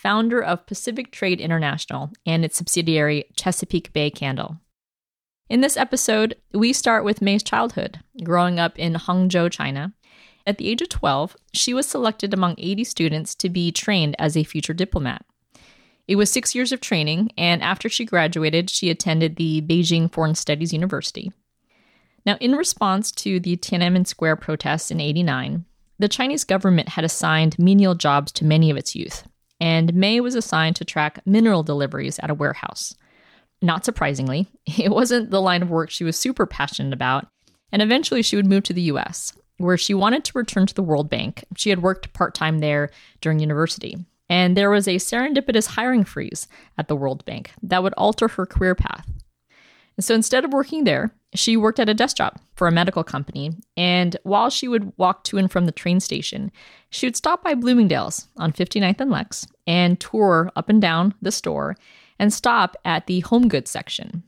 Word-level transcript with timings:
founder 0.00 0.42
of 0.42 0.64
Pacific 0.64 1.12
Trade 1.12 1.40
International 1.40 2.10
and 2.24 2.42
its 2.42 2.56
subsidiary 2.56 3.26
Chesapeake 3.36 3.92
Bay 3.92 4.10
Candle. 4.10 4.58
In 5.50 5.60
this 5.60 5.76
episode, 5.76 6.36
we 6.54 6.72
start 6.72 7.04
with 7.04 7.20
Mei's 7.20 7.42
childhood, 7.42 8.00
growing 8.24 8.58
up 8.58 8.78
in 8.78 8.94
Hangzhou, 8.94 9.50
China. 9.50 9.92
At 10.46 10.56
the 10.56 10.68
age 10.68 10.80
of 10.80 10.88
12, 10.88 11.36
she 11.52 11.74
was 11.74 11.86
selected 11.86 12.32
among 12.32 12.54
80 12.56 12.84
students 12.84 13.34
to 13.34 13.50
be 13.50 13.70
trained 13.70 14.16
as 14.18 14.36
a 14.36 14.44
future 14.44 14.72
diplomat. 14.72 15.26
It 16.08 16.16
was 16.16 16.30
six 16.30 16.54
years 16.54 16.72
of 16.72 16.80
training, 16.80 17.30
and 17.36 17.62
after 17.62 17.90
she 17.90 18.06
graduated, 18.06 18.70
she 18.70 18.88
attended 18.88 19.36
the 19.36 19.60
Beijing 19.60 20.10
Foreign 20.10 20.34
Studies 20.34 20.72
University. 20.72 21.30
Now, 22.24 22.38
in 22.40 22.52
response 22.52 23.12
to 23.12 23.38
the 23.38 23.58
Tiananmen 23.58 24.06
Square 24.06 24.36
protests 24.36 24.90
in 24.90 24.98
89, 24.98 25.66
the 25.98 26.08
Chinese 26.08 26.44
government 26.44 26.90
had 26.90 27.04
assigned 27.04 27.58
menial 27.58 27.94
jobs 27.94 28.32
to 28.32 28.46
many 28.46 28.70
of 28.70 28.78
its 28.78 28.96
youth, 28.96 29.28
and 29.60 29.94
Mei 29.94 30.20
was 30.20 30.34
assigned 30.34 30.76
to 30.76 30.84
track 30.84 31.20
mineral 31.26 31.62
deliveries 31.62 32.18
at 32.20 32.30
a 32.30 32.34
warehouse. 32.34 32.94
Not 33.62 33.84
surprisingly, 33.84 34.48
it 34.66 34.90
wasn't 34.90 35.30
the 35.30 35.40
line 35.40 35.62
of 35.62 35.70
work 35.70 35.90
she 35.90 36.04
was 36.04 36.16
super 36.16 36.46
passionate 36.46 36.92
about, 36.92 37.28
and 37.72 37.82
eventually 37.82 38.22
she 38.22 38.36
would 38.36 38.46
move 38.46 38.64
to 38.64 38.72
the 38.72 38.82
US, 38.82 39.32
where 39.58 39.76
she 39.76 39.94
wanted 39.94 40.24
to 40.24 40.38
return 40.38 40.66
to 40.66 40.74
the 40.74 40.82
World 40.82 41.10
Bank. 41.10 41.44
She 41.56 41.70
had 41.70 41.82
worked 41.82 42.12
part 42.12 42.34
time 42.34 42.58
there 42.58 42.90
during 43.20 43.38
university. 43.38 43.96
And 44.28 44.56
there 44.56 44.70
was 44.70 44.86
a 44.86 44.94
serendipitous 44.96 45.66
hiring 45.66 46.04
freeze 46.04 46.46
at 46.78 46.86
the 46.86 46.94
World 46.94 47.24
Bank 47.24 47.52
that 47.64 47.82
would 47.82 47.94
alter 47.94 48.28
her 48.28 48.46
career 48.46 48.76
path. 48.76 49.04
So 50.00 50.14
instead 50.14 50.44
of 50.44 50.52
working 50.52 50.84
there, 50.84 51.10
she 51.34 51.56
worked 51.56 51.78
at 51.78 51.88
a 51.88 51.94
desk 51.94 52.16
job 52.16 52.40
for 52.54 52.66
a 52.66 52.72
medical 52.72 53.04
company. 53.04 53.52
And 53.76 54.16
while 54.24 54.50
she 54.50 54.66
would 54.66 54.92
walk 54.96 55.24
to 55.24 55.38
and 55.38 55.50
from 55.50 55.66
the 55.66 55.72
train 55.72 56.00
station, 56.00 56.50
she 56.90 57.06
would 57.06 57.16
stop 57.16 57.44
by 57.44 57.54
Bloomingdale's 57.54 58.28
on 58.36 58.52
59th 58.52 59.00
and 59.00 59.10
Lex 59.10 59.46
and 59.66 60.00
tour 60.00 60.50
up 60.56 60.68
and 60.68 60.80
down 60.80 61.14
the 61.22 61.30
store 61.30 61.76
and 62.18 62.32
stop 62.32 62.76
at 62.84 63.06
the 63.06 63.20
home 63.20 63.48
goods 63.48 63.70
section. 63.70 64.22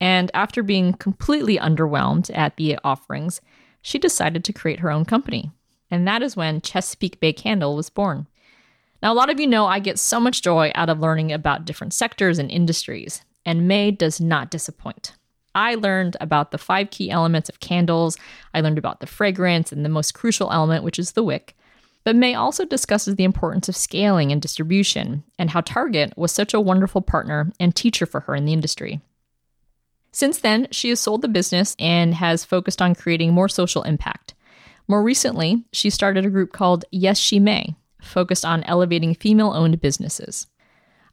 And 0.00 0.30
after 0.32 0.62
being 0.62 0.94
completely 0.94 1.58
underwhelmed 1.58 2.30
at 2.36 2.56
the 2.56 2.78
offerings, 2.84 3.40
she 3.82 3.98
decided 3.98 4.44
to 4.44 4.52
create 4.52 4.80
her 4.80 4.90
own 4.90 5.04
company. 5.04 5.50
And 5.90 6.06
that 6.06 6.22
is 6.22 6.36
when 6.36 6.60
Chesapeake 6.60 7.20
Bay 7.20 7.32
Candle 7.32 7.76
was 7.76 7.90
born. 7.90 8.26
Now, 9.02 9.12
a 9.12 9.14
lot 9.14 9.30
of 9.30 9.38
you 9.38 9.46
know 9.46 9.66
I 9.66 9.78
get 9.78 9.98
so 9.98 10.18
much 10.18 10.42
joy 10.42 10.72
out 10.74 10.90
of 10.90 11.00
learning 11.00 11.32
about 11.32 11.64
different 11.64 11.94
sectors 11.94 12.38
and 12.38 12.50
industries 12.50 13.22
and 13.48 13.66
Mei 13.66 13.90
does 13.90 14.20
not 14.20 14.50
disappoint. 14.50 15.14
I 15.54 15.74
learned 15.74 16.18
about 16.20 16.50
the 16.50 16.58
five 16.58 16.90
key 16.90 17.10
elements 17.10 17.48
of 17.48 17.60
candles. 17.60 18.18
I 18.52 18.60
learned 18.60 18.76
about 18.76 19.00
the 19.00 19.06
fragrance 19.06 19.72
and 19.72 19.86
the 19.86 19.88
most 19.88 20.12
crucial 20.12 20.52
element, 20.52 20.84
which 20.84 20.98
is 20.98 21.12
the 21.12 21.22
wick. 21.22 21.56
But 22.04 22.14
Mei 22.14 22.34
also 22.34 22.66
discusses 22.66 23.16
the 23.16 23.24
importance 23.24 23.66
of 23.66 23.74
scaling 23.74 24.32
and 24.32 24.42
distribution, 24.42 25.24
and 25.38 25.48
how 25.48 25.62
Target 25.62 26.12
was 26.14 26.30
such 26.30 26.52
a 26.52 26.60
wonderful 26.60 27.00
partner 27.00 27.50
and 27.58 27.74
teacher 27.74 28.04
for 28.04 28.20
her 28.20 28.34
in 28.34 28.44
the 28.44 28.52
industry. 28.52 29.00
Since 30.12 30.40
then, 30.40 30.68
she 30.70 30.90
has 30.90 31.00
sold 31.00 31.22
the 31.22 31.28
business 31.28 31.74
and 31.78 32.12
has 32.12 32.44
focused 32.44 32.82
on 32.82 32.94
creating 32.94 33.32
more 33.32 33.48
social 33.48 33.82
impact. 33.82 34.34
More 34.86 35.02
recently, 35.02 35.64
she 35.72 35.88
started 35.88 36.26
a 36.26 36.30
group 36.30 36.52
called 36.52 36.84
Yes 36.90 37.18
She 37.18 37.40
May, 37.40 37.76
focused 38.02 38.44
on 38.44 38.62
elevating 38.64 39.14
female 39.14 39.52
owned 39.54 39.80
businesses. 39.80 40.48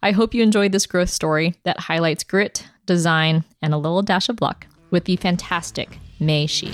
I 0.05 0.11
hope 0.11 0.35
you 0.35 0.43
enjoyed 0.43 0.71
this 0.71 0.85
growth 0.85 1.09
story 1.09 1.55
that 1.63 1.79
highlights 1.79 2.23
grit, 2.23 2.67
design, 2.85 3.43
and 3.63 3.73
a 3.73 3.77
little 3.77 4.03
dash 4.03 4.29
of 4.29 4.39
luck 4.39 4.67
with 4.91 5.05
the 5.05 5.15
fantastic 5.15 5.97
Mei 6.19 6.45
Xu. 6.45 6.71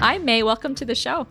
Hi, 0.00 0.18
Mei. 0.18 0.42
Welcome 0.42 0.74
to 0.74 0.84
the 0.84 0.96
show. 0.96 1.28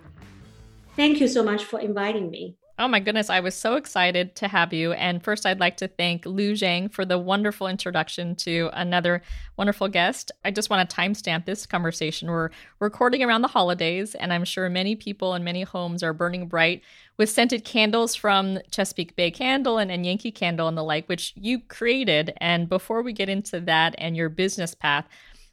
Thank 0.95 1.19
you 1.19 1.27
so 1.27 1.43
much 1.43 1.65
for 1.65 1.77
inviting 1.77 2.31
me. 2.31 2.55
Oh 2.79 2.87
my 2.87 2.99
goodness, 2.99 3.29
I 3.29 3.41
was 3.41 3.53
so 3.53 3.75
excited 3.75 4.35
to 4.37 4.47
have 4.47 4.73
you. 4.73 4.93
And 4.93 5.23
first, 5.23 5.45
I'd 5.45 5.59
like 5.59 5.77
to 5.77 5.87
thank 5.87 6.25
Lu 6.25 6.53
Zhang 6.53 6.91
for 6.91 7.05
the 7.05 7.19
wonderful 7.19 7.67
introduction 7.67 8.35
to 8.37 8.71
another 8.73 9.21
wonderful 9.55 9.87
guest. 9.87 10.31
I 10.43 10.49
just 10.49 10.71
want 10.71 10.89
to 10.89 10.95
timestamp 10.95 11.45
this 11.45 11.67
conversation. 11.67 12.31
We're 12.31 12.49
recording 12.79 13.21
around 13.23 13.43
the 13.43 13.49
holidays, 13.49 14.15
and 14.15 14.33
I'm 14.33 14.45
sure 14.45 14.67
many 14.67 14.95
people 14.95 15.35
in 15.35 15.43
many 15.43 15.61
homes 15.61 16.01
are 16.01 16.13
burning 16.13 16.47
bright 16.47 16.81
with 17.21 17.29
scented 17.29 17.63
candles 17.63 18.15
from 18.15 18.57
Chesapeake 18.71 19.15
Bay 19.15 19.29
Candle 19.29 19.77
and, 19.77 19.91
and 19.91 20.03
Yankee 20.03 20.31
Candle 20.31 20.67
and 20.67 20.75
the 20.75 20.83
like, 20.83 21.07
which 21.07 21.33
you 21.35 21.59
created. 21.59 22.33
And 22.37 22.67
before 22.67 23.03
we 23.03 23.13
get 23.13 23.29
into 23.29 23.59
that 23.59 23.93
and 23.99 24.17
your 24.17 24.27
business 24.27 24.73
path, 24.73 25.05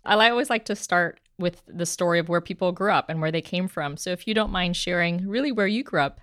I 0.02 0.30
always 0.30 0.48
like 0.48 0.64
to 0.64 0.74
start 0.74 1.20
with 1.38 1.60
the 1.66 1.84
story 1.84 2.20
of 2.20 2.30
where 2.30 2.40
people 2.40 2.72
grew 2.72 2.90
up 2.90 3.10
and 3.10 3.20
where 3.20 3.30
they 3.30 3.42
came 3.42 3.68
from. 3.68 3.98
So 3.98 4.12
if 4.12 4.26
you 4.26 4.32
don't 4.32 4.50
mind 4.50 4.78
sharing 4.78 5.28
really 5.28 5.52
where 5.52 5.66
you 5.66 5.84
grew 5.84 6.00
up 6.00 6.22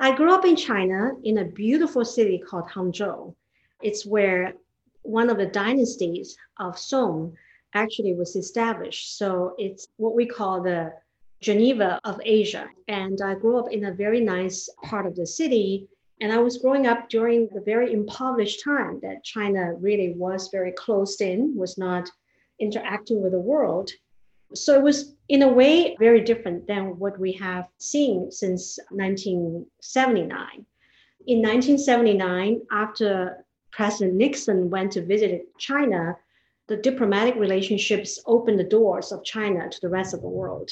I 0.00 0.16
grew 0.16 0.32
up 0.32 0.46
in 0.46 0.56
China 0.56 1.10
in 1.24 1.38
a 1.38 1.44
beautiful 1.44 2.02
city 2.02 2.38
called 2.38 2.70
Hangzhou. 2.70 3.34
It's 3.82 4.06
where 4.06 4.54
one 5.02 5.28
of 5.28 5.36
the 5.36 5.44
dynasties 5.44 6.38
of 6.58 6.78
Song 6.78 7.34
actually 7.74 8.14
was 8.14 8.34
established. 8.34 9.18
So 9.18 9.54
it's 9.58 9.88
what 9.98 10.14
we 10.14 10.24
call 10.24 10.62
the 10.62 10.94
Geneva 11.40 12.00
of 12.04 12.20
Asia. 12.24 12.68
And 12.88 13.20
I 13.20 13.34
grew 13.34 13.58
up 13.58 13.70
in 13.70 13.84
a 13.84 13.92
very 13.92 14.20
nice 14.20 14.68
part 14.82 15.06
of 15.06 15.14
the 15.14 15.26
city. 15.26 15.86
And 16.20 16.32
I 16.32 16.38
was 16.38 16.58
growing 16.58 16.86
up 16.86 17.08
during 17.08 17.48
the 17.52 17.60
very 17.60 17.92
impoverished 17.92 18.64
time 18.64 19.00
that 19.02 19.22
China 19.22 19.74
really 19.74 20.14
was 20.14 20.48
very 20.50 20.72
closed 20.72 21.20
in, 21.20 21.54
was 21.56 21.76
not 21.76 22.10
interacting 22.58 23.22
with 23.22 23.32
the 23.32 23.38
world. 23.38 23.90
So 24.54 24.74
it 24.74 24.82
was, 24.82 25.14
in 25.28 25.42
a 25.42 25.48
way, 25.48 25.96
very 25.98 26.20
different 26.20 26.66
than 26.66 26.98
what 26.98 27.18
we 27.18 27.32
have 27.32 27.66
seen 27.78 28.30
since 28.30 28.78
1979. 28.90 30.66
In 31.26 31.42
1979, 31.42 32.62
after 32.70 33.44
President 33.72 34.14
Nixon 34.16 34.70
went 34.70 34.92
to 34.92 35.04
visit 35.04 35.48
China, 35.58 36.16
the 36.68 36.76
diplomatic 36.76 37.34
relationships 37.34 38.18
opened 38.26 38.58
the 38.58 38.64
doors 38.64 39.12
of 39.12 39.22
China 39.24 39.68
to 39.68 39.80
the 39.80 39.88
rest 39.88 40.14
of 40.14 40.22
the 40.22 40.28
world. 40.28 40.70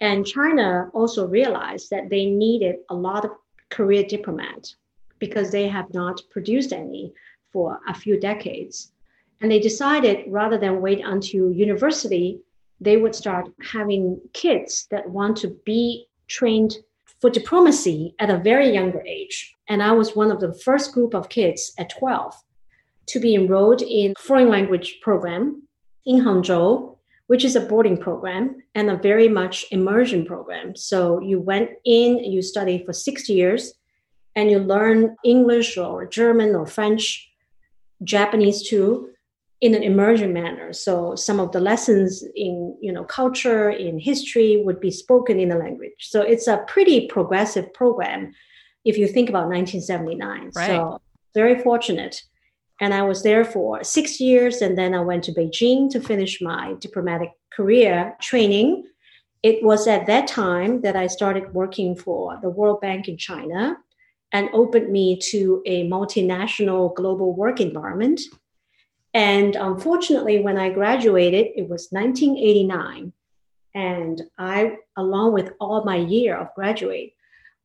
And 0.00 0.26
China 0.26 0.90
also 0.94 1.26
realized 1.26 1.90
that 1.90 2.08
they 2.08 2.26
needed 2.26 2.76
a 2.88 2.94
lot 2.94 3.24
of 3.24 3.32
career 3.68 4.04
diplomats 4.04 4.76
because 5.18 5.50
they 5.50 5.68
have 5.68 5.92
not 5.92 6.20
produced 6.30 6.72
any 6.72 7.12
for 7.52 7.80
a 7.86 7.94
few 7.94 8.18
decades. 8.18 8.92
And 9.40 9.50
they 9.50 9.60
decided 9.60 10.24
rather 10.28 10.58
than 10.58 10.80
wait 10.80 11.02
until 11.04 11.52
university 11.52 12.40
they 12.80 12.96
would 12.96 13.14
start 13.14 13.48
having 13.72 14.20
kids 14.32 14.86
that 14.90 15.08
want 15.08 15.36
to 15.36 15.48
be 15.64 16.06
trained 16.28 16.76
for 17.20 17.28
diplomacy 17.28 18.14
at 18.18 18.30
a 18.30 18.38
very 18.38 18.70
younger 18.70 19.02
age. 19.06 19.54
And 19.68 19.82
I 19.82 19.92
was 19.92 20.16
one 20.16 20.30
of 20.30 20.40
the 20.40 20.54
first 20.54 20.92
group 20.92 21.14
of 21.14 21.28
kids 21.28 21.72
at 21.78 21.90
12 21.90 22.34
to 23.08 23.20
be 23.20 23.34
enrolled 23.34 23.82
in 23.82 24.14
foreign 24.18 24.48
language 24.48 24.98
program 25.02 25.68
in 26.06 26.22
Hangzhou, 26.22 26.96
which 27.30 27.44
is 27.44 27.54
a 27.54 27.60
boarding 27.60 27.96
program 27.96 28.56
and 28.74 28.90
a 28.90 28.96
very 28.96 29.28
much 29.28 29.64
immersion 29.70 30.26
program. 30.26 30.74
So 30.74 31.20
you 31.20 31.38
went 31.38 31.70
in, 31.84 32.18
you 32.24 32.42
study 32.42 32.82
for 32.84 32.92
six 32.92 33.28
years, 33.28 33.72
and 34.34 34.50
you 34.50 34.58
learn 34.58 35.14
English 35.24 35.78
or 35.78 36.06
German 36.06 36.56
or 36.56 36.66
French, 36.66 37.30
Japanese 38.02 38.68
too, 38.68 39.10
in 39.60 39.76
an 39.76 39.84
immersion 39.84 40.32
manner. 40.32 40.72
So 40.72 41.14
some 41.14 41.38
of 41.38 41.52
the 41.52 41.60
lessons 41.60 42.24
in 42.34 42.76
you 42.80 42.92
know 42.92 43.04
culture, 43.04 43.70
in 43.70 44.00
history 44.00 44.60
would 44.64 44.80
be 44.80 44.90
spoken 44.90 45.38
in 45.38 45.50
the 45.50 45.56
language. 45.66 46.00
So 46.00 46.22
it's 46.22 46.48
a 46.48 46.64
pretty 46.66 47.06
progressive 47.06 47.72
program 47.74 48.32
if 48.84 48.98
you 48.98 49.06
think 49.06 49.28
about 49.28 49.46
1979. 49.46 50.50
Right. 50.56 50.66
So 50.66 51.00
very 51.32 51.62
fortunate 51.62 52.24
And 52.80 52.94
I 52.94 53.02
was 53.02 53.22
there 53.22 53.44
for 53.44 53.84
six 53.84 54.20
years. 54.20 54.62
And 54.62 54.76
then 54.76 54.94
I 54.94 55.00
went 55.00 55.24
to 55.24 55.32
Beijing 55.32 55.90
to 55.90 56.00
finish 56.00 56.40
my 56.40 56.74
diplomatic 56.80 57.30
career 57.52 58.16
training. 58.20 58.84
It 59.42 59.62
was 59.62 59.86
at 59.86 60.06
that 60.06 60.26
time 60.26 60.80
that 60.80 60.96
I 60.96 61.06
started 61.06 61.52
working 61.52 61.94
for 61.94 62.38
the 62.42 62.50
World 62.50 62.80
Bank 62.80 63.08
in 63.08 63.18
China 63.18 63.76
and 64.32 64.48
opened 64.52 64.90
me 64.90 65.18
to 65.30 65.62
a 65.66 65.88
multinational 65.88 66.94
global 66.94 67.34
work 67.34 67.60
environment. 67.60 68.20
And 69.12 69.56
unfortunately, 69.56 70.40
when 70.40 70.56
I 70.56 70.70
graduated, 70.70 71.48
it 71.56 71.68
was 71.68 71.88
1989. 71.90 73.12
And 73.74 74.22
I, 74.38 74.76
along 74.96 75.32
with 75.32 75.52
all 75.60 75.84
my 75.84 75.96
year 75.96 76.36
of 76.36 76.54
graduate, 76.54 77.12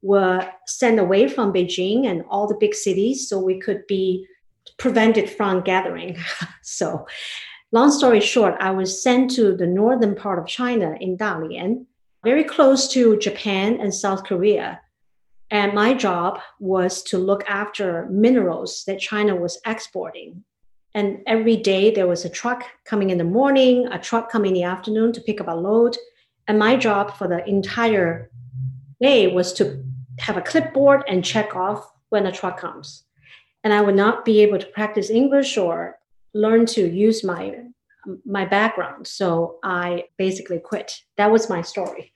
were 0.02 0.48
sent 0.68 1.00
away 1.00 1.28
from 1.28 1.54
Beijing 1.54 2.06
and 2.08 2.24
all 2.30 2.48
the 2.48 2.58
big 2.60 2.74
cities 2.74 3.30
so 3.30 3.40
we 3.40 3.60
could 3.60 3.86
be 3.88 4.28
prevented 4.78 5.30
from 5.30 5.62
gathering. 5.62 6.18
so, 6.62 7.08
long 7.72 7.92
story 7.92 8.20
short, 8.20 8.56
I 8.60 8.72
was 8.72 9.02
sent 9.02 9.32
to 9.32 9.56
the 9.56 9.68
northern 9.68 10.16
part 10.16 10.40
of 10.40 10.48
China 10.48 10.96
in 11.00 11.18
Dalian, 11.18 11.86
very 12.24 12.44
close 12.44 12.88
to 12.90 13.18
Japan 13.18 13.80
and 13.80 13.94
South 13.94 14.24
Korea. 14.24 14.82
And 15.52 15.74
my 15.74 15.94
job 15.94 16.40
was 16.60 17.04
to 17.04 17.18
look 17.18 17.44
after 17.48 18.08
minerals 18.10 18.84
that 18.88 19.00
China 19.00 19.36
was 19.36 19.60
exporting. 19.66 20.44
And 20.96 21.20
every 21.28 21.58
day 21.58 21.94
there 21.94 22.08
was 22.08 22.26
a 22.26 22.30
truck 22.30 22.64
coming 22.84 23.10
in 23.10 23.18
the 23.18 23.24
morning, 23.24 23.88
a 23.88 24.00
truck 24.00 24.32
coming 24.32 24.50
in 24.50 24.54
the 24.56 24.64
afternoon 24.64 25.12
to 25.14 25.22
pick 25.22 25.40
up 25.40 25.48
a 25.48 25.56
load. 25.56 25.98
And 26.48 26.58
my 26.58 26.78
job 26.78 27.16
for 27.16 27.28
the 27.28 27.48
entire 27.48 28.32
day 29.02 29.28
was 29.28 29.54
to 29.54 29.84
have 30.20 30.38
a 30.38 30.42
clipboard 30.42 31.04
and 31.08 31.24
check 31.24 31.56
off 31.56 31.92
when 32.10 32.26
a 32.26 32.32
truck 32.32 32.60
comes 32.60 33.04
and 33.66 33.74
I 33.74 33.82
would 33.82 33.96
not 33.96 34.24
be 34.24 34.42
able 34.42 34.60
to 34.60 34.66
practice 34.68 35.10
English 35.10 35.58
or 35.58 35.98
learn 36.34 36.66
to 36.68 36.88
use 36.88 37.24
my 37.24 37.56
my 38.24 38.46
background. 38.46 39.08
So 39.08 39.58
I 39.64 40.04
basically 40.20 40.60
quit. 40.60 40.94
That 41.18 41.32
was 41.32 41.50
my 41.50 41.64
story. 41.64 42.14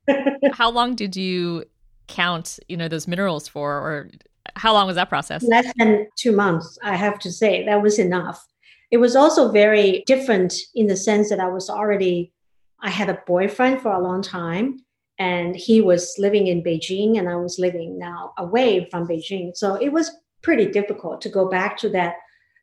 how 0.52 0.68
long 0.68 0.96
did 0.96 1.14
you 1.14 1.64
count, 2.08 2.58
you 2.68 2.76
know, 2.76 2.88
those 2.88 3.06
minerals 3.06 3.46
for 3.46 3.70
or 3.70 4.10
how 4.56 4.72
long 4.72 4.88
was 4.88 4.96
that 4.96 5.08
process? 5.08 5.44
Less 5.44 5.72
than 5.76 6.08
2 6.18 6.32
months, 6.32 6.76
I 6.82 6.96
have 6.96 7.20
to 7.20 7.30
say. 7.30 7.64
That 7.64 7.80
was 7.80 8.00
enough. 8.00 8.44
It 8.90 8.96
was 8.96 9.14
also 9.14 9.52
very 9.52 10.02
different 10.06 10.54
in 10.74 10.88
the 10.88 10.96
sense 10.96 11.28
that 11.30 11.38
I 11.38 11.48
was 11.48 11.70
already 11.70 12.32
I 12.80 12.90
had 12.90 13.08
a 13.08 13.22
boyfriend 13.26 13.80
for 13.80 13.92
a 13.92 14.02
long 14.02 14.22
time 14.22 14.78
and 15.20 15.54
he 15.54 15.80
was 15.80 16.14
living 16.18 16.48
in 16.48 16.64
Beijing 16.64 17.18
and 17.18 17.28
I 17.28 17.36
was 17.36 17.58
living 17.60 17.98
now 17.98 18.32
away 18.38 18.88
from 18.90 19.06
Beijing. 19.06 19.56
So 19.56 19.74
it 19.74 19.92
was 19.92 20.10
pretty 20.42 20.66
difficult 20.66 21.20
to 21.22 21.28
go 21.28 21.48
back 21.48 21.76
to 21.78 21.88
that 21.90 22.16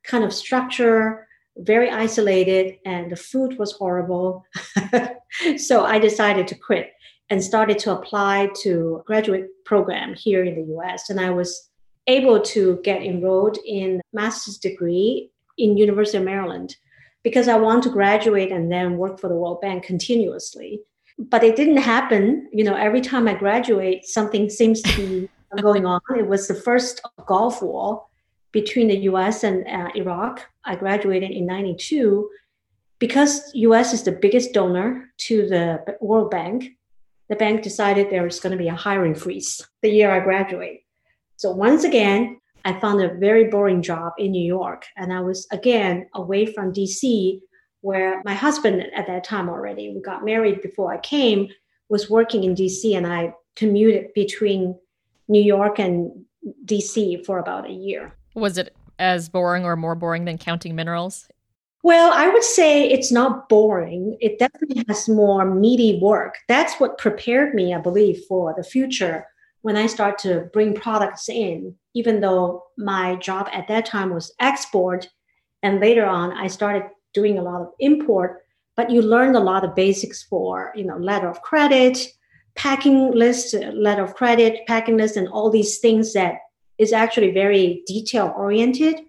kind 0.03 0.23
of 0.23 0.33
structure, 0.33 1.27
very 1.57 1.89
isolated, 1.89 2.77
and 2.85 3.11
the 3.11 3.15
food 3.15 3.57
was 3.57 3.71
horrible. 3.73 4.45
so 5.57 5.85
I 5.85 5.99
decided 5.99 6.47
to 6.49 6.55
quit 6.55 6.91
and 7.29 7.43
started 7.43 7.79
to 7.79 7.91
apply 7.91 8.49
to 8.61 9.03
graduate 9.05 9.45
program 9.65 10.13
here 10.13 10.43
in 10.43 10.55
the 10.55 10.75
US. 10.75 11.09
And 11.09 11.19
I 11.19 11.31
was 11.31 11.69
able 12.07 12.39
to 12.39 12.79
get 12.83 13.01
enrolled 13.01 13.57
in 13.65 14.01
master's 14.13 14.57
degree 14.57 15.31
in 15.57 15.77
University 15.77 16.17
of 16.17 16.23
Maryland 16.23 16.75
because 17.23 17.47
I 17.47 17.57
want 17.57 17.83
to 17.83 17.89
graduate 17.89 18.51
and 18.51 18.71
then 18.71 18.97
work 18.97 19.19
for 19.19 19.27
the 19.27 19.35
World 19.35 19.61
Bank 19.61 19.83
continuously. 19.83 20.81
But 21.17 21.43
it 21.43 21.55
didn't 21.55 21.77
happen. 21.77 22.47
You 22.51 22.63
know, 22.63 22.75
every 22.75 23.01
time 23.01 23.27
I 23.27 23.33
graduate, 23.33 24.05
something 24.05 24.49
seems 24.49 24.81
to 24.83 24.95
be 24.97 25.29
going 25.61 25.85
on. 25.85 26.01
It 26.17 26.27
was 26.27 26.47
the 26.47 26.55
first 26.55 27.01
Gulf 27.25 27.61
War 27.61 28.05
between 28.51 28.87
the 28.87 28.97
U.S. 29.09 29.43
and 29.43 29.67
uh, 29.67 29.89
Iraq. 29.95 30.41
I 30.63 30.75
graduated 30.75 31.31
in 31.31 31.45
'92 31.45 32.29
because 32.99 33.51
U.S. 33.53 33.93
is 33.93 34.03
the 34.03 34.11
biggest 34.11 34.53
donor 34.53 35.11
to 35.17 35.47
the 35.47 35.97
World 36.01 36.31
Bank. 36.31 36.71
The 37.29 37.35
bank 37.35 37.63
decided 37.63 38.09
there 38.09 38.23
was 38.23 38.39
going 38.39 38.51
to 38.51 38.57
be 38.57 38.67
a 38.67 38.75
hiring 38.75 39.15
freeze 39.15 39.65
the 39.81 39.89
year 39.89 40.11
I 40.11 40.19
graduate. 40.19 40.83
So 41.37 41.51
once 41.51 41.83
again, 41.83 42.39
I 42.63 42.79
found 42.79 43.01
a 43.01 43.13
very 43.15 43.45
boring 43.45 43.81
job 43.81 44.13
in 44.17 44.31
New 44.31 44.45
York, 44.45 44.85
and 44.97 45.11
I 45.11 45.21
was 45.21 45.47
again 45.51 46.07
away 46.13 46.45
from 46.45 46.71
D.C., 46.71 47.41
where 47.81 48.21
my 48.25 48.33
husband 48.33 48.83
at 48.95 49.05
that 49.07 49.23
time 49.23 49.49
already 49.49 49.93
we 49.93 50.01
got 50.01 50.25
married 50.25 50.61
before 50.61 50.91
I 50.91 50.97
came 50.97 51.49
was 51.89 52.09
working 52.09 52.43
in 52.43 52.55
D.C. 52.55 52.95
and 52.95 53.05
I 53.05 53.33
commuted 53.55 54.13
between 54.15 54.75
New 55.27 55.41
York 55.41 55.79
and 55.79 56.25
DC 56.65 57.25
for 57.25 57.39
about 57.39 57.67
a 57.69 57.73
year. 57.73 58.15
Was 58.33 58.57
it 58.57 58.75
as 58.99 59.29
boring 59.29 59.65
or 59.65 59.75
more 59.75 59.95
boring 59.95 60.25
than 60.25 60.37
counting 60.37 60.75
minerals? 60.75 61.27
Well, 61.83 62.11
I 62.13 62.29
would 62.29 62.43
say 62.43 62.89
it's 62.89 63.11
not 63.11 63.47
boring. 63.47 64.17
It 64.19 64.39
definitely 64.39 64.83
has 64.87 65.07
more 65.07 65.45
meaty 65.45 65.99
work. 66.01 66.35
That's 66.47 66.79
what 66.79 66.97
prepared 66.97 67.53
me, 67.53 67.75
I 67.75 67.79
believe, 67.79 68.23
for 68.27 68.55
the 68.57 68.63
future 68.63 69.27
when 69.61 69.77
I 69.77 69.87
start 69.87 70.17
to 70.19 70.49
bring 70.53 70.73
products 70.73 71.29
in, 71.29 71.75
even 71.93 72.21
though 72.21 72.63
my 72.77 73.15
job 73.17 73.49
at 73.51 73.67
that 73.67 73.85
time 73.85 74.13
was 74.13 74.33
export. 74.39 75.07
And 75.61 75.79
later 75.79 76.05
on, 76.05 76.31
I 76.33 76.47
started 76.47 76.89
doing 77.13 77.37
a 77.37 77.43
lot 77.43 77.61
of 77.61 77.69
import, 77.79 78.41
but 78.75 78.89
you 78.89 79.01
learned 79.01 79.35
a 79.35 79.39
lot 79.39 79.63
of 79.63 79.75
basics 79.75 80.23
for, 80.23 80.73
you 80.75 80.85
know, 80.85 80.97
letter 80.97 81.29
of 81.29 81.41
credit, 81.41 81.99
packing 82.55 83.11
list, 83.11 83.53
letter 83.53 84.03
of 84.03 84.15
credit, 84.15 84.65
packing 84.67 84.97
list, 84.97 85.17
and 85.17 85.27
all 85.27 85.49
these 85.49 85.79
things 85.79 86.13
that 86.13 86.39
is 86.77 86.93
actually 86.93 87.31
very 87.31 87.83
detail 87.85 88.33
oriented. 88.35 89.01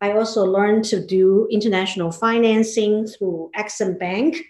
I 0.00 0.12
also 0.12 0.44
learned 0.44 0.84
to 0.86 1.04
do 1.04 1.48
international 1.50 2.12
financing 2.12 3.06
through 3.06 3.50
Exim 3.56 3.98
Bank 3.98 4.42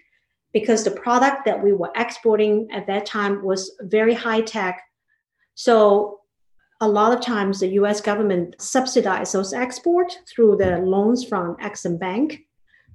because 0.53 0.85
the 0.85 0.91
product 0.91 1.45
that 1.45 1.63
we 1.63 1.73
were 1.73 1.93
exporting 1.97 2.69
at 2.73 2.87
that 2.87 3.07
time 3.07 3.45
was 3.45 3.77
very 3.83 4.15
high 4.15 4.41
tech. 4.41 4.83
So 5.55 6.21
a 6.81 6.89
lot 6.89 7.13
of 7.13 7.21
times 7.21 7.61
the 7.61 7.69
US 7.81 8.01
government 8.01 8.57
subsidized 8.61 9.33
those 9.33 9.53
export 9.53 10.19
through 10.29 10.57
the 10.57 10.79
loans 10.79 11.25
from 11.25 11.57
Exim 11.57 11.99
Bank. 11.99 12.41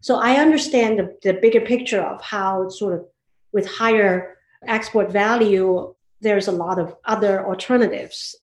So 0.01 0.15
I 0.15 0.35
understand 0.35 0.99
the, 0.99 1.15
the 1.23 1.39
bigger 1.39 1.61
picture 1.61 2.01
of 2.01 2.21
how 2.21 2.69
sort 2.69 2.93
of 2.95 3.05
with 3.53 3.67
higher 3.67 4.37
export 4.67 5.11
value, 5.11 5.93
there's 6.21 6.47
a 6.47 6.51
lot 6.51 6.79
of 6.79 6.95
other 7.05 7.45
alternatives. 7.45 8.35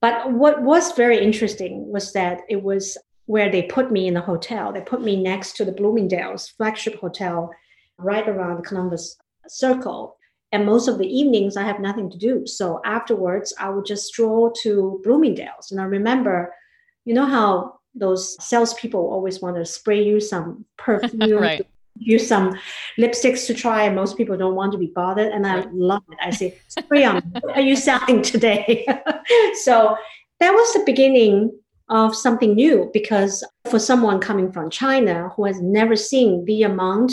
But 0.00 0.32
what 0.32 0.62
was 0.62 0.92
very 0.92 1.18
interesting 1.22 1.90
was 1.90 2.12
that 2.12 2.40
it 2.48 2.62
was 2.62 2.96
where 3.26 3.50
they 3.50 3.62
put 3.62 3.92
me 3.92 4.06
in 4.06 4.14
the 4.14 4.20
hotel. 4.20 4.72
They 4.72 4.80
put 4.80 5.02
me 5.02 5.22
next 5.22 5.56
to 5.56 5.64
the 5.64 5.72
Bloomingdale's 5.72 6.48
flagship 6.48 6.98
hotel 6.98 7.50
right 7.98 8.26
around 8.28 8.64
Columbus 8.64 9.16
Circle. 9.46 10.16
And 10.52 10.66
most 10.66 10.88
of 10.88 10.98
the 10.98 11.06
evenings, 11.06 11.56
I 11.56 11.62
have 11.62 11.80
nothing 11.80 12.10
to 12.10 12.18
do. 12.18 12.46
So 12.46 12.80
afterwards, 12.84 13.54
I 13.58 13.68
would 13.68 13.84
just 13.84 14.06
stroll 14.06 14.52
to 14.62 15.00
Bloomingdale's. 15.04 15.70
And 15.70 15.80
I 15.80 15.84
remember, 15.84 16.52
you 17.04 17.14
know 17.14 17.26
how 17.26 17.78
those 17.94 18.36
salespeople 18.44 19.00
always 19.00 19.40
want 19.40 19.56
to 19.56 19.64
spray 19.64 20.02
you 20.02 20.20
some 20.20 20.64
perfume 20.78 21.40
right 21.40 21.66
use 22.00 22.26
some 22.26 22.58
lipsticks 22.98 23.46
to 23.46 23.54
try 23.54 23.84
and 23.84 23.94
most 23.94 24.16
people 24.16 24.36
don't 24.36 24.54
want 24.54 24.72
to 24.72 24.78
be 24.78 24.86
bothered 24.94 25.30
and 25.32 25.46
i 25.46 25.64
love 25.72 26.02
it. 26.10 26.18
I 26.20 26.30
say 26.30 26.58
Priam, 26.88 27.20
what 27.32 27.56
are 27.56 27.60
you 27.60 27.76
selling 27.76 28.22
today? 28.22 28.86
So 29.62 29.96
that 30.40 30.52
was 30.52 30.72
the 30.72 30.82
beginning 30.84 31.52
of 31.88 32.16
something 32.16 32.54
new 32.54 32.90
because 32.92 33.44
for 33.70 33.78
someone 33.78 34.18
coming 34.18 34.50
from 34.50 34.70
china 34.70 35.30
who 35.36 35.44
has 35.44 35.60
never 35.60 35.94
seen 35.94 36.44
the 36.46 36.62
amount 36.62 37.12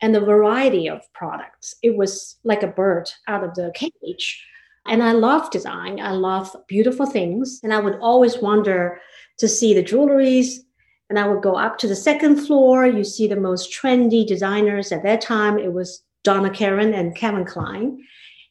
and 0.00 0.14
the 0.14 0.20
variety 0.20 0.88
of 0.88 1.00
products 1.12 1.74
it 1.82 1.96
was 1.96 2.38
like 2.44 2.62
a 2.62 2.68
bird 2.68 3.10
out 3.28 3.44
of 3.44 3.54
the 3.54 3.70
cage. 3.74 4.44
And 4.86 5.02
i 5.02 5.12
love 5.12 5.50
design. 5.50 6.00
I 6.00 6.12
love 6.12 6.54
beautiful 6.68 7.06
things. 7.06 7.60
And 7.62 7.72
i 7.72 7.78
would 7.78 7.98
always 8.00 8.38
wonder 8.38 9.00
to 9.38 9.48
see 9.48 9.74
the 9.74 9.82
jewelries 9.82 10.63
and 11.10 11.18
I 11.18 11.28
would 11.28 11.42
go 11.42 11.56
up 11.56 11.78
to 11.78 11.88
the 11.88 11.96
second 11.96 12.36
floor. 12.36 12.86
You 12.86 13.04
see 13.04 13.26
the 13.26 13.36
most 13.36 13.72
trendy 13.72 14.26
designers 14.26 14.90
at 14.92 15.02
that 15.02 15.20
time. 15.20 15.58
It 15.58 15.72
was 15.72 16.02
Donna 16.22 16.50
Karan 16.50 16.94
and 16.94 17.14
Calvin 17.14 17.44
Klein. 17.44 17.98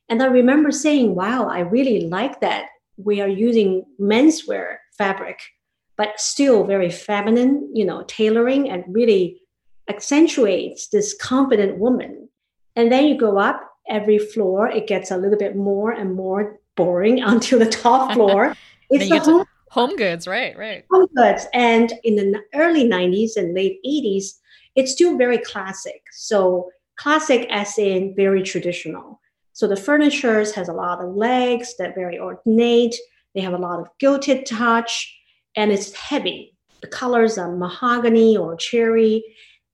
And 0.09 0.21
I 0.21 0.27
remember 0.27 0.71
saying, 0.71 1.15
wow, 1.15 1.47
I 1.47 1.59
really 1.59 2.01
like 2.01 2.41
that 2.41 2.67
we 2.97 3.21
are 3.21 3.27
using 3.27 3.83
menswear 3.99 4.77
fabric, 4.97 5.39
but 5.97 6.19
still 6.19 6.63
very 6.63 6.89
feminine, 6.89 7.69
you 7.73 7.85
know, 7.85 8.03
tailoring 8.07 8.69
and 8.69 8.83
really 8.87 9.41
accentuates 9.89 10.87
this 10.89 11.15
confident 11.19 11.77
woman. 11.77 12.29
And 12.75 12.91
then 12.91 13.05
you 13.05 13.17
go 13.17 13.37
up 13.39 13.61
every 13.89 14.19
floor, 14.19 14.67
it 14.67 14.87
gets 14.87 15.11
a 15.11 15.17
little 15.17 15.37
bit 15.37 15.55
more 15.55 15.91
and 15.91 16.15
more 16.15 16.59
boring 16.75 17.21
until 17.23 17.59
the 17.59 17.69
top 17.69 18.13
floor. 18.13 18.55
It's 18.89 19.09
the 19.09 19.19
home 19.19 19.45
Home 19.73 19.95
goods, 19.95 20.27
right, 20.27 20.55
right. 20.55 20.85
Home 20.91 21.07
goods. 21.15 21.47
And 21.51 21.93
in 22.03 22.15
the 22.15 22.43
early 22.53 22.87
90s 22.87 23.37
and 23.37 23.55
late 23.55 23.79
80s, 23.83 24.33
it's 24.75 24.91
still 24.91 25.17
very 25.17 25.39
classic. 25.39 25.99
So 26.11 26.69
classic 26.95 27.47
as 27.49 27.79
in 27.79 28.13
very 28.15 28.43
traditional. 28.43 29.19
So 29.53 29.67
the 29.67 29.75
furnitures 29.75 30.53
has 30.53 30.69
a 30.69 30.73
lot 30.73 31.03
of 31.03 31.15
legs 31.15 31.75
that 31.79 31.95
very 31.95 32.19
ornate. 32.19 32.95
They 33.33 33.41
have 33.41 33.53
a 33.53 33.57
lot 33.57 33.79
of 33.79 33.87
gilded 33.97 34.45
touch 34.45 35.11
and 35.55 35.71
it's 35.71 35.91
heavy. 35.95 36.55
The 36.81 36.87
colors 36.87 37.39
are 37.39 37.55
mahogany 37.55 38.37
or 38.37 38.55
cherry. 38.55 39.23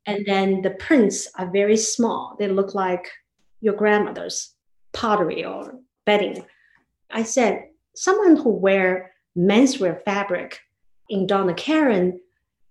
And 0.06 0.25
then 0.25 0.62
the 0.62 0.72
prints 0.72 1.27
are 1.38 1.51
very 1.51 1.75
small. 1.75 2.38
They 2.39 2.48
look 2.48 2.74
like 2.74 3.06
your 3.60 3.74
grandmother's 3.74 4.56
pottery 4.94 5.44
or 5.44 5.74
bedding. 6.06 6.46
I 7.12 7.24
said, 7.24 7.65
someone 7.96 8.38
who 8.38 8.51
wear 8.51 9.09
menswear 9.38 10.03
fabric 10.03 10.59
in 11.09 11.27
Donna 11.27 11.53
Karan 11.53 12.19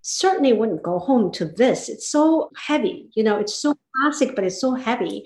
certainly 0.03 0.53
wouldn't 0.53 0.83
go 0.83 0.99
home 0.99 1.31
to 1.33 1.45
this. 1.45 1.89
It's 1.89 2.09
so 2.09 2.51
heavy, 2.57 3.11
you 3.15 3.23
know, 3.23 3.37
it's 3.37 3.55
so 3.55 3.75
classic, 3.97 4.35
but 4.35 4.45
it's 4.45 4.61
so 4.61 4.75
heavy. 4.75 5.25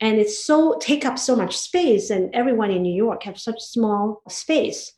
And 0.00 0.18
it's 0.18 0.44
so 0.44 0.76
take 0.78 1.06
up 1.06 1.18
so 1.18 1.34
much 1.34 1.56
space, 1.56 2.10
and 2.10 2.34
everyone 2.34 2.70
in 2.70 2.82
New 2.82 2.92
York 2.92 3.22
have 3.22 3.38
such 3.38 3.62
small 3.62 4.20
space. 4.28 4.92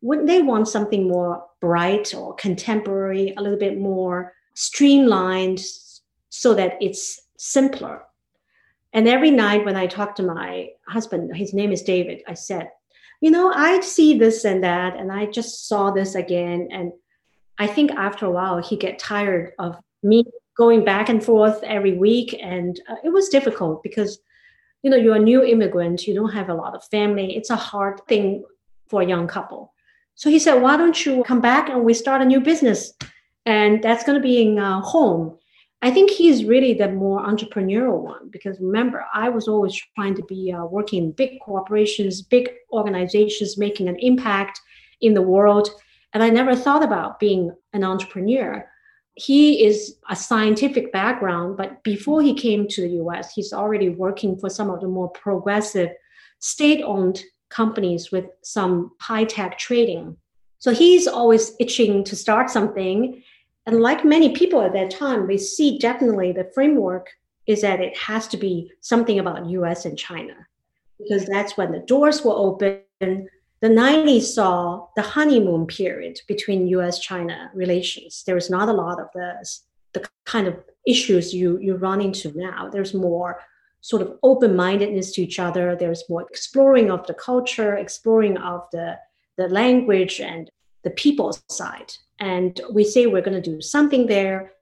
Wouldn't 0.00 0.26
they 0.26 0.40
want 0.40 0.68
something 0.68 1.06
more 1.06 1.44
bright 1.60 2.14
or 2.14 2.34
contemporary, 2.34 3.34
a 3.36 3.42
little 3.42 3.58
bit 3.58 3.78
more 3.78 4.32
streamlined 4.54 5.60
so 6.30 6.54
that 6.54 6.78
it's 6.80 7.20
simpler? 7.36 8.04
And 8.94 9.06
every 9.06 9.30
night 9.30 9.66
when 9.66 9.76
I 9.76 9.86
talk 9.86 10.14
to 10.16 10.22
my 10.22 10.70
husband, 10.86 11.36
his 11.36 11.52
name 11.52 11.70
is 11.70 11.82
David, 11.82 12.22
I 12.26 12.32
said, 12.32 12.70
you 13.20 13.30
know, 13.30 13.52
I 13.52 13.80
see 13.80 14.18
this 14.18 14.44
and 14.44 14.62
that, 14.62 14.96
and 14.96 15.10
I 15.10 15.26
just 15.26 15.68
saw 15.68 15.90
this 15.90 16.14
again. 16.14 16.68
And 16.70 16.92
I 17.58 17.66
think 17.66 17.90
after 17.92 18.26
a 18.26 18.30
while, 18.30 18.62
he 18.62 18.76
get 18.76 18.98
tired 18.98 19.52
of 19.58 19.76
me 20.02 20.24
going 20.56 20.84
back 20.84 21.08
and 21.08 21.24
forth 21.24 21.62
every 21.62 21.94
week. 21.94 22.38
And 22.40 22.80
uh, 22.88 22.96
it 23.04 23.10
was 23.10 23.28
difficult 23.28 23.82
because, 23.82 24.18
you 24.82 24.90
know, 24.90 24.96
you're 24.96 25.16
a 25.16 25.20
new 25.20 25.42
immigrant, 25.42 26.06
you 26.06 26.14
don't 26.14 26.32
have 26.32 26.48
a 26.48 26.54
lot 26.54 26.74
of 26.74 26.84
family. 26.84 27.36
It's 27.36 27.50
a 27.50 27.56
hard 27.56 28.00
thing 28.06 28.44
for 28.88 29.02
a 29.02 29.06
young 29.06 29.26
couple. 29.26 29.72
So 30.14 30.30
he 30.30 30.38
said, 30.38 30.62
why 30.62 30.76
don't 30.76 31.04
you 31.06 31.22
come 31.24 31.40
back 31.40 31.68
and 31.68 31.84
we 31.84 31.94
start 31.94 32.22
a 32.22 32.24
new 32.24 32.40
business? 32.40 32.92
And 33.46 33.82
that's 33.82 34.04
going 34.04 34.18
to 34.18 34.22
be 34.22 34.42
in 34.42 34.58
uh, 34.58 34.80
home. 34.80 35.38
I 35.80 35.92
think 35.92 36.10
he's 36.10 36.44
really 36.44 36.74
the 36.74 36.90
more 36.90 37.24
entrepreneurial 37.24 38.00
one 38.00 38.30
because 38.30 38.58
remember, 38.60 39.04
I 39.14 39.28
was 39.28 39.46
always 39.46 39.80
trying 39.94 40.16
to 40.16 40.24
be 40.24 40.52
uh, 40.52 40.64
working 40.64 41.04
in 41.04 41.12
big 41.12 41.38
corporations, 41.40 42.20
big 42.20 42.50
organizations, 42.72 43.56
making 43.56 43.88
an 43.88 43.96
impact 44.00 44.60
in 45.00 45.14
the 45.14 45.22
world. 45.22 45.68
And 46.12 46.22
I 46.22 46.30
never 46.30 46.56
thought 46.56 46.82
about 46.82 47.20
being 47.20 47.52
an 47.72 47.84
entrepreneur. 47.84 48.68
He 49.14 49.64
is 49.64 49.96
a 50.10 50.16
scientific 50.16 50.92
background, 50.92 51.56
but 51.56 51.82
before 51.84 52.22
he 52.22 52.34
came 52.34 52.66
to 52.68 52.82
the 52.82 52.96
US, 53.04 53.32
he's 53.32 53.52
already 53.52 53.88
working 53.88 54.36
for 54.36 54.50
some 54.50 54.70
of 54.70 54.80
the 54.80 54.88
more 54.88 55.10
progressive 55.10 55.90
state 56.40 56.82
owned 56.82 57.22
companies 57.50 58.10
with 58.10 58.26
some 58.42 58.92
high 59.00 59.24
tech 59.24 59.58
trading. 59.58 60.16
So 60.58 60.72
he's 60.72 61.06
always 61.06 61.52
itching 61.60 62.02
to 62.04 62.16
start 62.16 62.50
something 62.50 63.22
and 63.68 63.80
like 63.80 64.02
many 64.02 64.30
people 64.34 64.62
at 64.62 64.72
that 64.72 64.90
time, 64.90 65.26
we 65.26 65.36
see 65.36 65.78
definitely 65.78 66.32
the 66.32 66.50
framework 66.54 67.10
is 67.46 67.60
that 67.60 67.82
it 67.82 67.94
has 67.98 68.26
to 68.28 68.38
be 68.38 68.72
something 68.80 69.18
about 69.18 69.44
US 69.44 69.84
and 69.84 69.98
China, 69.98 70.32
because 70.98 71.26
that's 71.26 71.54
when 71.58 71.72
the 71.72 71.80
doors 71.80 72.24
were 72.24 72.32
open. 72.32 73.28
The 73.60 73.68
90s 73.68 74.22
saw 74.22 74.86
the 74.96 75.02
honeymoon 75.02 75.66
period 75.66 76.18
between 76.26 76.66
US 76.68 76.98
China 76.98 77.50
relations. 77.52 78.22
There 78.24 78.36
was 78.36 78.48
not 78.48 78.70
a 78.70 78.72
lot 78.72 78.98
of 78.98 79.08
the, 79.12 79.46
the 79.92 80.08
kind 80.24 80.48
of 80.48 80.56
issues 80.86 81.34
you, 81.34 81.58
you 81.58 81.76
run 81.76 82.00
into 82.00 82.32
now. 82.34 82.70
There's 82.70 82.94
more 82.94 83.38
sort 83.82 84.00
of 84.00 84.18
open 84.22 84.56
mindedness 84.56 85.12
to 85.12 85.22
each 85.22 85.38
other. 85.38 85.76
There's 85.76 86.08
more 86.08 86.22
exploring 86.22 86.90
of 86.90 87.06
the 87.06 87.12
culture, 87.12 87.76
exploring 87.76 88.38
of 88.38 88.62
the, 88.72 88.98
the 89.36 89.48
language 89.48 90.22
and 90.22 90.50
the 90.84 90.90
people 90.90 91.36
side 91.50 91.92
and 92.18 92.60
we 92.72 92.84
say 92.84 93.06
we're 93.06 93.22
going 93.22 93.40
to 93.40 93.50
do 93.50 93.60
something 93.60 94.06
there. 94.06 94.52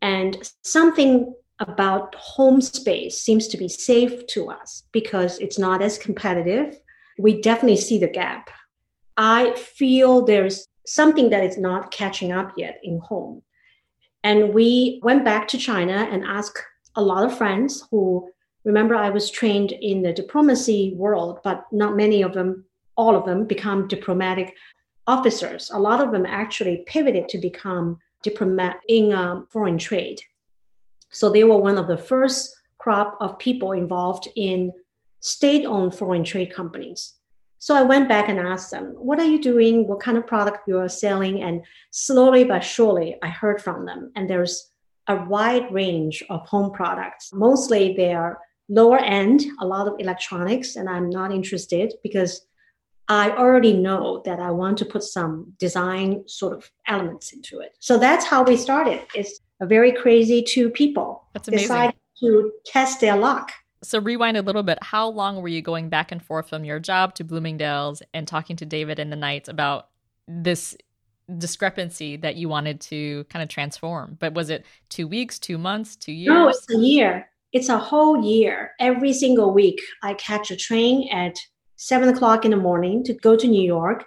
And 0.00 0.50
something 0.62 1.34
about 1.58 2.14
home 2.16 2.60
space 2.60 3.20
seems 3.20 3.46
to 3.48 3.56
be 3.56 3.68
safe 3.68 4.26
to 4.28 4.50
us 4.50 4.84
because 4.92 5.38
it's 5.38 5.58
not 5.58 5.82
as 5.82 5.98
competitive. 5.98 6.80
We 7.18 7.40
definitely 7.40 7.76
see 7.76 7.98
the 7.98 8.08
gap. 8.08 8.50
I 9.16 9.54
feel 9.54 10.24
there's 10.24 10.66
something 10.86 11.30
that 11.30 11.44
is 11.44 11.58
not 11.58 11.92
catching 11.92 12.32
up 12.32 12.52
yet 12.56 12.80
in 12.82 12.98
home. 12.98 13.42
And 14.24 14.54
we 14.54 15.00
went 15.02 15.24
back 15.24 15.48
to 15.48 15.58
china 15.58 16.08
and 16.10 16.24
asked 16.24 16.62
a 16.96 17.02
lot 17.02 17.24
of 17.24 17.36
friends 17.36 17.86
who 17.90 18.28
remember 18.64 18.94
i 18.94 19.10
was 19.10 19.30
trained 19.30 19.72
in 19.72 20.02
the 20.02 20.12
diplomacy 20.12 20.94
world 20.96 21.38
but 21.42 21.64
not 21.72 21.96
many 21.96 22.22
of 22.22 22.32
them 22.32 22.64
all 22.96 23.16
of 23.16 23.24
them 23.24 23.46
become 23.46 23.88
diplomatic 23.88 24.54
officers, 25.06 25.70
a 25.72 25.78
lot 25.78 26.00
of 26.00 26.12
them 26.12 26.26
actually 26.26 26.84
pivoted 26.86 27.28
to 27.28 27.38
become 27.38 27.98
diplomat 28.22 28.80
in 28.88 29.12
um, 29.12 29.46
foreign 29.50 29.78
trade. 29.78 30.20
So 31.10 31.30
they 31.30 31.44
were 31.44 31.56
one 31.58 31.78
of 31.78 31.88
the 31.88 31.96
first 31.98 32.56
crop 32.78 33.16
of 33.20 33.38
people 33.38 33.72
involved 33.72 34.28
in 34.36 34.72
state-owned 35.20 35.94
foreign 35.94 36.24
trade 36.24 36.52
companies. 36.52 37.14
So 37.58 37.76
I 37.76 37.82
went 37.82 38.08
back 38.08 38.28
and 38.28 38.40
asked 38.40 38.72
them, 38.72 38.94
what 38.96 39.20
are 39.20 39.26
you 39.26 39.40
doing? 39.40 39.86
What 39.86 40.00
kind 40.00 40.18
of 40.18 40.26
product 40.26 40.66
you 40.66 40.78
are 40.78 40.88
selling? 40.88 41.42
And 41.42 41.64
slowly 41.90 42.44
but 42.44 42.64
surely, 42.64 43.16
I 43.22 43.28
heard 43.28 43.62
from 43.62 43.86
them. 43.86 44.10
And 44.16 44.28
there's 44.28 44.70
a 45.06 45.24
wide 45.24 45.72
range 45.72 46.24
of 46.28 46.46
home 46.48 46.72
products. 46.72 47.32
Mostly 47.32 47.94
they 47.96 48.14
are 48.14 48.38
lower 48.68 48.98
end, 48.98 49.44
a 49.60 49.66
lot 49.66 49.86
of 49.86 49.94
electronics, 49.98 50.76
and 50.76 50.88
I'm 50.88 51.10
not 51.10 51.32
interested 51.32 51.94
because 52.02 52.46
I 53.12 53.36
already 53.36 53.74
know 53.74 54.22
that 54.24 54.40
I 54.40 54.50
want 54.50 54.78
to 54.78 54.86
put 54.86 55.02
some 55.02 55.52
design 55.58 56.24
sort 56.26 56.54
of 56.54 56.70
elements 56.86 57.32
into 57.32 57.60
it. 57.60 57.76
So 57.78 57.98
that's 57.98 58.24
how 58.24 58.42
we 58.42 58.56
started. 58.56 59.02
It's 59.14 59.38
a 59.60 59.66
very 59.66 59.92
crazy 59.92 60.42
two 60.42 60.70
people 60.70 61.28
that's 61.34 61.46
amazing. 61.46 61.64
decided 61.64 61.96
to 62.20 62.52
test 62.64 63.00
their 63.00 63.16
luck. 63.16 63.52
So 63.82 64.00
rewind 64.00 64.38
a 64.38 64.42
little 64.42 64.62
bit. 64.62 64.78
How 64.80 65.08
long 65.08 65.42
were 65.42 65.48
you 65.48 65.60
going 65.60 65.90
back 65.90 66.10
and 66.10 66.24
forth 66.24 66.48
from 66.48 66.64
your 66.64 66.80
job 66.80 67.14
to 67.16 67.24
Bloomingdale's 67.24 68.02
and 68.14 68.26
talking 68.26 68.56
to 68.56 68.64
David 68.64 68.98
in 68.98 69.10
the 69.10 69.16
nights 69.16 69.48
about 69.48 69.88
this 70.26 70.74
discrepancy 71.36 72.16
that 72.16 72.36
you 72.36 72.48
wanted 72.48 72.80
to 72.82 73.24
kind 73.24 73.42
of 73.42 73.50
transform? 73.50 74.16
But 74.18 74.32
was 74.32 74.48
it 74.48 74.64
two 74.88 75.06
weeks, 75.06 75.38
two 75.38 75.58
months, 75.58 75.96
two 75.96 76.12
years? 76.12 76.32
No, 76.32 76.48
it's 76.48 76.70
a 76.70 76.78
year. 76.78 77.28
It's 77.52 77.68
a 77.68 77.78
whole 77.78 78.24
year. 78.24 78.72
Every 78.80 79.12
single 79.12 79.52
week, 79.52 79.82
I 80.02 80.14
catch 80.14 80.50
a 80.50 80.56
train 80.56 81.10
at 81.12 81.36
seven 81.82 82.08
o'clock 82.08 82.44
in 82.44 82.52
the 82.52 82.56
morning 82.56 83.02
to 83.02 83.12
go 83.12 83.34
to 83.34 83.48
New 83.48 83.62
York. 83.62 84.04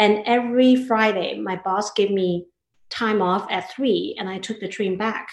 And 0.00 0.24
every 0.26 0.74
Friday, 0.74 1.38
my 1.38 1.54
boss 1.54 1.92
gave 1.92 2.10
me 2.10 2.46
time 2.90 3.22
off 3.22 3.46
at 3.48 3.70
three, 3.70 4.16
and 4.18 4.28
I 4.28 4.38
took 4.38 4.58
the 4.58 4.66
train 4.66 4.98
back. 4.98 5.28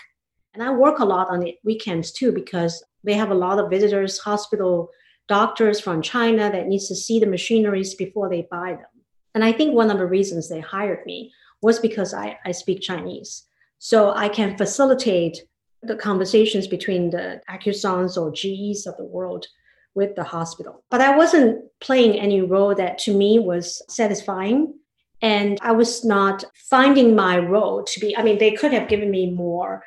And 0.53 0.61
I 0.61 0.71
work 0.71 0.99
a 0.99 1.05
lot 1.05 1.31
on 1.31 1.39
the 1.39 1.55
weekends 1.63 2.11
too 2.11 2.31
because 2.31 2.83
they 3.03 3.15
have 3.15 3.31
a 3.31 3.41
lot 3.45 3.57
of 3.57 3.71
visitors, 3.71 4.19
hospital 4.19 4.91
doctors 5.27 5.79
from 5.79 6.03
China 6.03 6.51
that 6.51 6.67
needs 6.67 6.87
to 6.89 6.95
see 6.95 7.19
the 7.19 7.25
machineries 7.25 7.95
before 7.95 8.29
they 8.29 8.47
buy 8.51 8.73
them. 8.73 9.03
And 9.33 9.43
I 9.43 9.51
think 9.51 9.73
one 9.73 9.89
of 9.89 9.97
the 9.97 10.05
reasons 10.05 10.47
they 10.47 10.59
hired 10.59 11.03
me 11.07 11.31
was 11.63 11.79
because 11.79 12.13
I, 12.13 12.37
I 12.45 12.51
speak 12.51 12.81
Chinese. 12.81 13.45
So 13.79 14.11
I 14.11 14.29
can 14.29 14.57
facilitate 14.57 15.39
the 15.81 15.95
conversations 15.95 16.67
between 16.67 17.09
the 17.09 17.41
Acusons 17.49 18.15
or 18.15 18.31
GEs 18.31 18.85
of 18.85 18.95
the 18.97 19.05
world 19.05 19.47
with 19.95 20.15
the 20.15 20.23
hospital. 20.23 20.83
But 20.89 21.01
I 21.01 21.17
wasn't 21.17 21.63
playing 21.81 22.19
any 22.19 22.41
role 22.41 22.75
that 22.75 22.97
to 22.99 23.13
me 23.13 23.39
was 23.39 23.81
satisfying. 23.89 24.73
And 25.21 25.57
I 25.61 25.73
was 25.73 26.05
not 26.05 26.45
finding 26.69 27.15
my 27.15 27.37
role 27.39 27.83
to 27.83 27.99
be, 27.99 28.15
I 28.15 28.23
mean, 28.23 28.37
they 28.37 28.51
could 28.51 28.71
have 28.71 28.87
given 28.87 29.11
me 29.11 29.29
more 29.29 29.83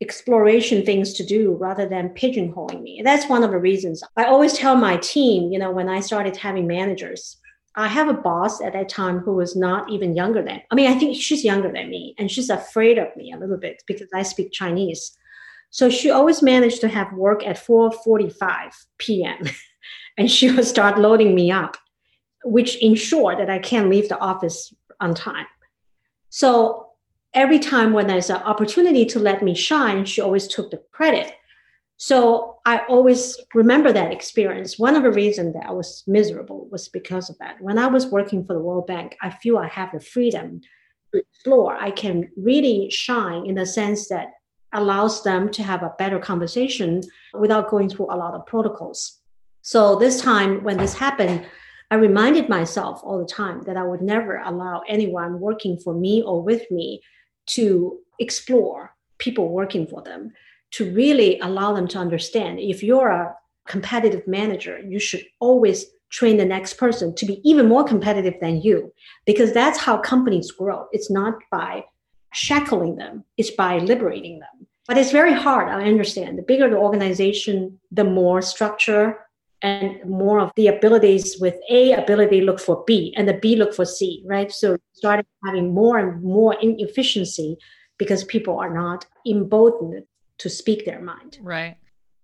exploration 0.00 0.84
things 0.84 1.14
to 1.14 1.24
do 1.24 1.54
rather 1.54 1.88
than 1.88 2.10
pigeonholing 2.10 2.82
me. 2.82 3.00
That's 3.02 3.28
one 3.28 3.42
of 3.42 3.50
the 3.50 3.58
reasons 3.58 4.02
I 4.16 4.24
always 4.24 4.52
tell 4.52 4.76
my 4.76 4.98
team, 4.98 5.50
you 5.50 5.58
know, 5.58 5.70
when 5.70 5.88
I 5.88 6.00
started 6.00 6.36
having 6.36 6.66
managers, 6.66 7.38
I 7.76 7.88
have 7.88 8.08
a 8.08 8.14
boss 8.14 8.60
at 8.60 8.74
that 8.74 8.88
time 8.88 9.18
who 9.20 9.34
was 9.34 9.56
not 9.56 9.90
even 9.90 10.14
younger 10.14 10.42
than, 10.42 10.60
I 10.70 10.74
mean, 10.74 10.90
I 10.90 10.98
think 10.98 11.16
she's 11.16 11.44
younger 11.44 11.72
than 11.72 11.90
me 11.90 12.14
and 12.18 12.30
she's 12.30 12.50
afraid 12.50 12.98
of 12.98 13.16
me 13.16 13.32
a 13.32 13.38
little 13.38 13.56
bit 13.56 13.82
because 13.86 14.08
I 14.14 14.22
speak 14.22 14.52
Chinese. 14.52 15.16
So 15.74 15.90
she 15.90 16.08
always 16.08 16.40
managed 16.40 16.80
to 16.82 16.88
have 16.88 17.12
work 17.14 17.44
at 17.44 17.56
4:45 17.56 18.70
p.m. 18.98 19.42
and 20.16 20.30
she 20.30 20.48
would 20.48 20.66
start 20.66 21.00
loading 21.00 21.34
me 21.34 21.50
up, 21.50 21.76
which 22.44 22.80
ensured 22.80 23.40
that 23.40 23.50
I 23.50 23.58
can't 23.58 23.90
leave 23.90 24.08
the 24.08 24.20
office 24.20 24.72
on 25.00 25.16
time. 25.16 25.46
So 26.30 26.90
every 27.34 27.58
time 27.58 27.92
when 27.92 28.06
there's 28.06 28.30
an 28.30 28.42
opportunity 28.42 29.04
to 29.06 29.18
let 29.18 29.42
me 29.42 29.52
shine, 29.52 30.04
she 30.04 30.20
always 30.20 30.46
took 30.46 30.70
the 30.70 30.80
credit. 30.92 31.34
So 31.96 32.58
I 32.64 32.82
always 32.88 33.36
remember 33.52 33.92
that 33.92 34.12
experience. 34.12 34.78
One 34.78 34.94
of 34.94 35.02
the 35.02 35.10
reasons 35.10 35.54
that 35.54 35.66
I 35.66 35.72
was 35.72 36.04
miserable 36.06 36.68
was 36.70 36.88
because 36.88 37.28
of 37.30 37.38
that. 37.38 37.60
When 37.60 37.78
I 37.78 37.88
was 37.88 38.06
working 38.06 38.44
for 38.44 38.52
the 38.52 38.66
World 38.68 38.86
Bank, 38.86 39.16
I 39.22 39.30
feel 39.30 39.58
I 39.58 39.66
have 39.66 39.90
the 39.92 39.98
freedom 39.98 40.60
to 41.12 41.18
explore. 41.18 41.74
I 41.74 41.90
can 41.90 42.30
really 42.36 42.90
shine 42.90 43.44
in 43.44 43.56
the 43.56 43.66
sense 43.66 44.08
that 44.10 44.28
allows 44.74 45.22
them 45.22 45.50
to 45.52 45.62
have 45.62 45.82
a 45.82 45.94
better 45.98 46.18
conversation 46.18 47.02
without 47.32 47.70
going 47.70 47.88
through 47.88 48.06
a 48.06 48.16
lot 48.16 48.34
of 48.34 48.46
protocols. 48.46 49.20
So 49.62 49.96
this 49.96 50.20
time 50.20 50.62
when 50.62 50.76
this 50.76 50.94
happened, 50.94 51.46
I 51.90 51.96
reminded 51.96 52.48
myself 52.48 53.00
all 53.02 53.18
the 53.18 53.32
time 53.32 53.62
that 53.62 53.76
I 53.76 53.82
would 53.82 54.02
never 54.02 54.38
allow 54.38 54.82
anyone 54.88 55.40
working 55.40 55.78
for 55.78 55.94
me 55.94 56.22
or 56.22 56.42
with 56.42 56.70
me 56.70 57.00
to 57.46 57.98
explore 58.18 58.94
people 59.18 59.48
working 59.48 59.86
for 59.86 60.02
them, 60.02 60.32
to 60.72 60.92
really 60.92 61.38
allow 61.40 61.72
them 61.72 61.88
to 61.88 61.98
understand 61.98 62.58
if 62.58 62.82
you're 62.82 63.08
a 63.08 63.34
competitive 63.66 64.26
manager, 64.26 64.80
you 64.80 64.98
should 64.98 65.24
always 65.40 65.86
train 66.10 66.36
the 66.36 66.44
next 66.44 66.74
person 66.74 67.14
to 67.14 67.26
be 67.26 67.40
even 67.48 67.68
more 67.68 67.84
competitive 67.84 68.34
than 68.40 68.60
you, 68.60 68.92
because 69.24 69.52
that's 69.52 69.78
how 69.78 69.96
companies 69.98 70.50
grow. 70.50 70.86
It's 70.92 71.10
not 71.10 71.34
by 71.50 71.84
shackling 72.34 72.96
them, 72.96 73.24
it's 73.36 73.50
by 73.50 73.78
liberating 73.78 74.38
them. 74.40 74.66
But 74.86 74.98
it's 74.98 75.12
very 75.12 75.32
hard, 75.32 75.68
I 75.68 75.84
understand. 75.86 76.36
The 76.38 76.42
bigger 76.42 76.68
the 76.68 76.76
organization, 76.76 77.78
the 77.90 78.04
more 78.04 78.42
structure 78.42 79.18
and 79.62 80.04
more 80.04 80.40
of 80.40 80.52
the 80.56 80.66
abilities 80.66 81.38
with 81.40 81.54
A 81.70 81.92
ability 81.92 82.42
look 82.42 82.60
for 82.60 82.84
B 82.86 83.14
and 83.16 83.26
the 83.26 83.32
B 83.32 83.56
look 83.56 83.72
for 83.74 83.86
C, 83.86 84.22
right? 84.26 84.52
So 84.52 84.76
started 84.92 85.24
having 85.42 85.72
more 85.72 85.98
and 85.98 86.22
more 86.22 86.54
inefficiency 86.60 87.56
because 87.96 88.24
people 88.24 88.58
are 88.58 88.72
not 88.72 89.06
emboldened 89.26 90.04
to 90.38 90.50
speak 90.50 90.84
their 90.84 91.00
mind. 91.00 91.38
Right. 91.40 91.76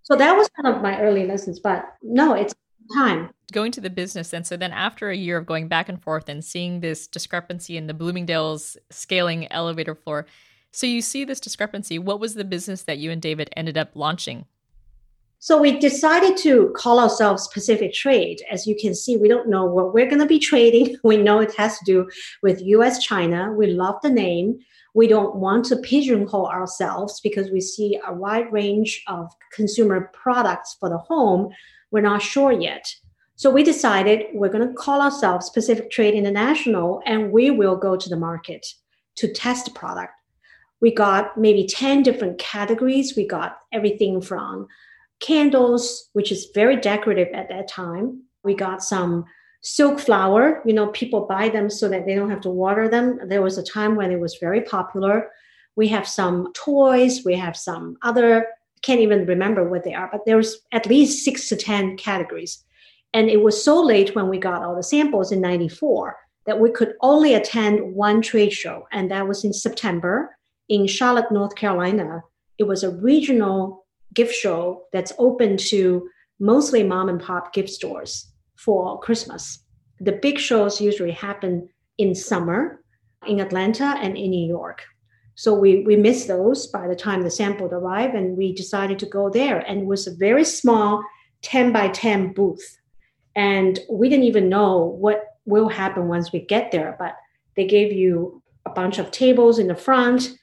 So 0.03 0.15
that 0.15 0.35
was 0.37 0.49
kind 0.49 0.75
of 0.75 0.83
my 0.83 1.01
early 1.01 1.25
lessons, 1.25 1.59
but 1.59 1.85
no, 2.03 2.33
it's 2.33 2.53
time. 2.93 3.31
Going 3.51 3.71
to 3.73 3.81
the 3.81 3.89
business 3.89 4.33
and 4.33 4.47
so 4.47 4.55
then 4.55 4.71
after 4.71 5.09
a 5.09 5.15
year 5.15 5.37
of 5.37 5.45
going 5.45 5.67
back 5.67 5.89
and 5.89 6.01
forth 6.01 6.29
and 6.29 6.43
seeing 6.43 6.79
this 6.79 7.05
discrepancy 7.05 7.77
in 7.77 7.87
the 7.87 7.93
Bloomingdale's 7.93 8.77
scaling 8.89 9.51
elevator 9.51 9.93
floor, 9.93 10.25
so 10.71 10.87
you 10.87 11.01
see 11.01 11.25
this 11.25 11.39
discrepancy. 11.39 11.99
What 11.99 12.19
was 12.19 12.35
the 12.35 12.45
business 12.45 12.83
that 12.83 12.97
you 12.97 13.11
and 13.11 13.21
David 13.21 13.49
ended 13.57 13.77
up 13.77 13.89
launching? 13.93 14.45
So 15.43 15.59
we 15.59 15.79
decided 15.79 16.37
to 16.37 16.71
call 16.77 16.99
ourselves 16.99 17.47
Pacific 17.47 17.93
Trade. 17.93 18.43
As 18.51 18.67
you 18.67 18.75
can 18.79 18.93
see, 18.93 19.17
we 19.17 19.27
don't 19.27 19.49
know 19.49 19.65
what 19.65 19.91
we're 19.91 20.05
going 20.05 20.21
to 20.21 20.27
be 20.27 20.37
trading. 20.37 20.95
We 21.03 21.17
know 21.17 21.39
it 21.39 21.55
has 21.55 21.79
to 21.79 21.85
do 21.85 22.09
with 22.43 22.61
US 22.61 23.03
China. 23.03 23.51
We 23.51 23.67
love 23.67 23.95
the 24.03 24.11
name. 24.11 24.59
We 24.93 25.07
don't 25.07 25.37
want 25.37 25.65
to 25.65 25.77
pigeonhole 25.77 26.45
ourselves 26.45 27.19
because 27.21 27.49
we 27.49 27.59
see 27.59 27.99
a 28.05 28.13
wide 28.13 28.53
range 28.53 29.03
of 29.07 29.31
consumer 29.51 30.11
products 30.13 30.77
for 30.79 30.89
the 30.89 30.99
home. 30.99 31.49
We're 31.89 32.01
not 32.01 32.21
sure 32.21 32.51
yet. 32.51 32.93
So 33.41 33.49
we 33.49 33.63
decided 33.63 34.27
we're 34.35 34.49
going 34.49 34.67
to 34.67 34.75
call 34.75 35.01
ourselves 35.01 35.49
Pacific 35.49 35.89
Trade 35.89 36.13
International 36.13 37.01
and 37.07 37.31
we 37.31 37.49
will 37.49 37.75
go 37.75 37.97
to 37.97 38.07
the 38.07 38.15
market 38.15 38.67
to 39.15 39.33
test 39.33 39.65
the 39.65 39.71
product. 39.71 40.13
We 40.79 40.93
got 40.93 41.35
maybe 41.39 41.65
10 41.65 42.03
different 42.03 42.37
categories. 42.37 43.15
We 43.17 43.25
got 43.25 43.57
everything 43.73 44.21
from 44.21 44.67
candles, 45.21 46.11
which 46.13 46.31
is 46.31 46.51
very 46.53 46.75
decorative 46.77 47.29
at 47.33 47.49
that 47.49 47.67
time. 47.67 48.21
We 48.43 48.53
got 48.53 48.83
some 48.83 49.25
silk 49.61 49.99
flower. 49.99 50.61
You 50.63 50.73
know, 50.73 50.89
people 50.89 51.25
buy 51.25 51.49
them 51.49 51.67
so 51.67 51.89
that 51.89 52.05
they 52.05 52.13
don't 52.13 52.29
have 52.29 52.41
to 52.41 52.51
water 52.51 52.87
them. 52.87 53.21
There 53.25 53.41
was 53.41 53.57
a 53.57 53.63
time 53.63 53.95
when 53.95 54.11
it 54.11 54.19
was 54.19 54.37
very 54.39 54.61
popular. 54.61 55.31
We 55.75 55.87
have 55.87 56.07
some 56.07 56.53
toys. 56.53 57.25
We 57.25 57.33
have 57.37 57.57
some 57.57 57.97
other, 58.03 58.45
can't 58.83 59.01
even 59.01 59.25
remember 59.25 59.67
what 59.67 59.83
they 59.83 59.95
are, 59.95 60.09
but 60.11 60.27
there 60.27 60.37
was 60.37 60.59
at 60.71 60.85
least 60.85 61.25
six 61.25 61.49
to 61.49 61.55
10 61.55 61.97
categories. 61.97 62.63
And 63.13 63.29
it 63.29 63.41
was 63.41 63.63
so 63.63 63.81
late 63.81 64.15
when 64.15 64.29
we 64.29 64.37
got 64.37 64.63
all 64.63 64.75
the 64.75 64.83
samples 64.83 65.31
in 65.31 65.41
94 65.41 66.15
that 66.45 66.59
we 66.59 66.71
could 66.71 66.93
only 67.01 67.33
attend 67.33 67.93
one 67.93 68.21
trade 68.21 68.53
show. 68.53 68.87
And 68.91 69.11
that 69.11 69.27
was 69.27 69.43
in 69.43 69.53
September 69.53 70.35
in 70.69 70.87
Charlotte, 70.87 71.31
North 71.31 71.55
Carolina. 71.55 72.23
It 72.57 72.63
was 72.63 72.83
a 72.83 72.89
regional 72.89 73.85
gift 74.13 74.33
show 74.33 74.85
that's 74.93 75.13
open 75.17 75.57
to 75.57 76.09
mostly 76.39 76.83
mom 76.83 77.09
and 77.09 77.21
pop 77.21 77.53
gift 77.53 77.69
stores 77.69 78.31
for 78.55 78.99
Christmas. 78.99 79.63
The 79.99 80.13
big 80.13 80.39
shows 80.39 80.81
usually 80.81 81.11
happen 81.11 81.69
in 81.97 82.15
summer 82.15 82.81
in 83.27 83.39
Atlanta 83.39 83.95
and 84.01 84.17
in 84.17 84.31
New 84.31 84.47
York. 84.47 84.83
So 85.35 85.53
we, 85.53 85.83
we 85.83 85.95
missed 85.95 86.27
those 86.27 86.67
by 86.67 86.87
the 86.87 86.95
time 86.95 87.21
the 87.21 87.31
sample 87.31 87.67
arrived, 87.67 88.15
and 88.15 88.37
we 88.37 88.53
decided 88.53 88.99
to 88.99 89.05
go 89.05 89.29
there. 89.29 89.59
And 89.59 89.81
it 89.81 89.85
was 89.85 90.07
a 90.07 90.15
very 90.15 90.43
small 90.43 91.03
10 91.41 91.71
by 91.71 91.87
10 91.89 92.33
booth. 92.33 92.77
And 93.35 93.79
we 93.89 94.09
didn't 94.09 94.25
even 94.25 94.49
know 94.49 94.77
what 94.77 95.23
will 95.45 95.69
happen 95.69 96.07
once 96.07 96.31
we 96.31 96.39
get 96.39 96.71
there, 96.71 96.95
but 96.99 97.15
they 97.55 97.65
gave 97.65 97.91
you 97.91 98.41
a 98.65 98.69
bunch 98.69 98.99
of 98.99 99.11
tables 99.11 99.59
in 99.59 99.67
the 99.67 99.75
front 99.75 100.37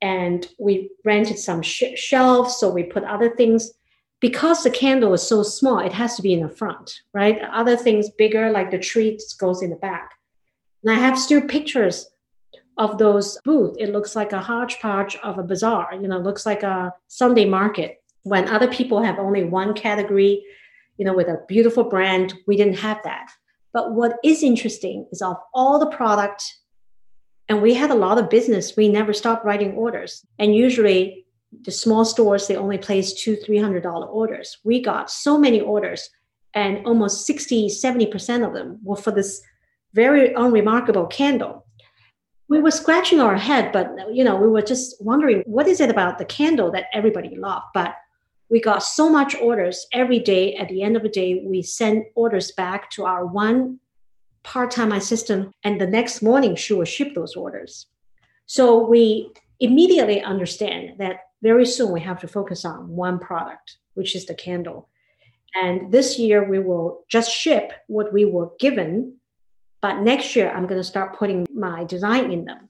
and 0.00 0.46
we 0.58 0.90
rented 1.04 1.38
some 1.38 1.62
sh- 1.62 1.96
shelves 1.96 2.56
so 2.56 2.70
we 2.70 2.82
put 2.82 3.04
other 3.04 3.34
things. 3.34 3.72
Because 4.20 4.62
the 4.62 4.70
candle 4.70 5.12
is 5.12 5.22
so 5.22 5.42
small 5.42 5.80
it 5.80 5.92
has 5.92 6.16
to 6.16 6.22
be 6.22 6.32
in 6.32 6.40
the 6.40 6.48
front 6.48 7.00
right? 7.12 7.40
Other 7.52 7.76
things 7.76 8.10
bigger 8.10 8.50
like 8.50 8.70
the 8.70 8.78
treats 8.78 9.34
goes 9.34 9.62
in 9.62 9.70
the 9.70 9.76
back. 9.76 10.12
And 10.82 10.92
i 10.92 10.94
have 10.94 11.18
still 11.18 11.40
pictures 11.40 12.06
of 12.76 12.98
those 12.98 13.38
booths 13.44 13.76
it 13.78 13.92
looks 13.92 14.16
like 14.16 14.32
a 14.32 14.40
hodgepodge 14.40 15.16
of 15.22 15.38
a 15.38 15.42
bazaar 15.42 15.90
you 15.94 16.08
know 16.08 16.18
looks 16.18 16.44
like 16.44 16.62
a 16.62 16.92
sunday 17.08 17.44
market 17.44 18.02
when 18.24 18.48
other 18.48 18.68
people 18.68 19.02
have 19.02 19.18
only 19.18 19.44
one 19.44 19.74
category 19.74 20.42
you 20.96 21.04
know 21.04 21.14
with 21.14 21.28
a 21.28 21.40
beautiful 21.48 21.84
brand 21.84 22.34
we 22.46 22.56
didn't 22.56 22.78
have 22.78 23.00
that. 23.04 23.30
But 23.72 23.92
what 23.92 24.16
is 24.22 24.42
interesting 24.42 25.06
is 25.10 25.20
of 25.20 25.36
all 25.52 25.78
the 25.78 25.90
product 25.90 26.44
and 27.48 27.60
we 27.60 27.74
had 27.74 27.90
a 27.90 27.94
lot 27.94 28.18
of 28.18 28.30
business 28.30 28.76
we 28.76 28.88
never 28.88 29.12
stopped 29.12 29.44
writing 29.44 29.72
orders. 29.72 30.24
And 30.38 30.54
usually 30.54 31.26
the 31.62 31.70
small 31.70 32.04
stores 32.04 32.46
they 32.46 32.56
only 32.56 32.78
place 32.78 33.12
two 33.12 33.36
three 33.36 33.58
hundred 33.58 33.82
dollar 33.82 34.06
orders. 34.06 34.58
We 34.64 34.80
got 34.80 35.10
so 35.10 35.38
many 35.38 35.60
orders 35.60 36.08
and 36.54 36.86
almost 36.86 37.26
60 37.26 37.68
70% 37.68 38.46
of 38.46 38.54
them 38.54 38.78
were 38.82 38.96
for 38.96 39.10
this 39.10 39.42
very 39.92 40.32
unremarkable 40.34 41.06
candle. 41.06 41.66
We 42.48 42.60
were 42.60 42.70
scratching 42.70 43.20
our 43.20 43.36
head 43.36 43.72
but 43.72 43.90
you 44.12 44.24
know 44.24 44.36
we 44.36 44.48
were 44.48 44.62
just 44.62 44.96
wondering 45.00 45.42
what 45.46 45.66
is 45.66 45.80
it 45.80 45.90
about 45.90 46.18
the 46.18 46.24
candle 46.24 46.70
that 46.72 46.86
everybody 46.92 47.36
loved? 47.36 47.66
But 47.74 47.96
we 48.54 48.60
got 48.60 48.84
so 48.84 49.10
much 49.10 49.34
orders. 49.34 49.84
Every 49.92 50.20
day 50.20 50.54
at 50.54 50.68
the 50.68 50.84
end 50.84 50.94
of 50.94 51.02
the 51.02 51.08
day 51.08 51.42
we 51.44 51.60
sent 51.60 52.06
orders 52.14 52.52
back 52.52 52.88
to 52.90 53.04
our 53.04 53.26
one 53.26 53.80
part-time 54.44 54.92
assistant 54.92 55.52
and 55.64 55.80
the 55.80 55.88
next 55.88 56.22
morning 56.22 56.54
she 56.54 56.72
will 56.72 56.84
ship 56.84 57.16
those 57.16 57.34
orders. 57.34 57.86
So 58.46 58.86
we 58.86 59.32
immediately 59.58 60.22
understand 60.22 61.00
that 61.00 61.16
very 61.42 61.66
soon 61.66 61.90
we 61.90 62.00
have 62.02 62.20
to 62.20 62.28
focus 62.28 62.64
on 62.64 62.90
one 62.90 63.18
product 63.18 63.78
which 63.94 64.14
is 64.14 64.24
the 64.26 64.34
candle. 64.36 64.88
And 65.56 65.90
this 65.90 66.16
year 66.16 66.48
we 66.48 66.60
will 66.60 67.04
just 67.08 67.32
ship 67.32 67.72
what 67.88 68.12
we 68.12 68.24
were 68.24 68.50
given 68.60 69.16
but 69.82 69.98
next 69.98 70.36
year 70.36 70.48
i'm 70.52 70.68
going 70.68 70.80
to 70.80 70.92
start 70.92 71.18
putting 71.18 71.44
my 71.52 71.82
design 71.82 72.30
in 72.30 72.44
them. 72.44 72.68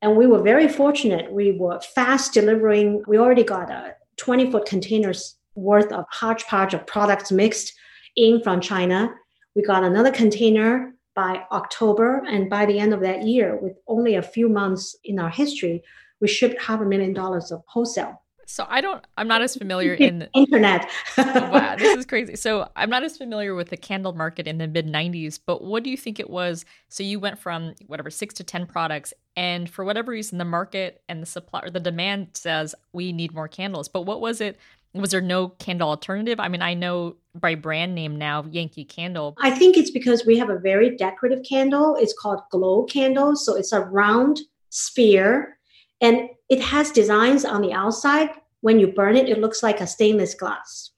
And 0.00 0.16
we 0.16 0.28
were 0.28 0.42
very 0.42 0.68
fortunate. 0.68 1.32
We 1.32 1.50
were 1.50 1.80
fast 1.80 2.34
delivering. 2.34 3.02
We 3.08 3.18
already 3.18 3.42
got 3.42 3.68
a 3.68 3.96
20 4.18 4.50
foot 4.50 4.66
containers 4.66 5.36
worth 5.54 5.90
of 5.92 6.04
hodgepodge 6.10 6.74
of 6.74 6.86
products 6.86 7.32
mixed 7.32 7.72
in 8.16 8.40
from 8.42 8.60
china 8.60 9.12
we 9.58 9.62
got 9.62 9.82
another 9.82 10.12
container 10.12 10.94
by 11.18 11.42
October. 11.50 12.22
And 12.28 12.48
by 12.48 12.64
the 12.64 12.78
end 12.78 12.94
of 12.94 13.00
that 13.00 13.24
year, 13.24 13.58
with 13.60 13.72
only 13.88 14.14
a 14.14 14.22
few 14.22 14.48
months 14.48 14.94
in 15.02 15.18
our 15.18 15.28
history, 15.28 15.82
we 16.20 16.28
shipped 16.28 16.62
half 16.62 16.80
a 16.80 16.84
million 16.84 17.12
dollars 17.12 17.50
of 17.50 17.64
wholesale. 17.66 18.22
So 18.50 18.64
I 18.66 18.80
don't, 18.80 19.04
I'm 19.18 19.28
not 19.28 19.42
as 19.42 19.54
familiar 19.54 19.92
in 19.92 20.20
the 20.20 20.30
internet. 20.32 20.90
wow, 21.18 21.76
this 21.78 21.98
is 21.98 22.06
crazy. 22.06 22.34
So 22.34 22.70
I'm 22.76 22.88
not 22.88 23.04
as 23.04 23.18
familiar 23.18 23.54
with 23.54 23.68
the 23.68 23.76
candle 23.76 24.14
market 24.14 24.46
in 24.46 24.56
the 24.56 24.66
mid 24.66 24.86
90s, 24.86 25.38
but 25.44 25.62
what 25.62 25.84
do 25.84 25.90
you 25.90 25.98
think 25.98 26.18
it 26.18 26.30
was? 26.30 26.64
So 26.88 27.02
you 27.02 27.20
went 27.20 27.38
from 27.38 27.74
whatever 27.88 28.08
six 28.08 28.32
to 28.34 28.44
10 28.44 28.64
products, 28.64 29.12
and 29.36 29.68
for 29.68 29.84
whatever 29.84 30.12
reason, 30.12 30.38
the 30.38 30.46
market 30.46 31.02
and 31.10 31.20
the 31.20 31.26
supply 31.26 31.60
or 31.62 31.68
the 31.68 31.78
demand 31.78 32.28
says 32.32 32.74
we 32.94 33.12
need 33.12 33.34
more 33.34 33.48
candles. 33.48 33.86
But 33.86 34.02
what 34.02 34.22
was 34.22 34.40
it 34.40 34.58
was 34.94 35.10
there 35.10 35.20
no 35.20 35.48
candle 35.48 35.90
alternative? 35.90 36.40
I 36.40 36.48
mean, 36.48 36.62
I 36.62 36.72
know 36.72 37.16
by 37.34 37.54
brand 37.54 37.94
name 37.94 38.16
now, 38.16 38.46
Yankee 38.50 38.86
Candle. 38.86 39.36
I 39.42 39.50
think 39.50 39.76
it's 39.76 39.90
because 39.90 40.24
we 40.24 40.38
have 40.38 40.48
a 40.48 40.58
very 40.58 40.96
decorative 40.96 41.44
candle. 41.46 41.96
It's 41.96 42.14
called 42.18 42.40
Glow 42.50 42.84
Candle. 42.84 43.36
So 43.36 43.54
it's 43.54 43.72
a 43.72 43.82
round 43.82 44.40
sphere 44.70 45.57
and 46.00 46.30
it 46.48 46.60
has 46.60 46.90
designs 46.90 47.44
on 47.44 47.62
the 47.62 47.72
outside. 47.72 48.30
When 48.60 48.80
you 48.80 48.88
burn 48.88 49.16
it, 49.16 49.28
it 49.28 49.38
looks 49.38 49.62
like 49.62 49.80
a 49.80 49.86
stainless 49.86 50.34
glass. 50.34 50.90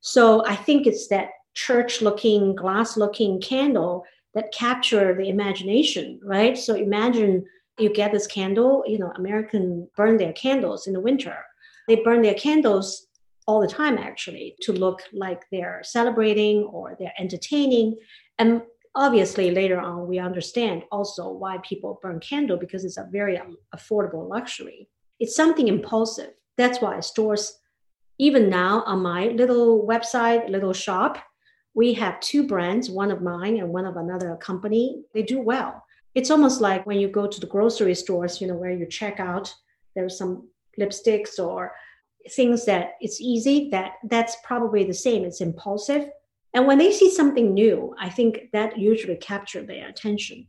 So 0.00 0.44
I 0.46 0.56
think 0.56 0.86
it's 0.86 1.08
that 1.08 1.30
church 1.54 2.02
looking, 2.02 2.54
glass 2.54 2.96
looking 2.96 3.40
candle 3.40 4.04
that 4.34 4.52
capture 4.52 5.14
the 5.14 5.28
imagination, 5.28 6.20
right? 6.22 6.56
So 6.56 6.74
imagine 6.74 7.44
you 7.78 7.92
get 7.92 8.12
this 8.12 8.26
candle, 8.26 8.84
you 8.86 8.98
know, 8.98 9.12
American 9.16 9.88
burn 9.96 10.16
their 10.16 10.32
candles 10.32 10.86
in 10.86 10.92
the 10.92 11.00
winter. 11.00 11.36
They 11.88 11.96
burn 11.96 12.22
their 12.22 12.34
candles 12.34 13.08
all 13.46 13.60
the 13.60 13.66
time 13.66 13.98
actually 13.98 14.54
to 14.62 14.72
look 14.72 15.02
like 15.12 15.44
they're 15.50 15.80
celebrating 15.82 16.64
or 16.64 16.96
they're 16.98 17.14
entertaining 17.18 17.96
and 18.38 18.62
obviously 18.94 19.50
later 19.50 19.80
on 19.80 20.06
we 20.06 20.18
understand 20.18 20.82
also 20.90 21.30
why 21.30 21.58
people 21.58 21.98
burn 22.02 22.20
candle 22.20 22.56
because 22.56 22.84
it's 22.84 22.98
a 22.98 23.08
very 23.10 23.38
um, 23.38 23.56
affordable 23.74 24.28
luxury. 24.28 24.88
It's 25.18 25.36
something 25.36 25.68
impulsive. 25.68 26.30
That's 26.56 26.80
why 26.80 27.00
stores 27.00 27.58
even 28.18 28.50
now 28.50 28.82
on 28.84 29.00
my 29.00 29.28
little 29.28 29.86
website 29.86 30.48
little 30.50 30.72
shop 30.72 31.18
we 31.74 31.94
have 31.94 32.20
two 32.20 32.46
brands 32.46 32.90
one 32.90 33.10
of 33.10 33.22
mine 33.22 33.58
and 33.58 33.68
one 33.68 33.86
of 33.86 33.96
another 33.96 34.36
company. 34.36 35.02
They 35.14 35.22
do 35.22 35.40
well. 35.40 35.84
It's 36.14 36.30
almost 36.30 36.60
like 36.60 36.86
when 36.86 36.98
you 36.98 37.08
go 37.08 37.26
to 37.26 37.40
the 37.40 37.46
grocery 37.46 37.94
stores, 37.94 38.40
you 38.40 38.48
know, 38.48 38.56
where 38.56 38.72
you 38.72 38.86
check 38.86 39.20
out, 39.20 39.54
there's 39.94 40.18
some 40.18 40.48
lipsticks 40.78 41.38
or 41.38 41.72
things 42.32 42.64
that 42.66 42.94
it's 43.00 43.20
easy 43.20 43.68
that 43.70 43.92
that's 44.08 44.36
probably 44.44 44.84
the 44.84 44.94
same. 44.94 45.24
It's 45.24 45.40
impulsive 45.40 46.10
and 46.54 46.66
when 46.66 46.78
they 46.78 46.92
see 46.92 47.10
something 47.10 47.54
new 47.54 47.94
i 47.98 48.08
think 48.08 48.48
that 48.52 48.78
usually 48.78 49.16
capture 49.16 49.62
their 49.62 49.88
attention. 49.88 50.46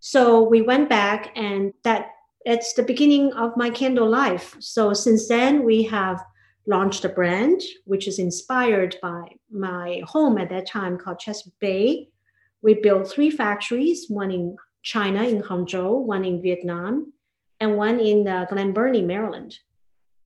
So 0.00 0.42
we 0.42 0.62
went 0.62 0.88
back 0.88 1.32
and 1.36 1.72
that 1.84 2.10
it's 2.44 2.74
the 2.74 2.82
beginning 2.82 3.32
of 3.32 3.56
my 3.56 3.70
candle 3.70 4.08
life. 4.08 4.54
So 4.60 4.92
since 4.92 5.26
then 5.26 5.64
we 5.64 5.82
have 5.84 6.22
launched 6.68 7.04
a 7.04 7.08
brand 7.08 7.60
which 7.84 8.06
is 8.06 8.18
inspired 8.18 8.96
by 9.02 9.24
my 9.50 10.02
home 10.06 10.38
at 10.38 10.50
that 10.50 10.68
time 10.68 10.98
called 10.98 11.18
chesapeake 11.18 11.58
bay. 11.60 12.08
We 12.62 12.74
built 12.74 13.10
three 13.10 13.30
factories 13.30 14.06
one 14.08 14.30
in 14.30 14.56
china 14.82 15.24
in 15.24 15.42
hangzhou 15.42 16.04
one 16.04 16.24
in 16.24 16.40
vietnam 16.40 17.12
and 17.58 17.76
one 17.76 17.98
in 17.98 18.28
uh, 18.28 18.44
glen 18.48 18.72
burnie 18.72 19.02
maryland. 19.02 19.58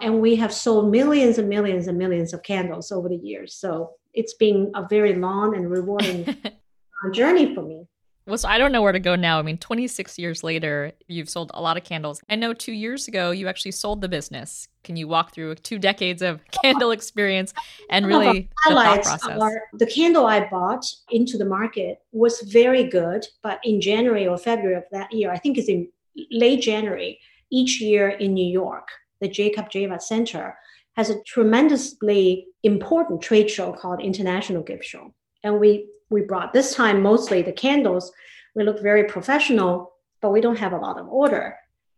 And 0.03 0.21
we 0.21 0.37
have 0.37 0.53
sold 0.53 0.91
millions 0.91 1.39
and 1.39 1.49
millions 1.49 1.87
and 1.87 1.97
millions 1.97 2.35
of 2.35 2.43
candles 2.43 2.91
over 2.93 3.09
the 3.09 3.17
years. 3.17 3.55
So 3.55 3.93
it's 4.15 4.35
been 4.35 4.71
a 4.75 4.87
very 4.89 5.15
long 5.15 5.57
and 5.57 5.71
rewarding 5.71 6.29
uh, 6.45 7.11
journey 7.13 7.55
for 7.55 7.63
me. 7.63 7.87
Well, 8.27 8.39
so 8.39 8.49
I 8.49 8.59
don't 8.59 8.71
know 8.71 8.83
where 8.83 8.93
to 8.93 9.01
go 9.01 9.17
now. 9.17 9.41
I 9.41 9.43
mean, 9.43 9.59
26 9.59 10.17
years 10.17 10.45
later, 10.45 10.93
you've 11.09 11.29
sold 11.29 11.51
a 11.53 11.61
lot 11.61 11.77
of 11.77 11.83
candles. 11.83 12.21
I 12.29 12.37
know 12.37 12.53
two 12.53 12.73
years 12.73 13.09
ago, 13.09 13.33
you 13.33 13.49
actually 13.49 13.73
sold 13.73 14.03
the 14.03 14.09
business. 14.09 14.69
Can 14.85 14.97
you 14.97 15.09
walk 15.09 15.35
through 15.35 15.57
two 15.57 15.79
decades 15.79 16.23
of 16.23 16.41
candle 16.63 16.93
experience 16.93 17.53
and 17.91 18.07
really 18.07 18.49
the 18.69 18.75
thought 18.75 19.03
process? 19.03 19.41
Are, 19.41 19.63
the 19.73 19.87
candle 19.87 20.27
I 20.27 20.49
bought 20.49 20.85
into 21.11 21.39
the 21.39 21.45
market 21.45 22.03
was 22.13 22.41
very 22.43 22.85
good, 22.85 23.27
but 23.43 23.59
in 23.65 23.81
January 23.81 24.29
or 24.29 24.39
February 24.39 24.77
of 24.77 24.85
that 24.93 25.13
year, 25.13 25.33
I 25.33 25.39
think 25.39 25.59
it's 25.59 25.69
in 25.69 25.91
late 26.31 26.61
January, 26.61 27.19
each 27.51 27.81
year 27.81 28.11
in 28.11 28.35
New 28.35 28.47
York, 28.47 28.87
the 29.21 29.29
Jacob 29.29 29.71
Javits 29.71 30.03
Center, 30.03 30.57
has 31.01 31.09
a 31.09 31.23
tremendously 31.23 32.47
important 32.63 33.23
trade 33.23 33.51
show 33.51 33.73
called 33.73 34.03
International 34.03 34.63
Gift 34.63 34.85
Show. 34.85 35.15
And 35.43 35.59
we 35.59 35.87
we 36.11 36.21
brought 36.21 36.53
this 36.53 36.75
time 36.75 37.01
mostly 37.01 37.41
the 37.41 37.53
candles. 37.53 38.13
We 38.55 38.65
look 38.65 38.83
very 38.83 39.05
professional, 39.05 39.93
but 40.21 40.31
we 40.31 40.43
don't 40.43 40.59
have 40.59 40.75
a 40.75 40.85
lot 40.87 40.99
of 41.01 41.09
order. 41.09 41.57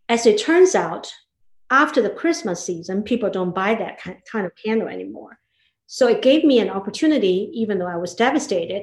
As 0.08 0.24
it 0.24 0.38
turns 0.38 0.76
out, 0.76 1.12
after 1.68 2.00
the 2.00 2.16
Christmas 2.20 2.64
season, 2.64 3.02
people 3.02 3.28
don't 3.28 3.54
buy 3.62 3.74
that 3.74 3.98
kind 4.30 4.46
of 4.46 4.52
candle 4.64 4.86
anymore. 4.86 5.40
So 5.88 6.06
it 6.06 6.22
gave 6.22 6.44
me 6.44 6.60
an 6.60 6.70
opportunity, 6.70 7.50
even 7.54 7.78
though 7.78 7.94
I 7.96 7.96
was 7.96 8.14
devastated, 8.14 8.82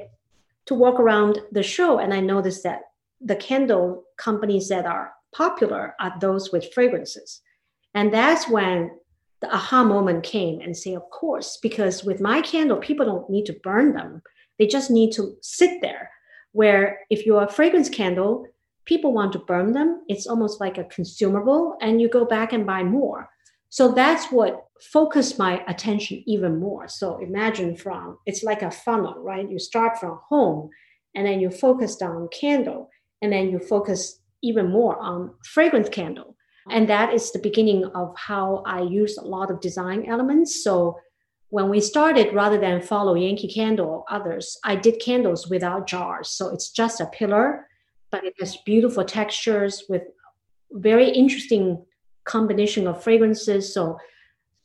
to 0.66 0.74
walk 0.74 1.00
around 1.00 1.38
the 1.50 1.62
show. 1.62 1.98
And 1.98 2.12
I 2.12 2.20
noticed 2.20 2.62
that 2.64 2.80
the 3.22 3.36
candle 3.36 4.04
companies 4.18 4.68
that 4.68 4.84
are 4.84 5.12
popular 5.32 5.94
are 5.98 6.14
those 6.20 6.52
with 6.52 6.74
fragrances. 6.74 7.40
And 7.94 8.12
that's 8.12 8.48
when 8.48 8.90
the 9.40 9.54
aha 9.54 9.82
moment 9.82 10.22
came 10.22 10.60
and 10.60 10.76
say, 10.76 10.94
of 10.94 11.08
course, 11.10 11.58
because 11.62 12.04
with 12.04 12.20
my 12.20 12.42
candle, 12.42 12.76
people 12.76 13.06
don't 13.06 13.30
need 13.30 13.46
to 13.46 13.60
burn 13.62 13.94
them. 13.94 14.22
They 14.58 14.66
just 14.66 14.90
need 14.90 15.12
to 15.12 15.36
sit 15.40 15.80
there. 15.80 16.10
Where 16.52 17.00
if 17.10 17.24
you're 17.24 17.44
a 17.44 17.50
fragrance 17.50 17.88
candle, 17.88 18.46
people 18.84 19.12
want 19.12 19.32
to 19.32 19.38
burn 19.38 19.72
them. 19.72 20.02
It's 20.08 20.26
almost 20.26 20.60
like 20.60 20.76
a 20.78 20.84
consumable, 20.84 21.76
and 21.80 22.00
you 22.00 22.08
go 22.08 22.24
back 22.24 22.52
and 22.52 22.66
buy 22.66 22.82
more. 22.82 23.28
So 23.68 23.92
that's 23.92 24.32
what 24.32 24.66
focused 24.92 25.38
my 25.38 25.62
attention 25.68 26.24
even 26.26 26.58
more. 26.58 26.88
So 26.88 27.18
imagine 27.18 27.76
from 27.76 28.18
it's 28.26 28.42
like 28.42 28.62
a 28.62 28.70
funnel, 28.70 29.14
right? 29.22 29.48
You 29.48 29.58
start 29.58 29.98
from 29.98 30.18
home 30.28 30.70
and 31.14 31.26
then 31.26 31.40
you 31.40 31.50
focus 31.50 32.02
on 32.02 32.28
candle, 32.32 32.90
and 33.22 33.32
then 33.32 33.50
you 33.50 33.58
focus 33.58 34.20
even 34.42 34.70
more 34.70 34.98
on 34.98 35.34
fragrance 35.44 35.88
candle. 35.88 36.36
And 36.70 36.88
that 36.88 37.12
is 37.12 37.32
the 37.32 37.38
beginning 37.38 37.84
of 37.94 38.16
how 38.16 38.62
I 38.66 38.82
use 38.82 39.16
a 39.16 39.24
lot 39.24 39.50
of 39.50 39.60
design 39.60 40.06
elements. 40.06 40.62
So 40.62 40.98
when 41.48 41.68
we 41.68 41.80
started, 41.80 42.32
rather 42.32 42.58
than 42.58 42.80
follow 42.80 43.14
Yankee 43.14 43.52
Candle 43.52 43.88
or 43.88 44.04
others, 44.08 44.56
I 44.64 44.76
did 44.76 45.00
candles 45.00 45.48
without 45.48 45.86
jars. 45.86 46.28
So 46.30 46.48
it's 46.54 46.70
just 46.70 47.00
a 47.00 47.06
pillar, 47.06 47.66
but 48.12 48.24
it 48.24 48.34
has 48.38 48.56
beautiful 48.64 49.04
textures 49.04 49.84
with 49.88 50.02
very 50.70 51.10
interesting 51.10 51.84
combination 52.24 52.86
of 52.86 53.02
fragrances. 53.02 53.74
So 53.74 53.98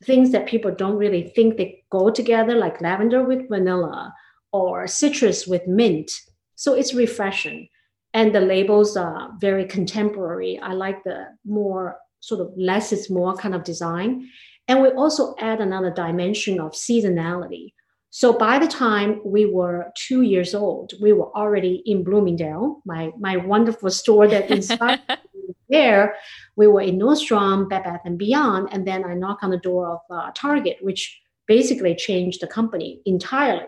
things 0.03 0.31
that 0.31 0.45
people 0.45 0.71
don't 0.71 0.97
really 0.97 1.23
think 1.35 1.57
they 1.57 1.83
go 1.89 2.11
together, 2.11 2.55
like 2.55 2.81
lavender 2.81 3.23
with 3.23 3.49
vanilla 3.49 4.13
or 4.53 4.85
citrus 4.85 5.47
with 5.47 5.65
mint. 5.67 6.11
So 6.55 6.73
it's 6.75 6.93
refreshing 6.93 7.67
and 8.15 8.33
the 8.33 8.39
labels 8.39 8.95
are 8.95 9.29
very 9.39 9.65
contemporary. 9.65 10.57
I 10.57 10.71
like 10.71 11.03
the 11.03 11.27
more 11.45 11.97
sort 12.21 12.39
of 12.39 12.49
less 12.55 12.93
is 12.93 13.09
more 13.09 13.35
kind 13.35 13.53
of 13.53 13.65
design. 13.65 14.29
And 14.69 14.81
we 14.81 14.87
also 14.91 15.35
add 15.39 15.59
another 15.59 15.91
dimension 15.91 16.61
of 16.61 16.71
seasonality. 16.71 17.73
So 18.11 18.31
by 18.31 18.57
the 18.57 18.67
time 18.67 19.19
we 19.25 19.45
were 19.45 19.91
two 19.97 20.21
years 20.21 20.55
old, 20.55 20.93
we 21.01 21.11
were 21.11 21.29
already 21.35 21.83
in 21.85 22.05
Bloomingdale, 22.05 22.81
my, 22.85 23.11
my 23.19 23.35
wonderful 23.35 23.91
store 23.91 24.29
that 24.29 24.49
inspired 24.49 25.01
me 25.33 25.53
there. 25.69 26.15
We 26.55 26.67
were 26.67 26.81
in 26.81 26.97
Nordstrom, 26.97 27.67
Bed 27.67 27.83
Bath 27.83 28.01
and 28.05 28.17
Beyond, 28.17 28.69
and 28.71 28.87
then 28.87 29.03
I 29.03 29.13
knocked 29.13 29.43
on 29.43 29.51
the 29.51 29.57
door 29.57 29.89
of 29.89 29.99
uh, 30.09 30.31
Target, 30.33 30.77
which 30.79 31.19
basically 31.47 31.93
changed 31.95 32.39
the 32.39 32.47
company 32.47 33.01
entirely. 33.05 33.65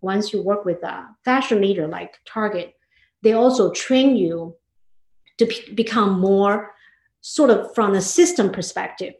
Once 0.00 0.32
you 0.32 0.42
work 0.42 0.64
with 0.64 0.82
a 0.82 1.06
fashion 1.22 1.60
leader 1.60 1.86
like 1.86 2.14
Target, 2.26 2.72
they 3.22 3.32
also 3.32 3.70
train 3.72 4.16
you 4.16 4.56
to 5.38 5.46
p- 5.46 5.72
become 5.72 6.20
more 6.20 6.72
sort 7.20 7.50
of 7.50 7.74
from 7.74 7.94
a 7.94 8.00
system 8.00 8.50
perspective 8.50 9.14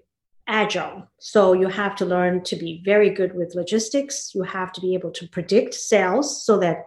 agile. 0.47 1.09
So 1.19 1.53
you 1.53 1.69
have 1.69 1.95
to 1.97 2.05
learn 2.05 2.43
to 2.45 2.57
be 2.57 2.83
very 2.85 3.11
good 3.11 3.35
with 3.35 3.55
logistics. 3.55 4.35
You 4.35 4.43
have 4.43 4.73
to 4.73 4.81
be 4.81 4.95
able 4.95 5.13
to 5.13 5.29
predict 5.29 5.75
sales 5.75 6.45
so 6.45 6.59
that 6.59 6.87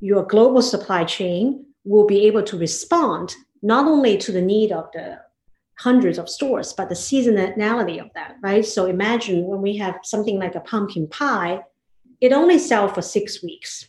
your 0.00 0.24
global 0.24 0.62
supply 0.62 1.04
chain 1.04 1.66
will 1.84 2.06
be 2.06 2.26
able 2.26 2.42
to 2.44 2.58
respond 2.58 3.34
not 3.62 3.86
only 3.86 4.16
to 4.18 4.32
the 4.32 4.42
need 4.42 4.72
of 4.72 4.90
the 4.92 5.18
hundreds 5.78 6.16
of 6.16 6.28
stores 6.28 6.72
but 6.72 6.88
the 6.88 6.94
seasonality 6.94 8.00
of 8.00 8.08
that 8.14 8.36
right? 8.42 8.64
So 8.64 8.86
imagine 8.86 9.44
when 9.44 9.60
we 9.60 9.76
have 9.76 9.96
something 10.02 10.38
like 10.38 10.54
a 10.54 10.60
pumpkin 10.60 11.06
pie 11.08 11.60
it 12.20 12.32
only 12.32 12.58
sells 12.58 12.92
for 12.92 13.02
six 13.02 13.42
weeks. 13.42 13.88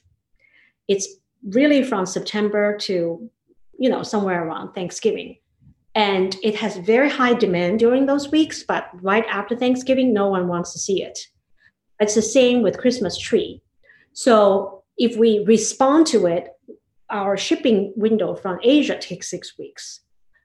It's 0.87 1.07
really 1.47 1.83
from 1.83 2.05
September 2.05 2.77
to, 2.77 3.29
you 3.79 3.89
know, 3.89 4.03
somewhere 4.03 4.45
around 4.45 4.73
Thanksgiving. 4.73 5.37
And 5.95 6.35
it 6.43 6.55
has 6.55 6.77
very 6.77 7.09
high 7.09 7.33
demand 7.33 7.79
during 7.79 8.05
those 8.05 8.29
weeks, 8.31 8.63
but 8.63 8.89
right 9.01 9.25
after 9.29 9.55
Thanksgiving, 9.55 10.13
no 10.13 10.27
one 10.27 10.47
wants 10.47 10.73
to 10.73 10.79
see 10.79 11.01
it. 11.01 11.17
It's 11.99 12.15
the 12.15 12.21
same 12.21 12.61
with 12.61 12.77
Christmas 12.77 13.17
tree. 13.17 13.61
So 14.13 14.83
if 14.97 15.17
we 15.17 15.43
respond 15.47 16.05
to 16.07 16.27
it, 16.27 16.49
our 17.09 17.37
shipping 17.37 17.93
window 17.95 18.35
from 18.35 18.59
Asia 18.63 18.97
takes 18.97 19.29
six 19.29 19.57
weeks. 19.57 20.01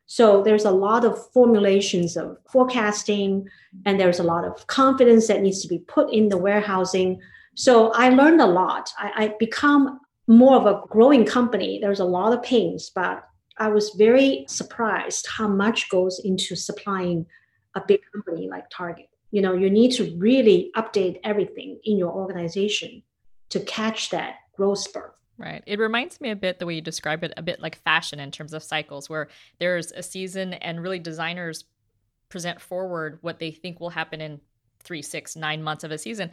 So 0.07 0.43
there's 0.43 0.65
a 0.65 0.71
lot 0.71 1.05
of 1.05 1.19
formulations 1.33 2.17
of 2.17 2.37
forecasting, 2.51 3.49
and 3.87 3.99
there's 3.99 4.21
a 4.21 4.23
lot 4.25 4.45
of 4.45 4.67
confidence 4.67 5.27
that 5.29 5.41
needs 5.41 5.63
to 5.63 5.69
be 5.69 5.79
put 5.79 6.13
in 6.13 6.29
the 6.29 6.37
warehousing. 6.37 7.21
So 7.55 7.93
I 7.93 8.11
learned 8.11 8.41
a 8.41 8.47
lot. 8.47 8.91
I, 8.99 9.13
I 9.17 9.35
become 9.39 10.01
more 10.27 10.57
of 10.57 10.67
a 10.67 10.83
growing 10.89 11.25
company. 11.25 11.79
There's 11.81 12.01
a 12.01 12.05
lot 12.05 12.33
of 12.33 12.43
pains, 12.43 12.91
but 12.95 13.25
I 13.59 13.69
was 13.69 13.91
very 13.97 14.45
surprised 14.49 15.27
how 15.27 15.49
much 15.49 15.89
goes 15.89 16.21
into 16.25 16.57
supplying 16.57 17.27
a 17.75 17.83
big 17.87 18.01
company 18.13 18.49
like 18.49 18.65
Target. 18.71 19.09
You 19.31 19.43
know, 19.43 19.55
you 19.55 19.71
need 19.71 19.93
to 19.93 20.15
really 20.19 20.71
update 20.77 21.21
everything 21.25 21.81
in 21.85 21.99
your 21.99 22.13
organization 22.13 23.03
to 23.51 23.61
catch 23.61 24.11
that 24.11 24.37
growth 24.57 24.79
spurt. 24.79 25.15
Right. 25.39 25.63
It 25.67 25.79
reminds 25.79 26.21
me 26.21 26.31
a 26.31 26.37
bit 26.37 26.59
the 26.59 26.67
way 26.67 26.75
you 26.75 26.81
describe 26.81 27.25
it, 27.25 27.33
a 27.37 27.43
bit 27.43 27.61
like 27.61 27.83
fashion 27.83 28.21
in 28.21 28.31
terms 28.31 28.53
of 28.53 28.63
cycles, 28.63 29.09
where 29.09 29.29
there's 29.59 29.91
a 29.93 30.03
season 30.03 30.55
and 30.55 30.83
really 30.83 30.99
designers 30.99 31.65
present 32.29 32.61
forward 32.61 33.19
what 33.23 33.39
they 33.39 33.51
think 33.51 33.81
will 33.81 33.91
happen 33.91 34.21
in 34.21 34.41
three, 34.81 35.03
six, 35.03 35.37
nine 35.37 35.63
months 35.63 35.85
of 35.85 35.91
a 35.91 35.99
season. 35.99 36.31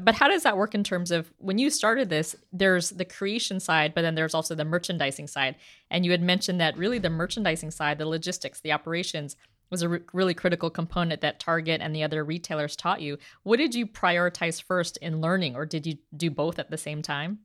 But 0.00 0.14
how 0.14 0.28
does 0.28 0.42
that 0.44 0.56
work 0.56 0.74
in 0.74 0.84
terms 0.84 1.10
of 1.10 1.30
when 1.38 1.58
you 1.58 1.68
started 1.68 2.08
this? 2.08 2.34
There's 2.52 2.90
the 2.90 3.04
creation 3.04 3.60
side, 3.60 3.92
but 3.94 4.02
then 4.02 4.14
there's 4.14 4.34
also 4.34 4.54
the 4.54 4.64
merchandising 4.64 5.26
side. 5.26 5.56
And 5.90 6.04
you 6.04 6.12
had 6.12 6.22
mentioned 6.22 6.60
that 6.60 6.78
really 6.78 6.98
the 6.98 7.10
merchandising 7.10 7.72
side, 7.72 7.98
the 7.98 8.06
logistics, 8.06 8.60
the 8.60 8.72
operations, 8.72 9.36
was 9.70 9.82
a 9.82 9.88
re- 9.88 10.00
really 10.12 10.34
critical 10.34 10.70
component 10.70 11.20
that 11.20 11.40
Target 11.40 11.80
and 11.82 11.94
the 11.94 12.02
other 12.02 12.24
retailers 12.24 12.74
taught 12.74 13.02
you. 13.02 13.18
What 13.42 13.58
did 13.58 13.74
you 13.74 13.86
prioritize 13.86 14.62
first 14.62 14.96
in 14.98 15.20
learning, 15.20 15.56
or 15.56 15.66
did 15.66 15.86
you 15.86 15.98
do 16.16 16.30
both 16.30 16.58
at 16.58 16.70
the 16.70 16.78
same 16.78 17.02
time? 17.02 17.40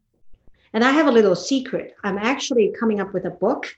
And 0.74 0.84
I 0.84 0.92
have 0.92 1.08
a 1.08 1.12
little 1.12 1.36
secret. 1.36 1.96
I'm 2.04 2.18
actually 2.18 2.74
coming 2.80 3.00
up 3.02 3.14
with 3.14 3.26
a 3.26 3.30
book. 3.30 3.76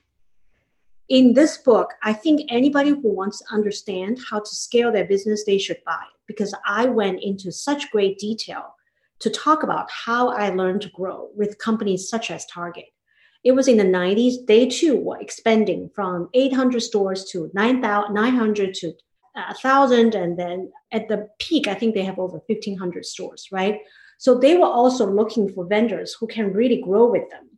In 1.07 1.33
this 1.33 1.57
book, 1.57 1.93
I 2.03 2.13
think 2.13 2.51
anybody 2.51 2.89
who 2.89 3.09
wants 3.09 3.39
to 3.39 3.45
understand 3.51 4.19
how 4.29 4.39
to 4.39 4.55
scale 4.55 4.91
their 4.91 5.05
business, 5.05 5.43
they 5.43 5.57
should 5.57 5.83
buy 5.85 6.03
it 6.13 6.18
because 6.29 6.53
I 6.67 6.85
went 6.85 7.23
into 7.23 7.51
such 7.51 7.89
great 7.89 8.19
detail 8.19 8.75
to 9.19 9.31
talk 9.31 9.63
about 9.63 9.89
how 9.89 10.29
I 10.29 10.49
learned 10.49 10.81
to 10.83 10.89
grow 10.89 11.29
with 11.35 11.57
companies 11.57 12.07
such 12.07 12.29
as 12.29 12.45
Target. 12.45 12.85
it 13.43 13.53
was 13.53 13.67
in 13.67 13.77
the 13.77 13.83
90s. 13.83 14.45
They 14.45 14.67
too 14.67 14.95
were 14.97 15.19
expanding 15.19 15.89
from 15.95 16.29
800 16.33 16.81
stores 16.81 17.25
to 17.31 17.49
900 17.53 18.73
to 18.75 18.93
1,000. 19.33 20.15
And 20.15 20.37
then 20.37 20.71
at 20.91 21.07
the 21.07 21.27
peak, 21.39 21.67
I 21.67 21.73
think 21.73 21.95
they 21.95 22.03
have 22.03 22.19
over 22.19 22.39
1,500 22.45 23.05
stores, 23.05 23.47
right? 23.51 23.79
So 24.19 24.37
they 24.37 24.55
were 24.55 24.73
also 24.81 25.09
looking 25.09 25.51
for 25.51 25.65
vendors 25.65 26.13
who 26.13 26.27
can 26.27 26.53
really 26.53 26.81
grow 26.81 27.09
with 27.09 27.27
them, 27.31 27.49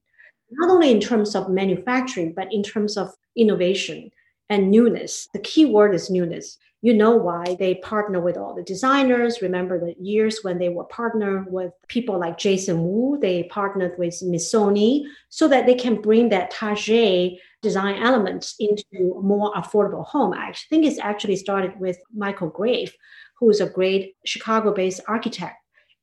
not 0.52 0.70
only 0.70 0.92
in 0.92 1.02
terms 1.02 1.36
of 1.36 1.50
manufacturing, 1.50 2.34
but 2.34 2.54
in 2.54 2.64
terms 2.64 2.96
of 2.96 3.10
innovation 3.36 4.12
and 4.50 4.72
newness. 4.72 5.28
The 5.34 5.40
key 5.40 5.66
word 5.66 5.94
is 5.94 6.10
newness 6.10 6.58
you 6.82 6.94
know 6.96 7.16
why 7.16 7.56
they 7.60 7.76
partner 7.76 8.20
with 8.20 8.38
all 8.38 8.56
the 8.56 8.64
designers. 8.64 9.42
Remember 9.42 9.80
the 9.80 9.96
years 10.00 10.40
when 10.42 10.58
they 10.58 10.70
were 10.70 10.84
partner 10.86 11.46
with 11.48 11.72
people 11.88 12.20
like 12.20 12.40
Jason 12.40 12.84
Wu, 12.84 13.20
they 13.22 13.44
partnered 13.44 13.98
with 14.00 14.20
Missoni 14.24 15.04
so 15.30 15.48
that 15.48 15.68
they 15.68 15.76
can 15.76 16.02
bring 16.02 16.30
that 16.30 16.50
Target 16.50 17.34
design 17.62 18.02
elements 18.02 18.56
into 18.60 19.16
a 19.18 19.22
more 19.22 19.54
affordable 19.54 20.06
home. 20.06 20.34
I 20.34 20.54
think 20.70 20.86
it's 20.86 21.00
actually 21.00 21.36
started 21.36 21.80
with 21.80 22.00
Michael 22.16 22.50
Grave, 22.50 22.94
who 23.38 23.50
is 23.52 23.62
a 23.62 23.70
great 23.70 24.16
Chicago-based 24.26 25.02
architect. 25.08 25.58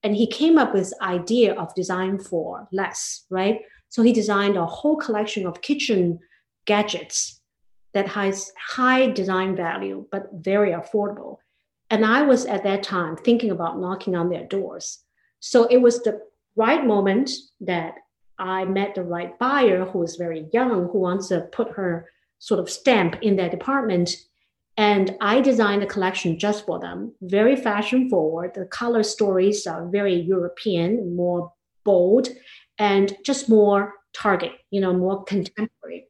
And 0.04 0.14
he 0.14 0.28
came 0.28 0.58
up 0.58 0.72
with 0.72 0.94
idea 1.02 1.54
of 1.54 1.74
design 1.74 2.20
for 2.20 2.68
less, 2.70 3.26
right? 3.30 3.62
So 3.88 4.02
he 4.02 4.12
designed 4.12 4.56
a 4.56 4.64
whole 4.64 4.96
collection 4.96 5.44
of 5.44 5.60
kitchen 5.60 6.20
gadgets 6.66 7.38
that 7.94 8.09
has 8.09 8.53
high 8.59 9.11
design 9.11 9.57
value 9.57 10.07
but 10.11 10.29
very 10.33 10.72
affordable. 10.72 11.38
And 11.90 12.05
I 12.05 12.22
was 12.22 12.44
at 12.44 12.64
that 12.64 12.83
time 12.83 13.16
thinking 13.16 13.51
about 13.51 13.81
knocking 13.81 14.14
on 14.14 14.29
their 14.29 14.44
doors. 14.44 14.98
So 15.40 15.64
it 15.64 15.79
was 15.79 16.03
the 16.03 16.20
right 16.57 16.85
moment 16.85 17.31
that 17.61 17.94
I 18.38 18.64
met 18.64 18.94
the 18.94 19.03
right 19.03 19.38
buyer 19.38 19.85
who 19.85 20.03
is 20.03 20.16
very 20.16 20.48
young, 20.53 20.88
who 20.88 20.98
wants 20.98 21.29
to 21.29 21.48
put 21.53 21.70
her 21.72 22.09
sort 22.38 22.61
of 22.61 22.70
stamp 22.70 23.16
in 23.22 23.37
their 23.37 23.48
department. 23.48 24.11
And 24.77 25.16
I 25.20 25.40
designed 25.40 25.83
a 25.83 25.87
collection 25.87 26.38
just 26.38 26.66
for 26.66 26.79
them, 26.79 27.14
very 27.20 27.57
fashion 27.57 28.09
forward. 28.09 28.53
The 28.55 28.66
color 28.66 29.03
stories 29.03 29.66
are 29.66 29.88
very 29.88 30.14
European, 30.14 31.16
more 31.16 31.53
bold, 31.85 32.29
and 32.79 33.16
just 33.24 33.48
more 33.48 33.94
target, 34.12 34.53
you 34.70 34.81
know, 34.81 34.92
more 34.92 35.24
contemporary. 35.24 36.07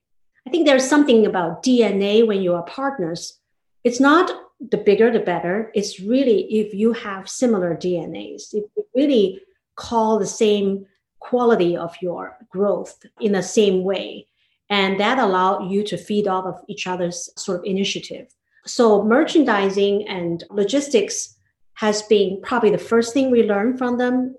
I 0.48 0.50
think 0.50 0.64
there's 0.64 0.88
something 0.88 1.26
about 1.26 1.62
DNA 1.62 2.26
when 2.26 2.40
you 2.40 2.54
are 2.54 2.62
partners. 2.62 3.38
It's 3.84 4.00
not 4.00 4.32
the 4.58 4.78
bigger 4.78 5.12
the 5.12 5.20
better. 5.20 5.70
It's 5.74 6.00
really 6.00 6.50
if 6.50 6.72
you 6.72 6.94
have 6.94 7.28
similar 7.28 7.76
DNAs, 7.76 8.54
if 8.54 8.64
you 8.74 8.87
really 8.94 9.42
call 9.76 10.18
the 10.18 10.26
same 10.26 10.87
quality 11.20 11.76
of 11.76 11.94
your 12.00 12.38
growth 12.48 12.98
in 13.20 13.32
the 13.32 13.42
same 13.42 13.84
way. 13.84 14.26
And 14.70 14.98
that 14.98 15.18
allow 15.18 15.68
you 15.68 15.84
to 15.84 15.98
feed 15.98 16.26
off 16.26 16.46
of 16.46 16.64
each 16.66 16.87
other's 16.87 17.28
sort 17.37 17.58
of 17.58 17.66
initiative. 17.66 18.34
So 18.64 19.04
merchandising 19.04 20.08
and 20.08 20.42
logistics 20.48 21.37
has 21.74 22.00
been 22.04 22.40
probably 22.42 22.70
the 22.70 22.78
first 22.78 23.12
thing 23.12 23.30
we 23.30 23.42
learned 23.42 23.76
from 23.76 23.98
them 23.98 24.34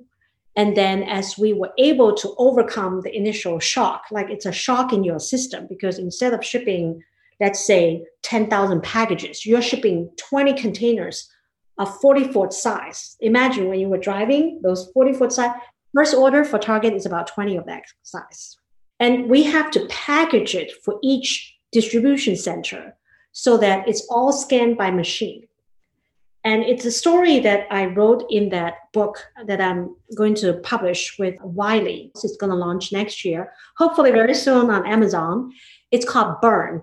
and 0.59 0.75
then 0.75 1.03
as 1.03 1.37
we 1.37 1.53
were 1.53 1.71
able 1.77 2.13
to 2.15 2.35
overcome 2.37 2.99
the 2.99 3.15
initial 3.15 3.59
shock, 3.59 4.03
like 4.11 4.29
it's 4.29 4.45
a 4.45 4.51
shock 4.51 4.91
in 4.91 5.05
your 5.05 5.17
system 5.17 5.67
because 5.69 5.97
instead 5.97 6.33
of 6.33 6.43
shipping, 6.43 7.01
let's 7.39 7.65
say 7.65 8.03
10,000 8.23 8.83
packages, 8.83 9.45
you're 9.45 9.61
shipping 9.61 10.09
20 10.17 10.53
containers 10.55 11.29
of 11.77 11.97
40 12.01 12.33
foot 12.33 12.51
size. 12.51 13.15
Imagine 13.21 13.69
when 13.69 13.79
you 13.79 13.87
were 13.87 13.97
driving 13.97 14.59
those 14.61 14.91
40 14.91 15.13
foot 15.13 15.31
size, 15.31 15.51
first 15.95 16.13
order 16.13 16.43
for 16.43 16.59
Target 16.59 16.93
is 16.93 17.05
about 17.05 17.27
20 17.27 17.55
of 17.55 17.65
that 17.67 17.83
size. 18.03 18.57
And 18.99 19.29
we 19.29 19.43
have 19.43 19.71
to 19.71 19.87
package 19.87 20.55
it 20.55 20.73
for 20.83 20.99
each 21.01 21.55
distribution 21.71 22.35
center 22.35 22.97
so 23.31 23.55
that 23.55 23.87
it's 23.87 24.05
all 24.09 24.33
scanned 24.33 24.77
by 24.77 24.91
machine. 24.91 25.47
And 26.49 26.63
it's 26.63 26.83
a 26.83 26.91
story 26.91 27.37
that 27.41 27.67
I 27.69 27.85
wrote 27.85 28.25
in 28.31 28.49
that 28.49 28.91
book 28.91 29.23
that 29.45 29.61
I'm 29.61 29.95
going 30.17 30.33
to 30.41 30.55
publish 30.63 31.15
with 31.19 31.35
Wiley. 31.43 32.11
It's 32.15 32.37
going 32.37 32.49
to 32.49 32.55
launch 32.55 32.91
next 32.91 33.23
year, 33.23 33.53
hopefully 33.77 34.09
very 34.09 34.33
soon 34.33 34.71
on 34.71 34.83
Amazon. 34.87 35.51
It's 35.91 36.09
called 36.09 36.41
Burn. 36.41 36.81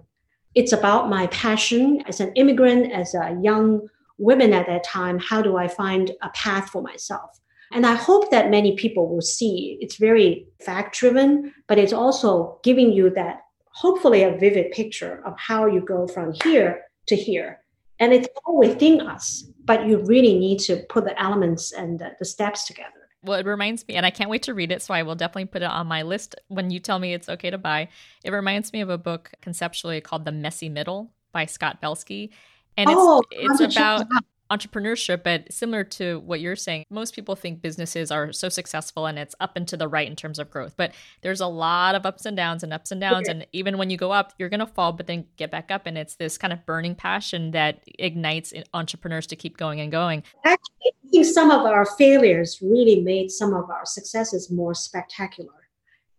It's 0.54 0.72
about 0.72 1.10
my 1.10 1.26
passion 1.26 2.00
as 2.06 2.20
an 2.20 2.32
immigrant, 2.36 2.92
as 2.92 3.12
a 3.16 3.36
young 3.42 3.88
woman 4.18 4.52
at 4.52 4.68
that 4.68 4.84
time. 4.84 5.18
How 5.18 5.42
do 5.42 5.56
I 5.56 5.66
find 5.66 6.12
a 6.22 6.28
path 6.28 6.70
for 6.70 6.80
myself? 6.80 7.36
And 7.72 7.84
I 7.84 7.96
hope 7.96 8.30
that 8.30 8.52
many 8.52 8.76
people 8.76 9.08
will 9.08 9.20
see 9.20 9.78
it's 9.80 9.96
very 9.96 10.46
fact 10.64 10.96
driven, 10.96 11.52
but 11.66 11.76
it's 11.76 11.92
also 11.92 12.60
giving 12.62 12.92
you 12.92 13.10
that 13.16 13.40
hopefully 13.72 14.22
a 14.22 14.38
vivid 14.38 14.70
picture 14.70 15.24
of 15.26 15.34
how 15.36 15.66
you 15.66 15.80
go 15.80 16.06
from 16.06 16.34
here 16.44 16.82
to 17.08 17.16
here 17.16 17.58
and 17.98 18.12
it's 18.12 18.28
all 18.44 18.58
within 18.58 19.00
us 19.00 19.44
but 19.66 19.86
you 19.86 19.98
really 20.04 20.38
need 20.38 20.58
to 20.60 20.76
put 20.88 21.04
the 21.04 21.20
elements 21.20 21.72
and 21.72 21.98
the, 21.98 22.12
the 22.18 22.24
steps 22.24 22.64
together 22.64 23.06
well, 23.26 23.40
it 23.40 23.46
reminds 23.46 23.86
me, 23.88 23.94
and 23.94 24.06
I 24.06 24.10
can't 24.10 24.30
wait 24.30 24.44
to 24.44 24.54
read 24.54 24.70
it, 24.70 24.82
so 24.82 24.94
I 24.94 25.02
will 25.02 25.16
definitely 25.16 25.46
put 25.46 25.62
it 25.62 25.66
on 25.66 25.86
my 25.86 26.02
list 26.02 26.36
when 26.48 26.70
you 26.70 26.78
tell 26.78 26.98
me 26.98 27.12
it's 27.12 27.28
okay 27.28 27.50
to 27.50 27.58
buy. 27.58 27.88
It 28.24 28.30
reminds 28.30 28.72
me 28.72 28.80
of 28.80 28.88
a 28.88 28.98
book 28.98 29.32
conceptually 29.40 30.00
called 30.00 30.24
The 30.24 30.32
Messy 30.32 30.68
Middle 30.68 31.10
by 31.32 31.46
Scott 31.46 31.80
Belsky. 31.80 32.30
And 32.76 32.88
it's, 32.88 32.98
oh, 32.98 33.22
it's 33.30 33.76
about 33.76 34.06
entrepreneurship, 34.50 35.22
but 35.22 35.52
similar 35.52 35.84
to 35.84 36.20
what 36.20 36.40
you're 36.40 36.56
saying, 36.56 36.84
most 36.90 37.14
people 37.14 37.34
think 37.34 37.60
businesses 37.60 38.10
are 38.10 38.32
so 38.32 38.48
successful 38.48 39.06
and 39.06 39.18
it's 39.18 39.34
up 39.40 39.56
and 39.56 39.66
to 39.68 39.76
the 39.76 39.88
right 39.88 40.08
in 40.08 40.16
terms 40.16 40.38
of 40.38 40.50
growth. 40.50 40.74
But 40.76 40.92
there's 41.22 41.40
a 41.40 41.46
lot 41.46 41.94
of 41.94 42.06
ups 42.06 42.26
and 42.26 42.36
downs 42.36 42.62
and 42.62 42.72
ups 42.72 42.92
and 42.92 43.00
downs. 43.00 43.28
Okay. 43.28 43.38
And 43.38 43.46
even 43.52 43.78
when 43.78 43.90
you 43.90 43.96
go 43.96 44.12
up, 44.12 44.34
you're 44.38 44.48
going 44.48 44.60
to 44.60 44.66
fall, 44.66 44.92
but 44.92 45.06
then 45.06 45.26
get 45.36 45.50
back 45.50 45.70
up. 45.70 45.86
And 45.86 45.98
it's 45.98 46.16
this 46.16 46.38
kind 46.38 46.52
of 46.52 46.64
burning 46.66 46.94
passion 46.94 47.50
that 47.52 47.82
ignites 47.98 48.52
entrepreneurs 48.72 49.26
to 49.28 49.36
keep 49.36 49.56
going 49.56 49.80
and 49.80 49.90
going. 49.90 50.22
Actually, 50.44 50.74
I 50.86 51.10
think 51.10 51.26
some 51.26 51.50
of 51.50 51.62
our 51.62 51.84
failures 51.84 52.58
really 52.62 53.00
made 53.00 53.30
some 53.30 53.52
of 53.54 53.68
our 53.70 53.84
successes 53.84 54.50
more 54.50 54.74
spectacular 54.74 55.68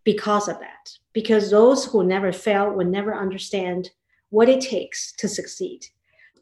because 0.04 0.48
of 0.48 0.58
that. 0.60 0.92
Because 1.12 1.50
those 1.50 1.84
who 1.84 2.04
never 2.04 2.32
fail 2.32 2.70
will 2.70 2.84
never 2.84 3.14
understand 3.14 3.90
what 4.30 4.48
it 4.48 4.60
takes 4.60 5.12
to 5.12 5.28
succeed 5.28 5.86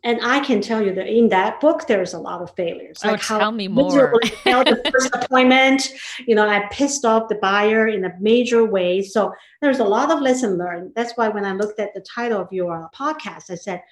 and 0.04 0.20
I 0.22 0.40
can 0.40 0.60
tell 0.60 0.82
you 0.82 0.94
that 0.94 1.06
in 1.06 1.28
that 1.30 1.60
book, 1.60 1.86
there's 1.86 2.14
a 2.14 2.18
lot 2.18 2.40
of 2.40 2.54
failures. 2.54 2.98
Oh, 3.04 3.10
like 3.10 3.20
how 3.20 3.38
tell 3.38 3.52
me 3.52 3.68
more. 3.68 4.20
failed 4.44 4.66
the 4.66 4.80
first 4.92 5.14
appointment, 5.14 5.92
you 6.26 6.34
know, 6.34 6.48
I 6.48 6.66
pissed 6.70 7.04
off 7.04 7.28
the 7.28 7.36
buyer 7.36 7.88
in 7.88 8.04
a 8.04 8.12
major 8.20 8.64
way. 8.64 9.02
So 9.02 9.32
there's 9.60 9.78
a 9.78 9.84
lot 9.84 10.10
of 10.10 10.20
lesson 10.20 10.58
learned. 10.58 10.92
That's 10.94 11.16
why 11.16 11.28
when 11.28 11.44
I 11.44 11.52
looked 11.52 11.80
at 11.80 11.94
the 11.94 12.00
title 12.00 12.40
of 12.40 12.52
your 12.52 12.84
uh, 12.84 12.88
podcast, 12.96 13.50
I 13.50 13.56
said, 13.56 13.82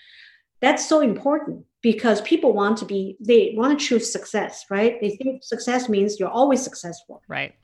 that's 0.61 0.89
so 0.89 1.01
important 1.01 1.65
because 1.83 2.21
people 2.23 2.53
want 2.53 2.79
to 2.79 2.85
be, 2.85 3.17
they 3.21 3.55
want 3.57 3.79
to 3.79 3.87
choose 3.87 4.11
success, 4.11 4.65
right? 4.71 5.01
They 5.01 5.11
think 5.11 5.45
success 5.45 5.89
means 5.89 6.19
you're 6.19 6.29
always 6.29 6.63
successful. 6.63 7.23
Right. 7.29 7.55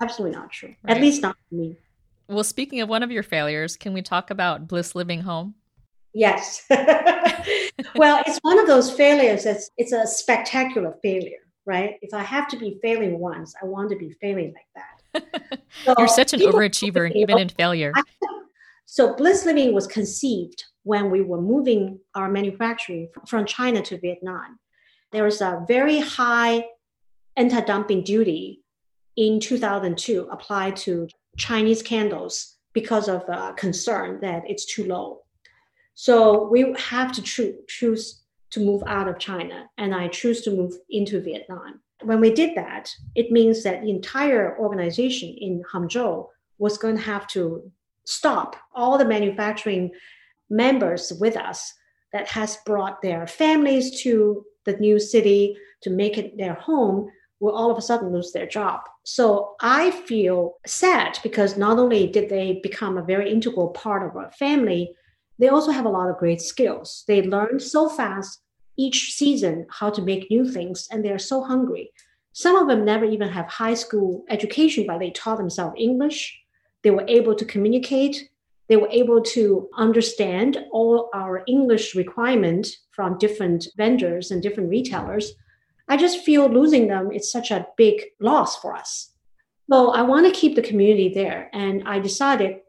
Absolutely 0.00 0.36
not 0.36 0.50
true. 0.50 0.74
Right. 0.82 0.96
At 0.96 1.02
least 1.02 1.22
not 1.22 1.36
for 1.48 1.54
me. 1.54 1.76
Well, 2.28 2.44
speaking 2.44 2.80
of 2.80 2.88
one 2.88 3.02
of 3.02 3.10
your 3.10 3.22
failures, 3.22 3.76
can 3.76 3.92
we 3.92 4.02
talk 4.02 4.30
about 4.30 4.68
Bliss 4.68 4.94
Living 4.94 5.22
Home? 5.22 5.54
Yes. 6.12 6.64
well, 7.96 8.22
it's 8.26 8.38
one 8.42 8.58
of 8.58 8.66
those 8.66 8.90
failures 8.90 9.44
that's 9.44 9.70
it's 9.76 9.92
a 9.92 10.06
spectacular 10.06 10.94
failure, 11.02 11.38
right? 11.66 11.96
If 12.02 12.12
I 12.14 12.22
have 12.22 12.48
to 12.48 12.56
be 12.56 12.78
failing 12.82 13.18
once, 13.18 13.54
I 13.62 13.66
want 13.66 13.90
to 13.90 13.96
be 13.96 14.12
failing 14.20 14.54
like 14.54 14.68
that. 14.74 15.60
So 15.84 15.94
You're 15.98 16.08
such 16.08 16.32
an 16.32 16.40
overachiever, 16.40 17.14
even 17.14 17.38
in 17.38 17.48
failure. 17.48 17.92
so 18.86 19.14
Bliss 19.14 19.46
Living 19.46 19.72
was 19.72 19.86
conceived 19.86 20.64
when 20.82 21.10
we 21.10 21.20
were 21.20 21.40
moving 21.40 22.00
our 22.16 22.28
manufacturing 22.28 23.08
from 23.26 23.46
China 23.46 23.80
to 23.82 23.98
Vietnam. 23.98 24.58
There 25.12 25.24
was 25.24 25.40
a 25.40 25.64
very 25.68 26.00
high 26.00 26.64
anti-dumping 27.36 28.02
duty 28.02 28.62
in 29.16 29.40
2002 29.40 30.28
applied 30.30 30.76
to 30.76 31.08
Chinese 31.36 31.82
candles 31.82 32.56
because 32.72 33.08
of 33.08 33.22
a 33.28 33.54
concern 33.56 34.18
that 34.20 34.42
it's 34.46 34.64
too 34.64 34.84
low. 34.84 35.22
So 36.00 36.44
we 36.44 36.74
have 36.78 37.12
to 37.12 37.20
cho- 37.20 37.52
choose 37.68 38.22
to 38.52 38.60
move 38.60 38.82
out 38.86 39.06
of 39.06 39.18
China, 39.18 39.68
and 39.76 39.94
I 39.94 40.08
choose 40.08 40.40
to 40.42 40.50
move 40.50 40.72
into 40.88 41.20
Vietnam. 41.20 41.82
When 42.02 42.20
we 42.20 42.32
did 42.32 42.56
that, 42.56 42.90
it 43.14 43.30
means 43.30 43.62
that 43.64 43.82
the 43.82 43.90
entire 43.90 44.58
organization 44.58 45.28
in 45.28 45.62
Hangzhou 45.70 46.26
was 46.56 46.78
going 46.78 46.96
to 46.96 47.02
have 47.02 47.26
to 47.36 47.70
stop 48.06 48.56
all 48.74 48.96
the 48.96 49.04
manufacturing 49.04 49.90
members 50.48 51.12
with 51.20 51.36
us 51.36 51.74
that 52.14 52.28
has 52.28 52.56
brought 52.64 53.02
their 53.02 53.26
families 53.26 54.00
to 54.00 54.46
the 54.64 54.78
new 54.78 54.98
city 54.98 55.54
to 55.82 55.90
make 55.90 56.16
it 56.16 56.38
their 56.38 56.54
home 56.54 57.10
will 57.40 57.52
all 57.52 57.70
of 57.70 57.76
a 57.76 57.82
sudden 57.82 58.10
lose 58.10 58.32
their 58.32 58.46
job. 58.46 58.80
So 59.04 59.54
I 59.60 59.90
feel 59.90 60.56
sad 60.66 61.18
because 61.22 61.58
not 61.58 61.78
only 61.78 62.06
did 62.06 62.30
they 62.30 62.60
become 62.62 62.96
a 62.96 63.04
very 63.04 63.30
integral 63.30 63.68
part 63.68 64.02
of 64.02 64.16
our 64.16 64.32
family, 64.32 64.94
they 65.40 65.48
also 65.48 65.70
have 65.70 65.86
a 65.86 65.90
lot 65.90 66.10
of 66.10 66.18
great 66.18 66.40
skills. 66.40 67.02
They 67.08 67.22
learn 67.22 67.58
so 67.58 67.88
fast 67.88 68.42
each 68.76 69.14
season 69.14 69.66
how 69.70 69.90
to 69.90 70.02
make 70.02 70.30
new 70.30 70.46
things, 70.46 70.86
and 70.90 71.02
they're 71.02 71.18
so 71.18 71.42
hungry. 71.42 71.90
Some 72.32 72.56
of 72.56 72.68
them 72.68 72.84
never 72.84 73.06
even 73.06 73.28
have 73.28 73.46
high 73.46 73.74
school 73.74 74.24
education, 74.28 74.84
but 74.86 74.98
they 75.00 75.10
taught 75.10 75.38
themselves 75.38 75.76
English. 75.78 76.38
They 76.82 76.90
were 76.90 77.04
able 77.08 77.34
to 77.34 77.44
communicate. 77.44 78.30
They 78.68 78.76
were 78.76 78.90
able 78.90 79.22
to 79.34 79.68
understand 79.76 80.58
all 80.70 81.10
our 81.14 81.42
English 81.48 81.94
requirement 81.94 82.68
from 82.92 83.18
different 83.18 83.66
vendors 83.76 84.30
and 84.30 84.42
different 84.42 84.70
retailers. 84.70 85.32
I 85.88 85.96
just 85.96 86.24
feel 86.24 86.48
losing 86.48 86.86
them 86.86 87.10
is 87.10 87.32
such 87.32 87.50
a 87.50 87.66
big 87.76 88.02
loss 88.20 88.56
for 88.56 88.76
us. 88.76 89.10
So 89.70 89.90
I 89.90 90.02
want 90.02 90.26
to 90.26 90.40
keep 90.40 90.54
the 90.54 90.62
community 90.62 91.12
there. 91.12 91.50
And 91.52 91.82
I 91.86 91.98
decided 91.98 92.60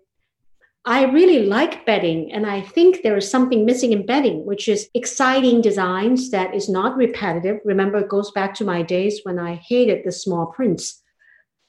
I 0.84 1.04
really 1.04 1.46
like 1.46 1.86
bedding, 1.86 2.32
and 2.32 2.48
I 2.48 2.62
think 2.62 3.04
there 3.04 3.16
is 3.16 3.30
something 3.30 3.66
missing 3.66 3.92
in 3.92 4.04
bedding, 4.04 4.48
which 4.48 4.68
is 4.68 4.90
exciting 4.96 5.62
designs 5.62 6.32
that 6.32 6.56
is 6.56 6.70
not 6.70 6.98
repetitive. 6.98 7.60
Remember, 7.64 8.00
it 8.00 8.10
goes 8.10 8.32
back 8.32 8.56
to 8.56 8.66
my 8.66 8.82
days 8.82 9.20
when 9.22 9.38
I 9.38 9.56
hated 9.56 10.04
the 10.04 10.12
small 10.12 10.48
prints. 10.48 11.04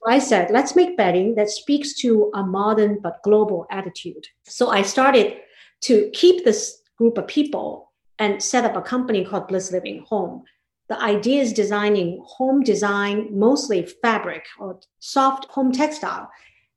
I 0.08 0.18
said, 0.18 0.50
let's 0.50 0.74
make 0.74 0.96
bedding 0.96 1.34
that 1.34 1.50
speaks 1.50 1.92
to 2.00 2.30
a 2.34 2.42
modern 2.42 3.00
but 3.02 3.22
global 3.22 3.66
attitude. 3.70 4.26
So 4.44 4.70
I 4.70 4.80
started 4.80 5.36
to 5.82 6.10
keep 6.14 6.44
this 6.44 6.80
group 6.96 7.18
of 7.18 7.26
people 7.26 7.92
and 8.18 8.42
set 8.42 8.64
up 8.64 8.76
a 8.76 8.80
company 8.80 9.26
called 9.26 9.46
Bliss 9.46 9.70
Living 9.72 10.06
Home. 10.08 10.42
The 10.88 11.00
idea 11.00 11.42
is 11.42 11.52
designing 11.52 12.22
home 12.26 12.62
design, 12.62 13.28
mostly 13.30 13.84
fabric 14.00 14.46
or 14.58 14.80
soft 15.00 15.44
home 15.50 15.70
textile 15.70 16.30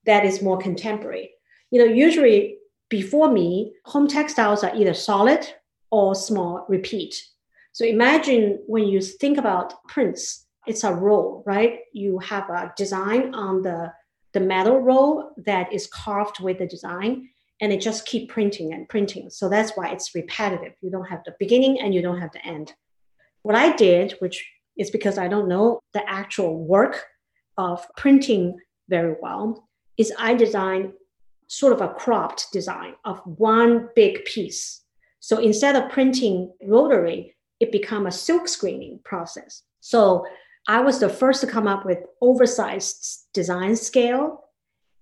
that 0.05 0.25
is 0.25 0.41
more 0.41 0.57
contemporary 0.57 1.31
you 1.71 1.79
know, 1.79 1.91
usually 1.91 2.57
before 2.89 3.31
me, 3.31 3.73
home 3.85 4.07
textiles 4.07 4.63
are 4.63 4.75
either 4.75 4.93
solid 4.93 5.47
or 5.91 6.15
small 6.15 6.65
repeat. 6.69 7.15
So 7.73 7.85
imagine 7.85 8.59
when 8.67 8.85
you 8.85 9.01
think 9.01 9.37
about 9.37 9.83
prints, 9.87 10.45
it's 10.67 10.83
a 10.83 10.93
roll, 10.93 11.43
right? 11.45 11.79
You 11.93 12.19
have 12.19 12.49
a 12.49 12.73
design 12.77 13.33
on 13.35 13.61
the, 13.61 13.91
the 14.33 14.39
metal 14.39 14.79
roll 14.79 15.31
that 15.45 15.71
is 15.73 15.87
carved 15.87 16.39
with 16.39 16.59
the 16.59 16.67
design 16.67 17.29
and 17.61 17.71
it 17.71 17.81
just 17.81 18.05
keep 18.05 18.29
printing 18.29 18.73
and 18.73 18.87
printing. 18.89 19.29
So 19.29 19.49
that's 19.49 19.71
why 19.75 19.89
it's 19.89 20.13
repetitive. 20.15 20.73
You 20.81 20.91
don't 20.91 21.05
have 21.05 21.23
the 21.25 21.35
beginning 21.39 21.79
and 21.79 21.93
you 21.93 22.01
don't 22.01 22.19
have 22.19 22.31
the 22.31 22.45
end. 22.45 22.73
What 23.43 23.55
I 23.55 23.75
did, 23.75 24.13
which 24.19 24.45
is 24.77 24.91
because 24.91 25.17
I 25.17 25.27
don't 25.27 25.47
know 25.47 25.79
the 25.93 26.07
actual 26.09 26.57
work 26.65 27.05
of 27.57 27.85
printing 27.95 28.57
very 28.89 29.15
well, 29.21 29.67
is 29.97 30.11
I 30.19 30.33
designed 30.33 30.93
sort 31.47 31.73
of 31.73 31.81
a 31.81 31.93
cropped 31.93 32.47
design 32.51 32.93
of 33.05 33.19
one 33.25 33.89
big 33.95 34.25
piece. 34.25 34.81
So 35.19 35.37
instead 35.39 35.75
of 35.75 35.91
printing 35.91 36.53
rotary, 36.63 37.35
it 37.59 37.71
become 37.71 38.07
a 38.07 38.11
silk 38.11 38.47
screening 38.47 38.99
process. 39.03 39.63
So 39.79 40.25
I 40.67 40.81
was 40.81 40.99
the 40.99 41.09
first 41.09 41.41
to 41.41 41.47
come 41.47 41.67
up 41.67 41.85
with 41.85 41.99
oversized 42.21 43.27
design 43.33 43.75
scale. 43.75 44.43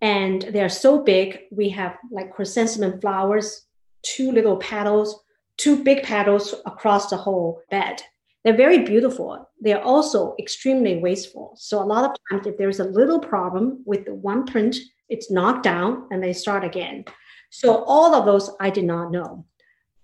And 0.02 0.42
they're 0.42 0.70
so 0.70 1.02
big, 1.02 1.44
we 1.52 1.70
have 1.70 1.98
like 2.12 2.34
chrysanthemum 2.34 3.00
flowers, 3.00 3.66
two 4.02 4.32
little 4.32 4.58
petals, 4.58 5.24
two 5.58 5.82
big 5.82 6.04
petals 6.04 6.54
across 6.66 7.10
the 7.10 7.18
whole 7.18 7.62
bed. 7.72 8.02
They're 8.44 8.58
very 8.58 8.80
beautiful. 8.80 9.50
They're 9.62 9.82
also 9.82 10.36
extremely 10.38 10.98
wasteful. 10.98 11.54
So 11.58 11.82
a 11.82 11.86
lot 11.86 12.04
of 12.04 12.18
times, 12.30 12.46
if 12.46 12.58
there's 12.58 12.82
a 12.82 12.86
little 12.86 13.20
problem 13.20 13.82
with 13.86 14.04
the 14.04 14.14
one 14.14 14.46
print, 14.46 14.76
it's 15.10 15.32
knocked 15.32 15.64
down 15.64 16.08
and 16.12 16.24
they 16.24 16.34
start 16.34 16.64
again. 16.64 17.06
So 17.50 17.84
all 17.86 18.16
of 18.16 18.26
those 18.26 18.50
I 18.60 18.70
did 18.70 18.86
not 18.86 19.12
know. 19.12 19.46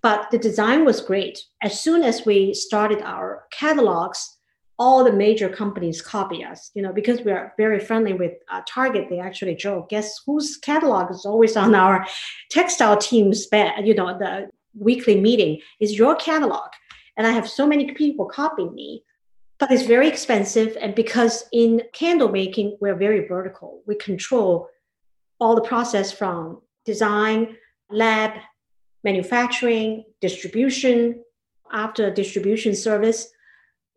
But 0.02 0.30
the 0.30 0.38
design 0.38 0.84
was 0.84 1.00
great. 1.00 1.38
As 1.62 1.78
soon 1.78 2.02
as 2.02 2.24
we 2.24 2.54
started 2.54 3.02
our 3.02 3.44
catalogs, 3.52 4.38
all 4.78 5.04
the 5.04 5.12
major 5.12 5.48
companies 5.48 6.00
copy 6.00 6.42
us, 6.42 6.70
you 6.74 6.80
know, 6.80 6.92
because 6.92 7.20
we 7.20 7.30
are 7.32 7.52
very 7.58 7.78
friendly 7.78 8.14
with 8.14 8.32
uh, 8.50 8.62
Target. 8.66 9.08
They 9.10 9.18
actually 9.18 9.54
joke, 9.54 9.90
guess 9.90 10.22
whose 10.24 10.56
catalog 10.56 11.10
is 11.10 11.26
always 11.26 11.54
on 11.54 11.74
our 11.74 12.06
textile 12.50 12.96
team's 12.96 13.46
bed, 13.46 13.86
you 13.86 13.94
know, 13.94 14.18
the 14.18 14.48
weekly 14.78 15.20
meeting 15.20 15.60
is 15.80 15.98
your 15.98 16.16
catalog. 16.16 16.70
And 17.18 17.26
I 17.26 17.32
have 17.32 17.46
so 17.46 17.66
many 17.66 17.92
people 17.92 18.24
copying 18.24 18.74
me, 18.74 19.04
but 19.58 19.70
it's 19.70 19.82
very 19.82 20.08
expensive. 20.08 20.78
And 20.80 20.94
because 20.94 21.44
in 21.52 21.82
candle 21.92 22.30
making, 22.30 22.78
we're 22.80 22.96
very 22.96 23.28
vertical, 23.28 23.82
we 23.86 23.96
control 23.96 24.68
all 25.40 25.54
the 25.54 25.62
process 25.62 26.12
from 26.12 26.60
design, 26.84 27.56
lab, 27.90 28.32
manufacturing, 29.02 30.04
distribution, 30.20 31.22
after 31.72 32.10
distribution 32.10 32.74
service. 32.74 33.28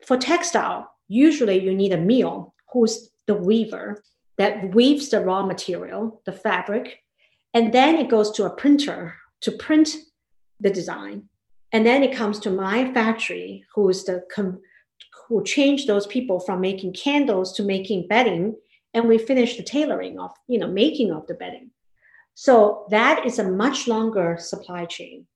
For 0.06 0.18
textile, 0.18 0.90
usually 1.08 1.62
you 1.62 1.74
need 1.74 1.92
a 1.92 1.98
mill 1.98 2.54
who's 2.72 3.10
the 3.28 3.36
weaver 3.36 4.02
that 4.38 4.74
weaves 4.74 5.10
the 5.10 5.22
raw 5.22 5.46
material, 5.46 6.22
the 6.26 6.32
fabric, 6.32 7.00
and 7.54 7.74
then 7.74 7.96
it 7.98 8.10
goes 8.10 8.32
to 8.32 8.46
a 8.46 8.56
printer 8.56 9.16
to 9.42 9.52
print 9.52 9.96
the 10.60 10.70
design. 10.70 11.30
And 11.72 11.86
then 11.86 12.04
it 12.04 12.16
comes 12.16 12.40
to 12.40 12.50
my 12.50 12.92
factory, 12.94 13.66
who 13.76 13.90
is 13.90 14.06
the 14.06 14.24
com- 14.34 14.62
who 15.28 15.44
changed 15.44 15.88
those 15.88 16.08
people 16.08 16.40
from 16.40 16.62
making 16.62 16.94
candles 16.94 17.54
to 17.54 17.64
making 17.64 18.08
bedding 18.08 18.56
and 18.94 19.08
we 19.08 19.18
finish 19.18 19.58
the 19.58 19.64
tailoring 19.64 20.20
of 20.20 20.32
you 20.48 20.60
know 20.60 20.68
making 20.68 21.12
of 21.12 21.28
the 21.28 21.34
bedding. 21.34 21.72
So 22.36 22.88
that 22.90 23.26
is 23.26 23.40
a 23.40 23.52
much 23.52 23.88
longer 23.88 24.38
supply 24.40 24.86
chain 24.86 25.28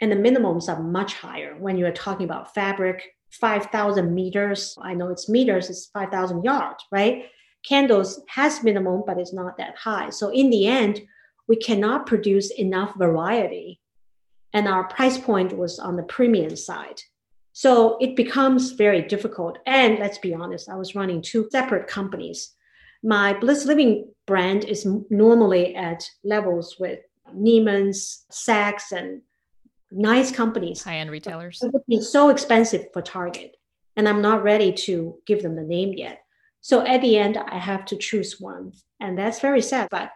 and 0.00 0.10
the 0.10 0.16
minimums 0.16 0.68
are 0.68 0.82
much 0.82 1.14
higher 1.14 1.56
when 1.58 1.76
you're 1.76 1.92
talking 1.92 2.24
about 2.24 2.54
fabric 2.54 3.14
5000 3.30 4.14
meters. 4.14 4.76
I 4.80 4.94
know 4.94 5.08
it's 5.08 5.28
meters 5.28 5.68
it's 5.70 5.86
5000 5.86 6.44
yards 6.44 6.84
right? 6.90 7.26
Candles 7.66 8.22
has 8.28 8.62
minimum 8.62 9.02
but 9.06 9.18
it's 9.18 9.34
not 9.34 9.58
that 9.58 9.76
high. 9.76 10.10
So 10.10 10.30
in 10.30 10.50
the 10.50 10.66
end 10.66 11.02
we 11.48 11.56
cannot 11.56 12.06
produce 12.06 12.50
enough 12.50 12.94
variety 12.96 13.80
and 14.52 14.66
our 14.66 14.84
price 14.84 15.18
point 15.18 15.56
was 15.56 15.78
on 15.78 15.96
the 15.96 16.02
premium 16.02 16.56
side. 16.56 17.00
So 17.52 17.98
it 18.00 18.16
becomes 18.16 18.72
very 18.72 19.02
difficult. 19.02 19.58
And 19.66 19.98
let's 19.98 20.18
be 20.18 20.32
honest 20.32 20.70
i 20.70 20.76
was 20.76 20.94
running 20.94 21.20
two 21.20 21.48
separate 21.50 21.86
companies 21.88 22.54
my 23.02 23.32
Bliss 23.32 23.64
Living 23.64 24.12
brand 24.26 24.64
is 24.64 24.86
normally 25.10 25.74
at 25.74 26.08
levels 26.24 26.76
with 26.78 27.00
Neiman's, 27.34 28.24
Saks, 28.32 28.92
and 28.92 29.22
nice 29.90 30.30
companies. 30.30 30.82
High 30.82 30.96
end 30.96 31.10
retailers. 31.10 31.62
It 31.62 31.72
would 31.72 31.86
be 31.86 32.00
so 32.00 32.28
expensive 32.28 32.86
for 32.92 33.02
Target, 33.02 33.56
and 33.96 34.08
I'm 34.08 34.22
not 34.22 34.42
ready 34.42 34.72
to 34.72 35.18
give 35.26 35.42
them 35.42 35.56
the 35.56 35.62
name 35.62 35.92
yet. 35.94 36.22
So 36.60 36.84
at 36.84 37.00
the 37.00 37.16
end, 37.16 37.36
I 37.36 37.58
have 37.58 37.84
to 37.86 37.96
choose 37.96 38.40
one, 38.40 38.72
and 39.00 39.16
that's 39.16 39.40
very 39.40 39.62
sad, 39.62 39.88
but 39.90 40.10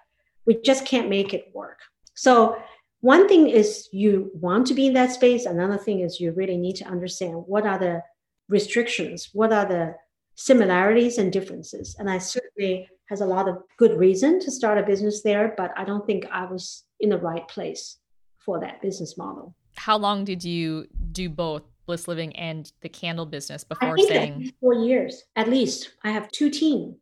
we 0.45 0.61
just 0.62 0.85
can't 0.85 1.09
make 1.09 1.33
it 1.33 1.51
work. 1.55 1.79
So 2.14 2.61
one 3.01 3.29
thing 3.29 3.49
is 3.49 3.88
you 3.92 4.31
want 4.35 4.66
to 4.68 4.75
be 4.75 4.87
in 4.87 4.92
that 4.95 5.12
space. 5.12 5.47
Another 5.47 5.79
thing 5.79 6.01
is 6.01 6.21
you 6.21 6.33
really 6.33 6.57
need 6.57 6.77
to 6.77 6.85
understand 6.85 7.45
what 7.47 7.66
are 7.66 7.79
the 7.79 8.03
restrictions, 8.49 9.31
what 9.33 9.53
are 9.53 9.66
the 9.66 9.95
similarities 10.35 11.18
and 11.18 11.33
differences. 11.33 11.97
And 11.99 12.11
I 12.11 12.18
certainly 12.18 12.88
has 13.09 13.21
a 13.21 13.27
lot 13.27 13.49
of 13.49 13.59
good 13.79 13.99
reason 13.99 14.40
to 14.40 14.51
start 14.51 14.79
a 14.79 14.83
business 14.83 15.23
there, 15.23 15.55
but 15.57 15.73
I 15.77 15.85
don't 15.85 16.07
think 16.07 16.27
I 16.33 16.47
was 16.47 16.85
in 17.01 17.11
the 17.11 17.18
right 17.18 17.47
place 17.49 17.99
for 18.38 18.61
that 18.61 18.81
business 18.83 19.18
model. 19.18 19.55
How 19.77 19.97
long 19.97 20.25
did 20.25 20.45
you 20.45 20.87
do 21.12 21.29
both 21.29 21.62
Bliss 21.87 22.09
Living 22.09 22.35
and 22.37 22.71
the 22.81 22.88
candle 22.88 23.27
business 23.27 23.64
before 23.64 23.99
saying 23.99 24.53
four 24.61 24.75
years 24.75 25.25
at 25.37 25.49
least? 25.49 25.92
I 26.05 26.11
have 26.11 26.31
two 26.31 26.51
teams. 26.51 26.97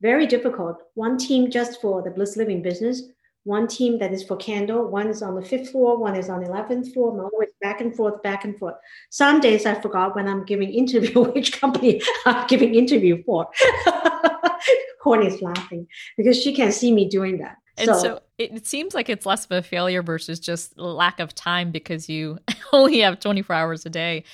Very 0.00 0.26
difficult. 0.26 0.78
One 0.94 1.16
team 1.16 1.50
just 1.50 1.80
for 1.80 2.02
the 2.02 2.10
Bliss 2.10 2.36
Living 2.36 2.62
business, 2.62 3.02
one 3.44 3.66
team 3.66 3.98
that 3.98 4.12
is 4.12 4.22
for 4.22 4.36
candle, 4.36 4.88
one 4.88 5.08
is 5.08 5.22
on 5.22 5.34
the 5.34 5.42
fifth 5.42 5.70
floor, 5.70 5.98
one 5.98 6.14
is 6.14 6.28
on 6.28 6.42
the 6.42 6.48
11th 6.48 6.92
floor. 6.92 7.12
I'm 7.12 7.20
always 7.20 7.50
back 7.60 7.80
and 7.80 7.94
forth, 7.94 8.22
back 8.22 8.44
and 8.44 8.56
forth. 8.56 8.76
Some 9.10 9.40
days 9.40 9.66
I 9.66 9.80
forgot 9.80 10.14
when 10.14 10.28
I'm 10.28 10.44
giving 10.44 10.70
interview, 10.70 11.24
which 11.32 11.60
company 11.60 12.00
I'm 12.24 12.46
giving 12.46 12.74
interview 12.74 13.22
for. 13.24 13.48
Courtney's 15.02 15.42
laughing 15.42 15.88
because 16.16 16.40
she 16.40 16.54
can 16.54 16.70
see 16.70 16.92
me 16.92 17.08
doing 17.08 17.38
that. 17.38 17.56
And 17.76 17.86
so, 17.86 17.98
so 18.00 18.20
it, 18.38 18.66
seems 18.66 18.94
like 18.94 19.08
it's 19.08 19.26
less 19.26 19.44
of 19.44 19.50
a 19.50 19.62
failure 19.62 20.02
versus 20.02 20.38
just 20.38 20.78
lack 20.78 21.18
of 21.18 21.34
time 21.34 21.72
because 21.72 22.08
you 22.08 22.38
only 22.72 23.00
have 23.00 23.18
24 23.18 23.56
hours 23.56 23.86
a 23.86 23.90
day. 23.90 24.24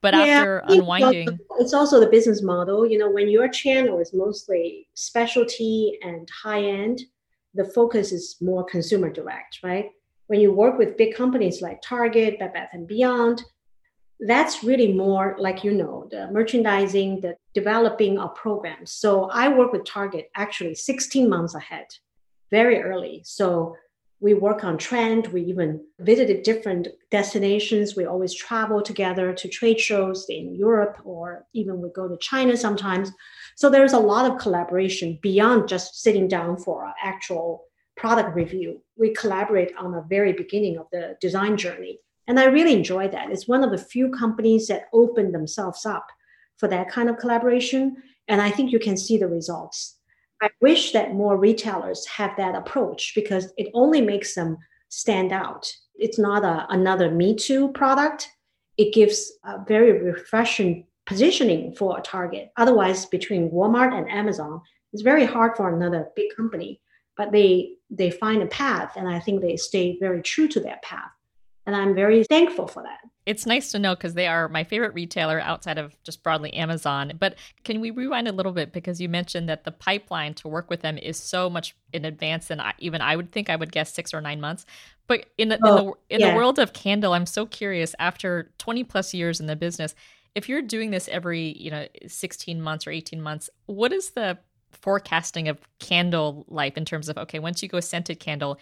But 0.00 0.14
yeah, 0.14 0.20
after 0.20 0.58
unwinding, 0.68 1.38
it's 1.58 1.74
also 1.74 1.98
the 1.98 2.06
business 2.06 2.40
model. 2.40 2.86
You 2.86 2.98
know, 2.98 3.10
when 3.10 3.28
your 3.28 3.48
channel 3.48 3.98
is 3.98 4.12
mostly 4.14 4.88
specialty 4.94 5.98
and 6.02 6.28
high 6.30 6.62
end, 6.62 7.02
the 7.54 7.64
focus 7.64 8.12
is 8.12 8.36
more 8.40 8.64
consumer 8.64 9.10
direct, 9.10 9.58
right? 9.62 9.90
When 10.26 10.40
you 10.40 10.52
work 10.52 10.78
with 10.78 10.96
big 10.96 11.14
companies 11.14 11.62
like 11.62 11.80
Target, 11.82 12.38
Bed 12.38 12.52
Bath 12.52 12.70
and 12.72 12.86
Beyond, 12.86 13.42
that's 14.20 14.64
really 14.64 14.92
more 14.92 15.36
like 15.38 15.62
you 15.62 15.72
know 15.72 16.08
the 16.10 16.30
merchandising, 16.30 17.20
the 17.20 17.36
developing 17.54 18.18
of 18.18 18.34
programs. 18.34 18.92
So 18.92 19.24
I 19.30 19.48
work 19.48 19.72
with 19.72 19.84
Target 19.84 20.28
actually 20.34 20.74
16 20.74 21.28
months 21.28 21.54
ahead, 21.54 21.86
very 22.50 22.82
early. 22.82 23.22
So 23.24 23.76
we 24.20 24.34
work 24.34 24.64
on 24.64 24.78
trend. 24.78 25.28
We 25.28 25.42
even 25.42 25.84
visited 26.00 26.42
different 26.42 26.88
destinations. 27.10 27.94
We 27.94 28.04
always 28.04 28.34
travel 28.34 28.82
together 28.82 29.32
to 29.32 29.48
trade 29.48 29.78
shows 29.78 30.26
in 30.28 30.54
Europe, 30.54 30.98
or 31.04 31.46
even 31.54 31.80
we 31.80 31.88
go 31.90 32.08
to 32.08 32.16
China 32.18 32.56
sometimes. 32.56 33.12
So 33.56 33.70
there's 33.70 33.92
a 33.92 33.98
lot 33.98 34.30
of 34.30 34.38
collaboration 34.38 35.18
beyond 35.22 35.68
just 35.68 36.02
sitting 36.02 36.26
down 36.26 36.56
for 36.56 36.84
an 36.84 36.94
actual 37.02 37.64
product 37.96 38.34
review. 38.34 38.82
We 38.96 39.14
collaborate 39.14 39.72
on 39.76 39.92
the 39.92 40.04
very 40.08 40.32
beginning 40.32 40.78
of 40.78 40.86
the 40.90 41.16
design 41.20 41.56
journey. 41.56 41.98
And 42.26 42.38
I 42.38 42.44
really 42.44 42.74
enjoy 42.74 43.08
that. 43.08 43.30
It's 43.30 43.48
one 43.48 43.64
of 43.64 43.70
the 43.70 43.78
few 43.78 44.10
companies 44.10 44.66
that 44.66 44.88
open 44.92 45.32
themselves 45.32 45.86
up 45.86 46.06
for 46.56 46.68
that 46.68 46.90
kind 46.90 47.08
of 47.08 47.18
collaboration. 47.18 47.96
And 48.26 48.42
I 48.42 48.50
think 48.50 48.72
you 48.72 48.78
can 48.78 48.96
see 48.96 49.16
the 49.16 49.28
results. 49.28 49.97
I 50.40 50.50
wish 50.60 50.92
that 50.92 51.14
more 51.14 51.36
retailers 51.36 52.06
have 52.06 52.36
that 52.36 52.54
approach 52.54 53.12
because 53.14 53.52
it 53.56 53.68
only 53.74 54.00
makes 54.00 54.34
them 54.34 54.56
stand 54.88 55.32
out. 55.32 55.72
It's 55.96 56.18
not 56.18 56.44
a, 56.44 56.66
another 56.70 57.10
Me 57.10 57.34
Too 57.34 57.68
product. 57.72 58.30
It 58.76 58.94
gives 58.94 59.32
a 59.44 59.64
very 59.66 59.92
refreshing 60.00 60.86
positioning 61.06 61.74
for 61.74 61.98
a 61.98 62.02
target. 62.02 62.52
Otherwise, 62.56 63.06
between 63.06 63.50
Walmart 63.50 63.96
and 63.96 64.10
Amazon, 64.10 64.60
it's 64.92 65.02
very 65.02 65.24
hard 65.24 65.56
for 65.56 65.74
another 65.74 66.08
big 66.14 66.26
company. 66.36 66.80
But 67.16 67.32
they 67.32 67.72
they 67.90 68.10
find 68.10 68.42
a 68.42 68.46
path, 68.46 68.92
and 68.96 69.08
I 69.08 69.18
think 69.18 69.40
they 69.40 69.56
stay 69.56 69.96
very 69.98 70.22
true 70.22 70.46
to 70.48 70.60
that 70.60 70.82
path. 70.82 71.10
And 71.66 71.74
I'm 71.74 71.94
very 71.94 72.22
thankful 72.24 72.68
for 72.68 72.82
that. 72.82 73.00
It's 73.28 73.44
nice 73.44 73.70
to 73.72 73.78
know 73.78 73.94
because 73.94 74.14
they 74.14 74.26
are 74.26 74.48
my 74.48 74.64
favorite 74.64 74.94
retailer 74.94 75.38
outside 75.38 75.76
of 75.76 75.94
just 76.02 76.22
broadly 76.22 76.50
Amazon. 76.54 77.12
But 77.20 77.34
can 77.62 77.78
we 77.82 77.90
rewind 77.90 78.26
a 78.26 78.32
little 78.32 78.52
bit 78.52 78.72
because 78.72 79.02
you 79.02 79.08
mentioned 79.10 79.50
that 79.50 79.64
the 79.64 79.70
pipeline 79.70 80.32
to 80.34 80.48
work 80.48 80.70
with 80.70 80.80
them 80.80 80.96
is 80.96 81.18
so 81.18 81.50
much 81.50 81.76
in 81.92 82.06
advance 82.06 82.48
than 82.48 82.58
I, 82.58 82.72
even 82.78 83.02
I 83.02 83.16
would 83.16 83.30
think. 83.30 83.50
I 83.50 83.56
would 83.56 83.70
guess 83.70 83.92
six 83.92 84.14
or 84.14 84.22
nine 84.22 84.40
months. 84.40 84.64
But 85.08 85.26
in 85.36 85.50
the 85.50 85.58
oh, 85.62 85.68
in, 85.68 85.76
the, 85.76 85.82
oh, 85.82 85.96
in 86.08 86.20
yeah. 86.20 86.30
the 86.30 86.36
world 86.36 86.58
of 86.58 86.72
candle, 86.72 87.12
I'm 87.12 87.26
so 87.26 87.44
curious. 87.44 87.94
After 87.98 88.50
20 88.56 88.84
plus 88.84 89.12
years 89.12 89.40
in 89.40 89.46
the 89.46 89.56
business, 89.56 89.94
if 90.34 90.48
you're 90.48 90.62
doing 90.62 90.90
this 90.90 91.06
every 91.08 91.52
you 91.58 91.70
know 91.70 91.86
16 92.06 92.62
months 92.62 92.86
or 92.86 92.92
18 92.92 93.20
months, 93.20 93.50
what 93.66 93.92
is 93.92 94.10
the 94.10 94.38
forecasting 94.72 95.48
of 95.48 95.58
candle 95.80 96.46
life 96.48 96.78
in 96.78 96.86
terms 96.86 97.10
of 97.10 97.18
okay, 97.18 97.40
once 97.40 97.62
you 97.62 97.68
go 97.68 97.80
scented 97.80 98.20
candle, 98.20 98.58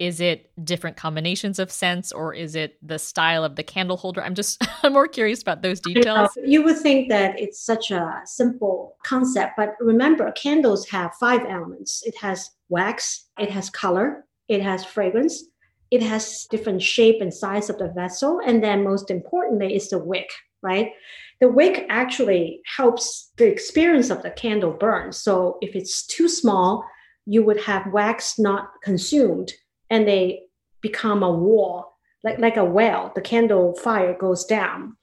is 0.00 0.18
it 0.18 0.50
different 0.64 0.96
combinations 0.96 1.58
of 1.58 1.70
scents 1.70 2.10
or 2.10 2.32
is 2.32 2.56
it 2.56 2.78
the 2.82 2.98
style 2.98 3.44
of 3.44 3.54
the 3.54 3.62
candle 3.62 3.98
holder? 3.98 4.24
I'm 4.24 4.34
just 4.34 4.60
i'm 4.82 4.94
more 4.94 5.06
curious 5.06 5.42
about 5.42 5.62
those 5.62 5.78
details. 5.78 6.30
you 6.42 6.64
would 6.64 6.78
think 6.78 7.10
that 7.10 7.38
it's 7.38 7.60
such 7.64 7.90
a 7.90 8.20
simple 8.24 8.96
concept 9.04 9.52
but 9.56 9.74
remember 9.78 10.32
candles 10.32 10.88
have 10.88 11.14
five 11.20 11.42
elements. 11.46 12.02
It 12.04 12.16
has 12.16 12.50
wax 12.70 13.28
it 13.38 13.50
has 13.50 13.68
color 13.68 14.24
it 14.48 14.62
has 14.62 14.84
fragrance 14.84 15.44
it 15.90 16.02
has 16.02 16.46
different 16.50 16.80
shape 16.80 17.20
and 17.20 17.34
size 17.34 17.68
of 17.68 17.78
the 17.78 17.88
vessel 17.88 18.40
and 18.46 18.64
then 18.64 18.82
most 18.82 19.10
importantly 19.10 19.76
is 19.76 19.90
the 19.90 19.98
wick 19.98 20.30
right? 20.62 20.92
The 21.40 21.48
wick 21.48 21.86
actually 21.88 22.60
helps 22.76 23.32
the 23.38 23.46
experience 23.50 24.10
of 24.10 24.22
the 24.22 24.30
candle 24.30 24.72
burn. 24.72 25.10
So 25.10 25.56
if 25.62 25.74
it's 25.74 26.06
too 26.06 26.28
small 26.28 26.84
you 27.26 27.44
would 27.44 27.60
have 27.60 27.92
wax 27.92 28.38
not 28.38 28.70
consumed 28.82 29.52
and 29.90 30.06
they 30.06 30.44
become 30.80 31.22
a 31.22 31.30
wall, 31.30 31.96
like, 32.24 32.38
like 32.38 32.56
a 32.56 32.64
well. 32.64 33.12
The 33.14 33.20
candle 33.20 33.74
fire 33.74 34.16
goes 34.18 34.44
down 34.44 34.96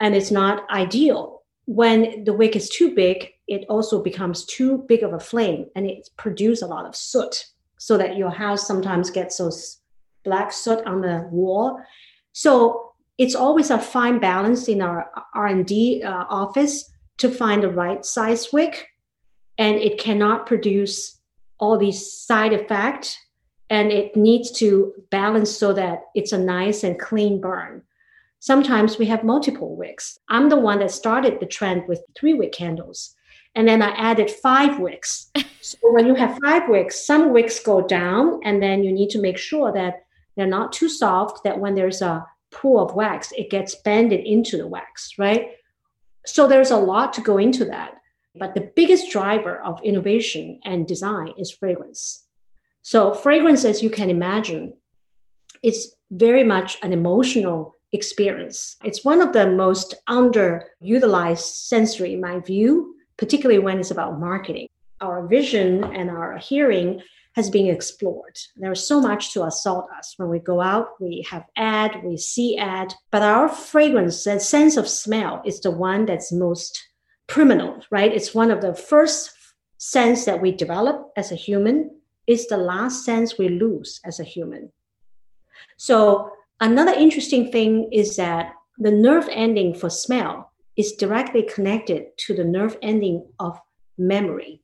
and 0.00 0.14
it's 0.14 0.30
not 0.30 0.68
ideal. 0.70 1.42
When 1.66 2.24
the 2.24 2.32
wick 2.32 2.56
is 2.56 2.68
too 2.68 2.94
big, 2.94 3.28
it 3.48 3.66
also 3.68 4.02
becomes 4.02 4.44
too 4.46 4.84
big 4.88 5.02
of 5.02 5.12
a 5.12 5.20
flame 5.20 5.66
and 5.74 5.86
it 5.86 6.08
produces 6.16 6.62
a 6.62 6.66
lot 6.66 6.86
of 6.86 6.96
soot 6.96 7.44
so 7.78 7.98
that 7.98 8.16
your 8.16 8.30
house 8.30 8.66
sometimes 8.66 9.10
gets 9.10 9.38
those 9.38 9.80
black 10.24 10.52
soot 10.52 10.84
on 10.86 11.02
the 11.02 11.28
wall. 11.30 11.80
So 12.32 12.92
it's 13.18 13.34
always 13.34 13.70
a 13.70 13.78
fine 13.78 14.18
balance 14.18 14.68
in 14.68 14.80
our 14.80 15.10
R&D 15.34 16.02
uh, 16.02 16.24
office 16.28 16.90
to 17.18 17.28
find 17.30 17.62
the 17.62 17.68
right 17.68 18.04
size 18.04 18.52
wick 18.52 18.88
and 19.58 19.76
it 19.76 19.98
cannot 19.98 20.46
produce 20.46 21.20
all 21.58 21.78
these 21.78 22.12
side 22.12 22.52
effects 22.52 23.16
and 23.70 23.90
it 23.90 24.16
needs 24.16 24.50
to 24.52 24.92
balance 25.10 25.50
so 25.50 25.72
that 25.72 26.04
it's 26.14 26.32
a 26.32 26.38
nice 26.38 26.84
and 26.84 26.98
clean 26.98 27.40
burn. 27.40 27.82
Sometimes 28.40 28.98
we 28.98 29.06
have 29.06 29.24
multiple 29.24 29.74
wicks. 29.74 30.18
I'm 30.28 30.50
the 30.50 30.60
one 30.60 30.80
that 30.80 30.90
started 30.90 31.40
the 31.40 31.46
trend 31.46 31.88
with 31.88 32.02
three 32.14 32.34
wick 32.34 32.52
candles. 32.52 33.14
And 33.54 33.66
then 33.66 33.80
I 33.80 33.90
added 33.90 34.30
five 34.30 34.78
wicks. 34.78 35.30
so 35.62 35.78
when 35.82 36.06
you 36.06 36.14
have 36.14 36.38
five 36.44 36.68
wicks, 36.68 37.06
some 37.06 37.32
wicks 37.32 37.60
go 37.60 37.86
down, 37.86 38.40
and 38.44 38.62
then 38.62 38.82
you 38.82 38.92
need 38.92 39.10
to 39.10 39.20
make 39.20 39.38
sure 39.38 39.72
that 39.72 40.04
they're 40.36 40.46
not 40.46 40.72
too 40.72 40.88
soft, 40.88 41.44
that 41.44 41.58
when 41.58 41.74
there's 41.74 42.02
a 42.02 42.26
pool 42.50 42.84
of 42.84 42.94
wax, 42.94 43.32
it 43.36 43.50
gets 43.50 43.76
bended 43.76 44.26
into 44.26 44.56
the 44.56 44.66
wax, 44.66 45.14
right? 45.18 45.52
So 46.26 46.46
there's 46.46 46.70
a 46.70 46.76
lot 46.76 47.12
to 47.14 47.20
go 47.20 47.38
into 47.38 47.64
that. 47.66 47.94
But 48.34 48.54
the 48.54 48.72
biggest 48.74 49.10
driver 49.10 49.62
of 49.62 49.80
innovation 49.82 50.60
and 50.64 50.86
design 50.86 51.34
is 51.38 51.52
fragrance. 51.52 52.24
So 52.84 53.14
fragrance, 53.14 53.64
as 53.64 53.82
you 53.82 53.88
can 53.88 54.10
imagine, 54.10 54.74
is 55.62 55.94
very 56.10 56.44
much 56.44 56.76
an 56.82 56.92
emotional 56.92 57.74
experience. 57.92 58.76
It's 58.84 59.02
one 59.02 59.22
of 59.22 59.32
the 59.32 59.50
most 59.50 59.94
underutilized 60.06 61.64
sensory, 61.66 62.12
in 62.12 62.20
my 62.20 62.40
view, 62.40 62.94
particularly 63.16 63.58
when 63.58 63.78
it's 63.80 63.90
about 63.90 64.20
marketing. 64.20 64.68
Our 65.00 65.26
vision 65.26 65.82
and 65.82 66.10
our 66.10 66.36
hearing 66.36 67.00
has 67.36 67.48
been 67.48 67.68
explored. 67.68 68.36
There's 68.54 68.86
so 68.86 69.00
much 69.00 69.32
to 69.32 69.44
assault 69.44 69.88
us. 69.98 70.12
When 70.18 70.28
we 70.28 70.38
go 70.38 70.60
out, 70.60 70.88
we 71.00 71.26
have 71.30 71.46
ad, 71.56 72.02
we 72.04 72.18
see 72.18 72.58
ad, 72.58 72.92
but 73.10 73.22
our 73.22 73.48
fragrance, 73.48 74.22
that 74.24 74.42
sense 74.42 74.76
of 74.76 74.86
smell, 74.88 75.40
is 75.46 75.58
the 75.58 75.70
one 75.70 76.04
that's 76.04 76.30
most 76.30 76.78
priminal, 77.28 77.82
right? 77.90 78.12
It's 78.12 78.34
one 78.34 78.50
of 78.50 78.60
the 78.60 78.74
first 78.74 79.30
sense 79.78 80.26
that 80.26 80.42
we 80.42 80.52
develop 80.52 81.12
as 81.16 81.32
a 81.32 81.36
human 81.36 81.90
is 82.26 82.46
the 82.46 82.56
last 82.56 83.04
sense 83.04 83.38
we 83.38 83.48
lose 83.48 84.00
as 84.04 84.20
a 84.20 84.24
human. 84.24 84.72
So, 85.76 86.30
another 86.60 86.92
interesting 86.92 87.50
thing 87.50 87.88
is 87.92 88.16
that 88.16 88.52
the 88.78 88.90
nerve 88.90 89.28
ending 89.30 89.74
for 89.74 89.90
smell 89.90 90.52
is 90.76 90.92
directly 90.92 91.42
connected 91.42 92.06
to 92.18 92.34
the 92.34 92.44
nerve 92.44 92.76
ending 92.82 93.24
of 93.38 93.58
memory. 93.96 94.60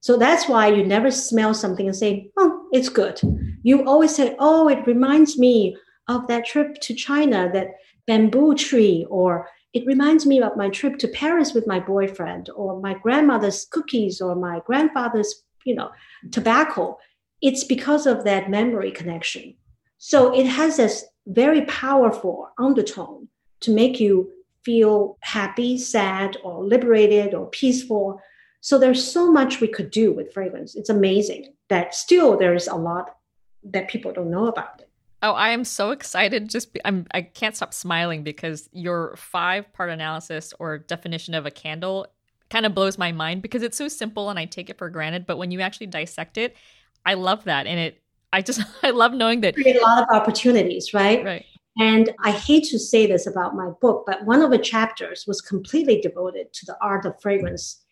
So 0.00 0.16
that's 0.16 0.48
why 0.48 0.68
you 0.68 0.84
never 0.84 1.10
smell 1.10 1.54
something 1.54 1.86
and 1.86 1.96
say, 1.96 2.30
oh, 2.38 2.68
it's 2.72 2.88
good. 2.88 3.20
You 3.62 3.84
always 3.86 4.14
say, 4.14 4.36
oh, 4.38 4.68
it 4.68 4.86
reminds 4.86 5.38
me 5.38 5.76
of 6.08 6.26
that 6.28 6.46
trip 6.46 6.80
to 6.82 6.94
China, 6.94 7.50
that 7.52 7.68
bamboo 8.06 8.54
tree, 8.54 9.06
or 9.10 9.48
it 9.74 9.86
reminds 9.86 10.24
me 10.24 10.40
of 10.40 10.56
my 10.56 10.68
trip 10.70 10.98
to 10.98 11.08
Paris 11.08 11.52
with 11.52 11.66
my 11.66 11.78
boyfriend, 11.78 12.48
or 12.54 12.80
my 12.80 12.94
grandmother's 12.94 13.66
cookies, 13.70 14.20
or 14.20 14.34
my 14.34 14.60
grandfather's 14.66 15.44
you 15.64 15.74
know, 15.74 15.90
tobacco, 16.30 16.98
it's 17.40 17.64
because 17.64 18.06
of 18.06 18.24
that 18.24 18.50
memory 18.50 18.90
connection. 18.90 19.54
So 19.98 20.34
it 20.34 20.46
has 20.46 20.76
this 20.76 21.04
very 21.26 21.62
powerful 21.66 22.48
undertone 22.58 23.28
to 23.60 23.70
make 23.70 24.00
you 24.00 24.30
feel 24.64 25.18
happy, 25.20 25.78
sad, 25.78 26.36
or 26.42 26.64
liberated 26.64 27.34
or 27.34 27.46
peaceful. 27.50 28.20
So 28.60 28.78
there's 28.78 29.06
so 29.06 29.30
much 29.30 29.60
we 29.60 29.68
could 29.68 29.90
do 29.90 30.12
with 30.12 30.32
fragrance. 30.32 30.74
It's 30.74 30.90
amazing 30.90 31.54
that 31.68 31.94
still 31.94 32.36
there's 32.36 32.66
a 32.66 32.74
lot 32.74 33.16
that 33.64 33.88
people 33.88 34.12
don't 34.12 34.30
know 34.30 34.46
about 34.46 34.80
it. 34.80 34.88
Oh, 35.20 35.32
I 35.32 35.50
am 35.50 35.64
so 35.64 35.90
excited. 35.90 36.48
Just 36.48 36.72
be, 36.72 36.80
I'm 36.84 37.06
I 37.12 37.22
can't 37.22 37.56
stop 37.56 37.74
smiling 37.74 38.22
because 38.22 38.68
your 38.72 39.16
five 39.16 39.72
part 39.72 39.90
analysis 39.90 40.54
or 40.60 40.78
definition 40.78 41.34
of 41.34 41.44
a 41.44 41.50
candle 41.50 42.06
kind 42.50 42.66
of 42.66 42.74
blows 42.74 42.98
my 42.98 43.12
mind 43.12 43.42
because 43.42 43.62
it's 43.62 43.76
so 43.76 43.88
simple 43.88 44.30
and 44.30 44.38
I 44.38 44.44
take 44.44 44.70
it 44.70 44.78
for 44.78 44.88
granted. 44.90 45.26
But 45.26 45.36
when 45.36 45.50
you 45.50 45.60
actually 45.60 45.88
dissect 45.88 46.38
it, 46.38 46.56
I 47.04 47.14
love 47.14 47.44
that. 47.44 47.66
And 47.66 47.78
it, 47.78 48.02
I 48.32 48.42
just, 48.42 48.60
I 48.82 48.90
love 48.90 49.12
knowing 49.12 49.40
that. 49.42 49.54
Create 49.54 49.76
a 49.76 49.84
lot 49.84 50.02
of 50.02 50.08
opportunities, 50.10 50.94
right? 50.94 51.24
Right. 51.24 51.44
And 51.80 52.12
I 52.24 52.32
hate 52.32 52.64
to 52.70 52.78
say 52.78 53.06
this 53.06 53.26
about 53.26 53.54
my 53.54 53.70
book, 53.80 54.04
but 54.06 54.24
one 54.24 54.42
of 54.42 54.50
the 54.50 54.58
chapters 54.58 55.24
was 55.28 55.40
completely 55.40 56.00
devoted 56.00 56.52
to 56.52 56.66
the 56.66 56.76
art 56.82 57.06
of 57.06 57.20
fragrance 57.20 57.84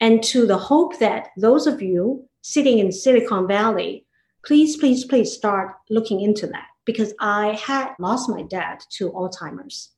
and 0.00 0.22
to 0.24 0.46
the 0.46 0.58
hope 0.58 0.98
that 1.00 1.28
those 1.36 1.66
of 1.66 1.82
you 1.82 2.28
sitting 2.42 2.78
in 2.78 2.92
Silicon 2.92 3.48
Valley, 3.48 4.06
please, 4.44 4.76
please, 4.76 5.04
please 5.04 5.32
start 5.32 5.74
looking 5.90 6.20
into 6.20 6.46
that 6.48 6.66
because 6.84 7.14
I 7.20 7.58
had 7.60 7.94
lost 7.98 8.28
my 8.28 8.42
dad 8.42 8.82
to 8.90 9.10
Alzheimer's. 9.10 9.91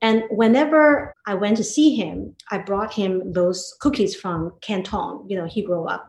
And 0.00 0.24
whenever 0.30 1.14
I 1.26 1.34
went 1.34 1.56
to 1.56 1.64
see 1.64 1.96
him, 1.96 2.36
I 2.50 2.58
brought 2.58 2.94
him 2.94 3.32
those 3.32 3.74
cookies 3.80 4.14
from 4.14 4.52
Canton. 4.60 5.24
You 5.28 5.38
know, 5.38 5.46
he 5.46 5.62
grew 5.62 5.84
up 5.86 6.08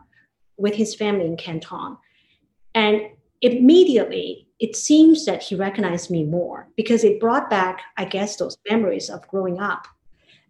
with 0.57 0.75
his 0.75 0.95
family 0.95 1.25
in 1.25 1.37
Canton. 1.37 1.97
And 2.75 3.01
immediately 3.41 4.47
it 4.59 4.75
seems 4.75 5.25
that 5.25 5.41
he 5.41 5.55
recognized 5.55 6.11
me 6.11 6.23
more 6.23 6.67
because 6.75 7.03
it 7.03 7.19
brought 7.19 7.49
back, 7.49 7.81
I 7.97 8.05
guess, 8.05 8.35
those 8.35 8.57
memories 8.69 9.09
of 9.09 9.27
growing 9.27 9.59
up. 9.59 9.87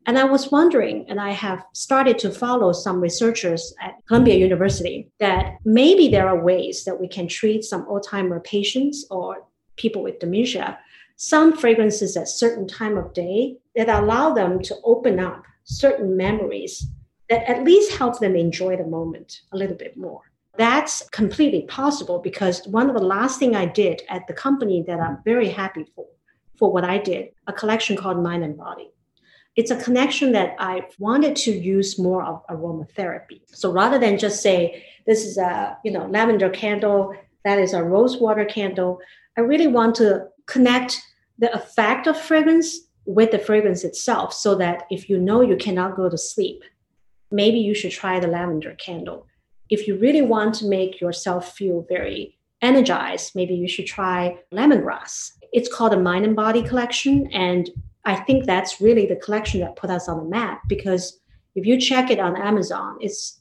And 0.06 0.18
I 0.18 0.24
was 0.24 0.52
wondering, 0.52 1.06
and 1.08 1.22
I 1.22 1.32
have 1.32 1.64
started 1.74 2.18
to 2.20 2.32
follow 2.32 2.72
some 2.72 3.00
researchers 3.00 3.74
at 3.80 3.94
Columbia 4.08 4.36
University, 4.36 5.12
that 5.20 5.58
maybe 5.66 6.08
there 6.08 6.28
are 6.28 6.44
ways 6.44 6.84
that 6.86 7.00
we 7.00 7.08
can 7.08 7.28
treat 7.28 7.64
some 7.64 7.86
Alzheimer 7.86 8.44
patients 8.44 9.06
or 9.12 9.46
people 9.76 10.02
with 10.02 10.20
dementia 10.20 10.80
some 11.22 11.52
fragrances 11.52 12.16
at 12.16 12.30
certain 12.30 12.66
time 12.66 12.98
of 12.98 13.14
day 13.14 13.58
that 13.76 13.90
allow 13.90 14.34
them 14.34 14.62
to 14.62 14.74
open 14.86 15.20
up 15.20 15.44
certain 15.66 16.16
memories 16.16 16.88
that 17.30 17.44
at 17.44 17.66
least 17.66 17.92
help 17.92 18.20
them 18.20 18.38
enjoy 18.38 18.78
the 18.78 18.86
moment 18.86 19.42
a 19.52 19.58
little 19.58 19.76
bit 19.76 19.98
more. 19.98 20.22
that's 20.58 21.08
completely 21.10 21.64
possible 21.64 22.20
because 22.20 22.66
one 22.68 22.90
of 22.90 22.96
the 22.96 23.12
last 23.16 23.38
thing 23.38 23.54
I 23.54 23.66
did 23.66 24.02
at 24.08 24.26
the 24.28 24.34
company 24.34 24.82
that 24.88 25.00
I'm 25.02 25.18
very 25.26 25.50
happy 25.50 25.86
for, 25.94 26.06
for 26.58 26.72
what 26.72 26.86
I 26.86 26.98
did, 26.98 27.32
a 27.48 27.54
collection 27.54 27.98
called 27.98 28.24
Mind 28.24 28.46
and 28.46 28.58
Body. 28.58 28.90
It's 29.58 29.72
a 29.72 29.84
connection 29.84 30.32
that 30.32 30.56
I 30.58 30.88
wanted 31.00 31.36
to 31.44 31.52
use 31.52 32.00
more 32.00 32.24
of 32.24 32.48
aromatherapy. 32.48 33.42
So 33.48 33.74
rather 33.74 34.00
than 34.00 34.18
just 34.18 34.42
say 34.42 34.86
this 35.06 35.26
is 35.26 35.38
a 35.38 35.78
you 35.84 35.92
know 35.92 36.06
lavender 36.08 36.50
candle, 36.50 37.14
that 37.44 37.60
is 37.60 37.74
a 37.74 37.84
rose 37.84 38.16
water 38.18 38.46
candle, 38.46 39.00
I 39.38 39.42
really 39.42 39.68
want 39.68 39.96
to 39.96 40.28
connect 40.46 41.02
the 41.40 41.54
effect 41.54 42.06
of 42.06 42.20
fragrance 42.20 42.80
with 43.06 43.32
the 43.32 43.40
fragrance 43.40 43.84
itself 43.84 44.34
so 44.34 44.56
that 44.56 44.84
if 44.92 45.10
you 45.10 45.18
know 45.18 45.42
you 45.42 45.58
cannot 45.58 45.96
go 45.96 46.10
to 46.10 46.18
sleep, 46.18 46.62
maybe 47.32 47.58
you 47.58 47.74
should 47.74 47.92
try 47.92 48.20
the 48.20 48.28
lavender 48.28 48.76
candle 48.76 49.26
if 49.70 49.88
you 49.88 49.98
really 49.98 50.22
want 50.22 50.56
to 50.56 50.68
make 50.68 51.00
yourself 51.00 51.56
feel 51.56 51.86
very 51.88 52.38
energized, 52.62 53.36
maybe 53.36 53.54
you 53.54 53.68
should 53.68 53.86
try 53.86 54.38
lemongrass. 54.54 55.32
It's 55.54 55.74
called 55.74 55.94
a 55.94 56.00
Mind 56.00 56.26
and 56.26 56.36
Body 56.36 56.64
collection. 56.64 57.28
And 57.32 57.70
I 58.06 58.16
think 58.16 58.46
that's 58.46 58.82
really 58.82 59.06
the 59.06 59.16
collection 59.16 59.62
that 59.62 59.76
put 59.76 59.90
us 59.90 60.10
on 60.10 60.18
the 60.18 60.30
map 60.30 60.62
because 60.68 61.20
if 61.56 61.66
you 61.66 61.80
check 61.80 62.10
it 62.10 62.20
on 62.20 62.36
Amazon, 62.36 62.98
it's 63.00 63.40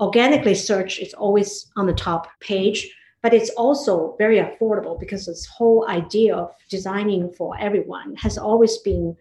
organically 0.00 0.54
searched, 0.54 1.00
it's 1.00 1.14
always 1.14 1.70
on 1.76 1.86
the 1.86 1.92
top 1.92 2.28
page, 2.40 2.88
but 3.22 3.34
it's 3.34 3.50
also 3.50 4.14
very 4.18 4.38
affordable 4.38 4.98
because 4.98 5.26
this 5.26 5.46
whole 5.46 5.88
idea 5.88 6.36
of 6.36 6.54
designing 6.70 7.32
for 7.32 7.58
everyone 7.58 8.14
has 8.16 8.38
always 8.38 8.78
been 8.78 9.16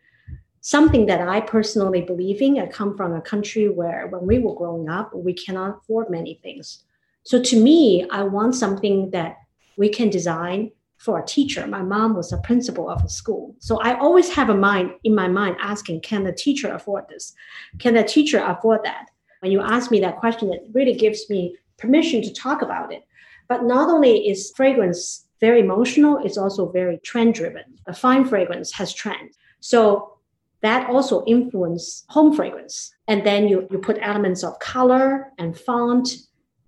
something 0.62 1.06
that 1.06 1.22
I 1.22 1.42
personally 1.42 2.02
believe 2.02 2.42
in. 2.42 2.60
I 2.60 2.68
come 2.68 2.96
from 2.96 3.14
a 3.14 3.22
country 3.22 3.70
where 3.70 4.08
when 4.08 4.28
we 4.28 4.40
were 4.40 4.56
growing 4.56 4.90
up, 4.90 5.16
we 5.16 5.34
cannot 5.34 5.78
afford 5.78 6.10
many 6.10 6.40
things. 6.44 6.84
So 7.24 7.42
to 7.42 7.60
me, 7.60 8.08
I 8.12 8.24
want 8.24 8.56
something 8.56 9.12
that 9.12 9.38
we 9.78 9.90
can 9.90 10.10
design 10.10 10.72
for 10.98 11.20
a 11.20 11.26
teacher. 11.26 11.66
My 11.68 11.84
mom 11.84 12.16
was 12.16 12.34
a 12.34 12.38
principal 12.40 12.90
of 12.90 13.04
a 13.04 13.10
school. 13.10 13.56
So 13.60 13.80
I 13.80 13.98
always 13.98 14.30
have 14.34 14.50
a 14.50 14.56
mind 14.56 14.92
in 15.04 15.16
my 15.16 15.28
mind 15.28 15.56
asking, 15.62 16.02
can 16.02 16.24
the 16.24 16.34
teacher 16.34 16.74
afford 16.74 17.08
this? 17.08 17.34
Can 17.80 17.94
the 17.94 18.04
teacher 18.04 18.40
afford 18.40 18.82
that? 18.84 19.08
When 19.40 19.52
you 19.52 19.62
ask 19.62 19.92
me 19.92 20.00
that 20.02 20.18
question, 20.18 20.52
it 20.52 20.64
really 20.74 20.96
gives 20.96 21.30
me 21.30 21.56
permission 21.78 22.22
to 22.24 22.34
talk 22.34 22.62
about 22.62 22.92
it. 22.92 23.07
But 23.48 23.64
not 23.64 23.90
only 23.90 24.28
is 24.28 24.52
fragrance 24.56 25.26
very 25.40 25.60
emotional, 25.60 26.20
it's 26.24 26.38
also 26.38 26.70
very 26.72 26.98
trend 27.00 27.36
driven. 27.36 27.64
A 27.86 27.94
fine 27.94 28.26
fragrance 28.26 28.72
has 28.74 28.94
trend. 28.94 29.32
So 29.60 30.18
that 30.62 30.90
also 30.90 31.24
influence 31.26 32.06
home 32.10 32.36
fragrance. 32.36 32.94
And 33.08 33.26
then 33.26 33.48
you, 33.48 33.68
you 33.70 33.78
put 33.78 34.00
elements 34.02 34.44
of 34.44 34.60
color 34.60 35.32
and 35.38 35.58
font 35.58 36.10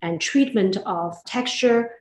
and 0.02 0.22
treatment 0.22 0.78
of 0.86 1.16
texture. 1.26 1.96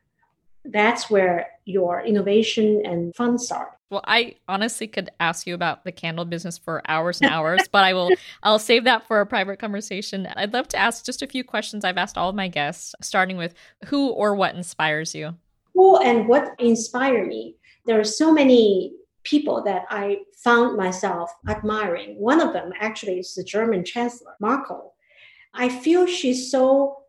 That's 0.65 1.09
where 1.09 1.49
your 1.65 2.03
innovation 2.03 2.83
and 2.85 3.15
fun 3.17 3.39
start. 3.39 3.78
Well, 3.91 4.05
I 4.07 4.35
honestly 4.47 4.87
could 4.87 5.09
ask 5.19 5.47
you 5.47 5.55
about 5.55 5.85
the 5.85 5.93
candle 5.93 6.27
business 6.27 6.59
for 6.59 6.83
hours 6.89 7.21
and 7.21 7.31
hours, 7.33 7.69
but 7.71 7.85
I 7.85 7.95
will 7.95 8.11
I'll 8.43 8.59
save 8.59 8.85
that 8.85 9.07
for 9.07 9.21
a 9.21 9.27
private 9.27 9.59
conversation. 9.59 10.29
I'd 10.37 10.53
love 10.53 10.69
to 10.69 10.77
ask 10.77 11.05
just 11.05 11.23
a 11.23 11.27
few 11.27 11.43
questions 11.43 11.85
I've 11.85 11.97
asked 11.97 12.19
all 12.19 12.29
of 12.29 12.35
my 12.35 12.49
guests, 12.49 12.95
starting 13.01 13.37
with 13.37 13.55
who 13.87 14.11
or 14.11 14.35
what 14.35 14.55
inspires 14.55 15.15
you? 15.15 15.37
Who 15.75 15.97
and 16.03 16.29
what 16.29 16.55
inspire 16.59 17.25
me? 17.27 17.57
There 17.87 17.99
are 17.99 18.05
so 18.05 18.33
many 18.33 18.93
people 19.25 19.63
that 19.65 19.85
I 19.91 20.19
found 20.43 20.77
myself 20.77 21.31
admiring. 21.49 22.19
One 22.19 22.41
of 22.41 22.53
them 22.53 22.73
actually 22.81 23.19
is 23.21 23.35
the 23.35 23.45
German 23.45 23.85
Chancellor, 23.85 24.35
Merkel. 24.41 24.95
I 25.55 25.69
feel 25.69 26.07
she's 26.07 26.51
so 26.51 27.03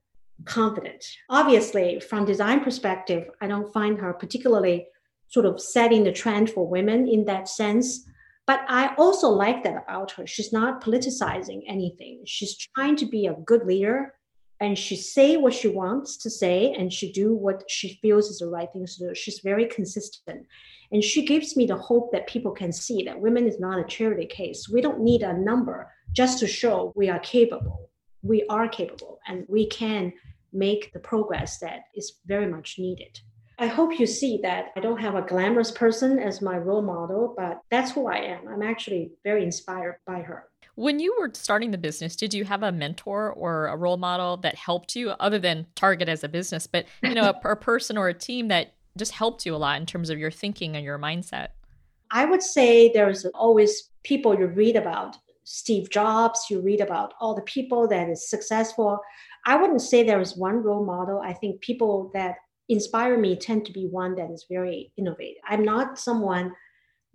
confident. 0.46 1.06
Obviously, 1.30 2.00
from 2.00 2.26
design 2.26 2.64
perspective, 2.64 3.30
I 3.42 3.48
don't 3.48 3.72
find 3.74 3.98
her 4.00 4.14
particularly 4.14 4.88
sort 5.30 5.46
of 5.46 5.62
setting 5.62 6.04
the 6.04 6.12
trend 6.12 6.50
for 6.50 6.68
women 6.68 7.08
in 7.08 7.26
that 7.26 7.48
sense. 7.48 8.06
But 8.46 8.62
I 8.68 8.96
also 8.98 9.30
like 9.30 9.64
that 9.64 9.84
about 9.84 10.12
her. 10.12 10.26
She's 10.26 10.52
not 10.52 10.84
politicizing 10.84 11.62
anything. 11.68 12.24
She's 12.26 12.58
trying 12.76 12.96
to 12.98 13.06
be 13.06 13.28
a 13.28 13.36
good 13.46 13.66
leader 13.66 14.16
and 14.62 14.78
she 14.78 14.96
say 14.98 15.38
what 15.38 15.54
she 15.54 15.70
wants 15.70 16.18
to 16.18 16.30
say 16.30 16.74
and 16.74 16.92
she 16.92 17.12
do 17.12 17.34
what 17.34 17.64
she 17.70 18.00
feels 18.02 18.30
is 18.30 18.40
the 18.40 18.48
right 18.48 18.72
thing 18.74 18.86
to 18.86 19.00
do. 19.00 19.16
She's 19.16 19.40
very 19.40 19.66
consistent. 19.66 20.46
And 20.92 21.04
she 21.04 21.26
gives 21.26 21.56
me 21.56 21.66
the 21.66 21.78
hope 21.78 22.12
that 22.12 22.28
people 22.28 22.52
can 22.52 22.72
see 22.72 23.04
that 23.04 23.22
women 23.22 23.48
is 23.48 23.60
not 23.60 23.80
a 23.80 23.86
charity 23.88 24.26
case. 24.26 24.68
We 24.68 24.82
don't 24.82 25.00
need 25.00 25.22
a 25.22 25.38
number 25.38 25.92
just 26.12 26.40
to 26.40 26.48
show 26.48 26.92
we 26.96 27.10
are 27.10 27.20
capable. 27.20 27.90
We 28.22 28.46
are 28.50 28.68
capable 28.68 29.20
and 29.28 29.46
we 29.48 29.68
can 29.68 30.12
make 30.52 30.92
the 30.92 31.00
progress 31.00 31.60
that 31.60 31.82
is 31.96 32.14
very 32.26 32.48
much 32.48 32.76
needed. 32.80 33.20
I 33.62 33.68
hope 33.68 34.00
you 34.00 34.08
see 34.08 34.40
that 34.42 34.68
I 34.78 34.80
don't 34.80 35.02
have 35.02 35.16
a 35.16 35.22
glamorous 35.22 35.70
person 35.70 36.18
as 36.18 36.42
my 36.42 36.58
role 36.58 36.82
model, 36.82 37.34
but 37.38 37.60
that's 37.70 37.92
who 37.92 38.08
I 38.08 38.16
am. 38.16 38.48
I'm 38.48 38.62
actually 38.62 39.12
very 39.26 39.44
inspired 39.44 39.98
by 40.08 40.22
her. 40.22 40.46
When 40.76 41.02
you 41.02 41.14
were 41.20 41.30
starting 41.34 41.72
the 41.72 41.78
business, 41.78 42.16
did 42.16 42.34
you 42.34 42.46
have 42.46 42.64
a 42.64 42.72
mentor 42.72 43.34
or 43.34 43.68
a 43.68 43.76
role 43.76 43.98
model 43.98 44.38
that 44.38 44.56
helped 44.56 44.96
you 44.96 45.10
other 45.10 45.40
than 45.40 45.68
Target 45.76 46.08
as 46.08 46.24
a 46.24 46.30
business, 46.30 46.68
but 46.68 46.86
you 47.04 47.14
know, 47.14 47.34
a, 47.44 47.50
a 47.52 47.56
person 47.58 47.98
or 47.98 48.08
a 48.08 48.14
team 48.14 48.48
that 48.48 48.76
just 48.96 49.12
helped 49.12 49.46
you 49.46 49.54
a 49.54 49.58
lot 49.58 49.78
in 49.78 49.86
terms 49.86 50.10
of 50.10 50.18
your 50.18 50.32
thinking 50.32 50.78
and 50.78 50.86
your 50.86 50.98
mindset? 50.98 51.50
I 52.12 52.24
would 52.24 52.42
say 52.42 52.94
there's 52.94 53.26
always 53.26 53.90
people 54.04 54.40
you 54.40 54.48
read 54.48 54.78
about. 54.78 55.18
Steve 55.44 55.90
Jobs, 55.90 56.46
you 56.50 56.62
read 56.62 56.80
about 56.80 57.14
all 57.20 57.36
the 57.36 57.42
people 57.42 57.90
that 57.90 58.08
is 58.08 58.30
successful. 58.30 59.00
I 59.46 59.58
wouldn't 59.58 59.82
say 59.82 60.04
there 60.04 60.22
is 60.22 60.38
one 60.38 60.64
role 60.64 60.86
model. 60.86 61.20
I 61.20 61.34
think 61.34 61.60
people 61.60 62.10
that 62.14 62.36
inspire 62.70 63.18
me 63.18 63.36
tend 63.36 63.66
to 63.66 63.74
be 63.74 63.88
one 63.88 64.16
that 64.16 64.32
is 64.32 64.46
very 64.50 64.92
innovative. 64.98 65.42
I'm 65.48 65.64
not 65.64 66.00
someone 66.00 66.54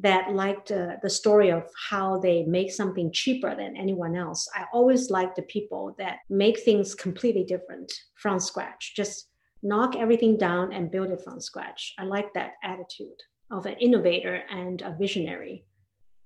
that 0.00 0.34
liked 0.34 0.72
uh, 0.72 0.96
the 1.02 1.10
story 1.10 1.50
of 1.50 1.64
how 1.88 2.18
they 2.18 2.42
make 2.42 2.72
something 2.72 3.12
cheaper 3.12 3.54
than 3.54 3.76
anyone 3.76 4.16
else. 4.16 4.48
I 4.54 4.64
always 4.72 5.10
like 5.10 5.34
the 5.34 5.42
people 5.42 5.94
that 5.98 6.18
make 6.28 6.60
things 6.60 6.94
completely 6.94 7.44
different 7.44 7.92
from 8.16 8.40
scratch. 8.40 8.94
Just 8.96 9.28
knock 9.62 9.94
everything 9.96 10.36
down 10.36 10.72
and 10.72 10.90
build 10.90 11.10
it 11.10 11.22
from 11.22 11.40
scratch. 11.40 11.94
I 11.98 12.04
like 12.04 12.34
that 12.34 12.52
attitude 12.64 13.20
of 13.50 13.66
an 13.66 13.74
innovator 13.74 14.42
and 14.50 14.82
a 14.82 14.96
visionary. 14.98 15.64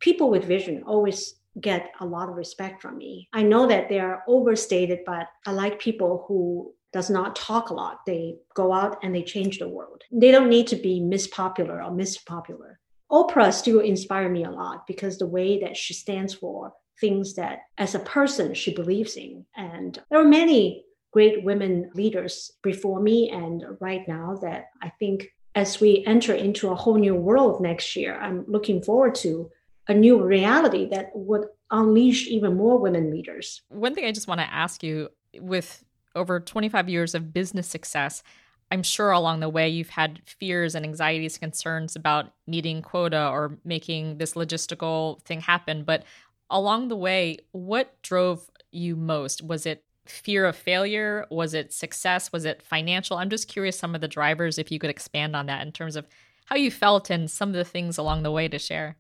People 0.01 0.31
with 0.31 0.45
vision 0.45 0.83
always 0.87 1.35
get 1.61 1.91
a 2.01 2.07
lot 2.07 2.29
of 2.29 2.37
respect 2.37 2.81
from 2.81 2.97
me. 2.97 3.29
I 3.33 3.43
know 3.43 3.67
that 3.67 3.89
they 3.89 4.01
are 4.01 4.23
overstated, 4.27 5.01
but 5.05 5.27
I 5.47 5.53
like 5.53 5.79
people 5.79 6.25
who 6.27 6.73
does 6.93 7.11
not 7.11 7.37
talk 7.37 7.71
a 7.71 7.75
lot. 7.75 8.01
They 8.07 8.37
go 8.55 8.73
out 8.73 8.99
and 9.03 9.15
they 9.15 9.23
change 9.23 9.59
the 9.59 9.69
world. 9.69 10.03
They 10.11 10.31
don't 10.31 10.49
need 10.49 10.67
to 10.69 10.77
be 10.77 11.01
Miss 11.01 11.27
Popular 11.27 11.83
or 11.83 11.91
Miss 11.91 12.19
Popular. 12.19 12.79
Oprah 13.11 13.53
still 13.53 13.81
inspire 13.81 14.29
me 14.29 14.45
a 14.45 14.51
lot 14.51 14.87
because 14.87 15.19
the 15.19 15.27
way 15.27 15.61
that 15.61 15.77
she 15.77 15.95
stands 15.95 16.35
for 16.35 16.73
things 17.01 17.35
that 17.35 17.61
as 17.79 17.95
a 17.95 18.01
person 18.01 18.55
she 18.55 18.75
believes 18.75 19.17
in. 19.17 19.47
And 19.57 19.99
there 20.11 20.21
are 20.21 20.29
many 20.29 20.85
great 21.13 21.43
women 21.43 21.91
leaders 21.95 22.53
before 22.63 23.01
me 23.01 23.31
and 23.31 23.65
right 23.81 24.07
now 24.07 24.39
that 24.43 24.67
I 24.83 24.91
think 24.99 25.29
as 25.55 25.81
we 25.81 26.05
enter 26.07 26.35
into 26.35 26.71
a 26.71 26.75
whole 26.75 26.97
new 26.99 27.15
world 27.15 27.61
next 27.61 27.97
year, 27.97 28.19
I'm 28.21 28.45
looking 28.47 28.83
forward 28.83 29.15
to 29.17 29.51
a 29.89 29.95
new 29.95 30.23
reality 30.23 30.89
that 30.91 31.11
would 31.15 31.47
unleash 31.71 32.29
even 32.29 32.57
more 32.57 32.79
women 32.79 33.11
leaders. 33.11 33.63
One 33.69 33.95
thing 33.95 34.05
I 34.05 34.13
just 34.13 34.29
want 34.29 34.41
to 34.41 34.53
ask 34.53 34.83
you 34.83 35.09
with 35.41 35.83
over 36.19 36.41
25 36.41 36.89
years 36.89 37.15
of 37.15 37.33
business 37.33 37.67
success, 37.67 38.23
I'm 38.71 38.83
sure 38.83 39.11
along 39.11 39.41
the 39.41 39.49
way 39.49 39.69
you've 39.69 39.89
had 39.89 40.21
fears 40.27 40.75
and 40.75 40.85
anxieties, 40.85 41.39
concerns 41.39 41.97
about 41.97 42.35
meeting 42.47 42.83
quota 42.83 43.29
or 43.29 43.59
making 43.65 44.19
this 44.19 44.35
logistical 44.35 45.23
thing 45.23 45.41
happen. 45.41 45.85
But 45.85 46.05
along 46.51 46.89
the 46.89 46.97
way, 46.97 47.39
what 47.53 48.01
drove 48.03 48.51
you 48.71 48.95
most? 48.97 49.43
Was 49.43 49.65
it 49.65 49.85
fear 50.05 50.45
of 50.45 50.57
failure? 50.57 51.27
Was 51.31 51.55
it 51.55 51.73
success? 51.73 52.33
Was 52.33 52.45
it 52.45 52.63
financial? 52.63 53.17
I'm 53.17 53.31
just 53.31 53.49
curious 53.49 53.79
some 53.79 53.95
of 53.95 54.01
the 54.01 54.09
drivers, 54.09 54.59
if 54.59 54.71
you 54.71 54.79
could 54.79 54.91
expand 54.91 55.35
on 55.35 55.47
that 55.47 55.67
in 55.67 55.73
terms 55.73 55.97
of 55.97 56.07
how 56.47 56.57
you 56.57 56.71
felt 56.71 57.11
and 57.11 57.31
some 57.31 57.51
of 57.51 57.55
the 57.55 57.65
things 57.65 57.99
along 57.99 58.23
the 58.23 58.31
way 58.31 58.49
to 58.49 58.59
share. 58.59 58.97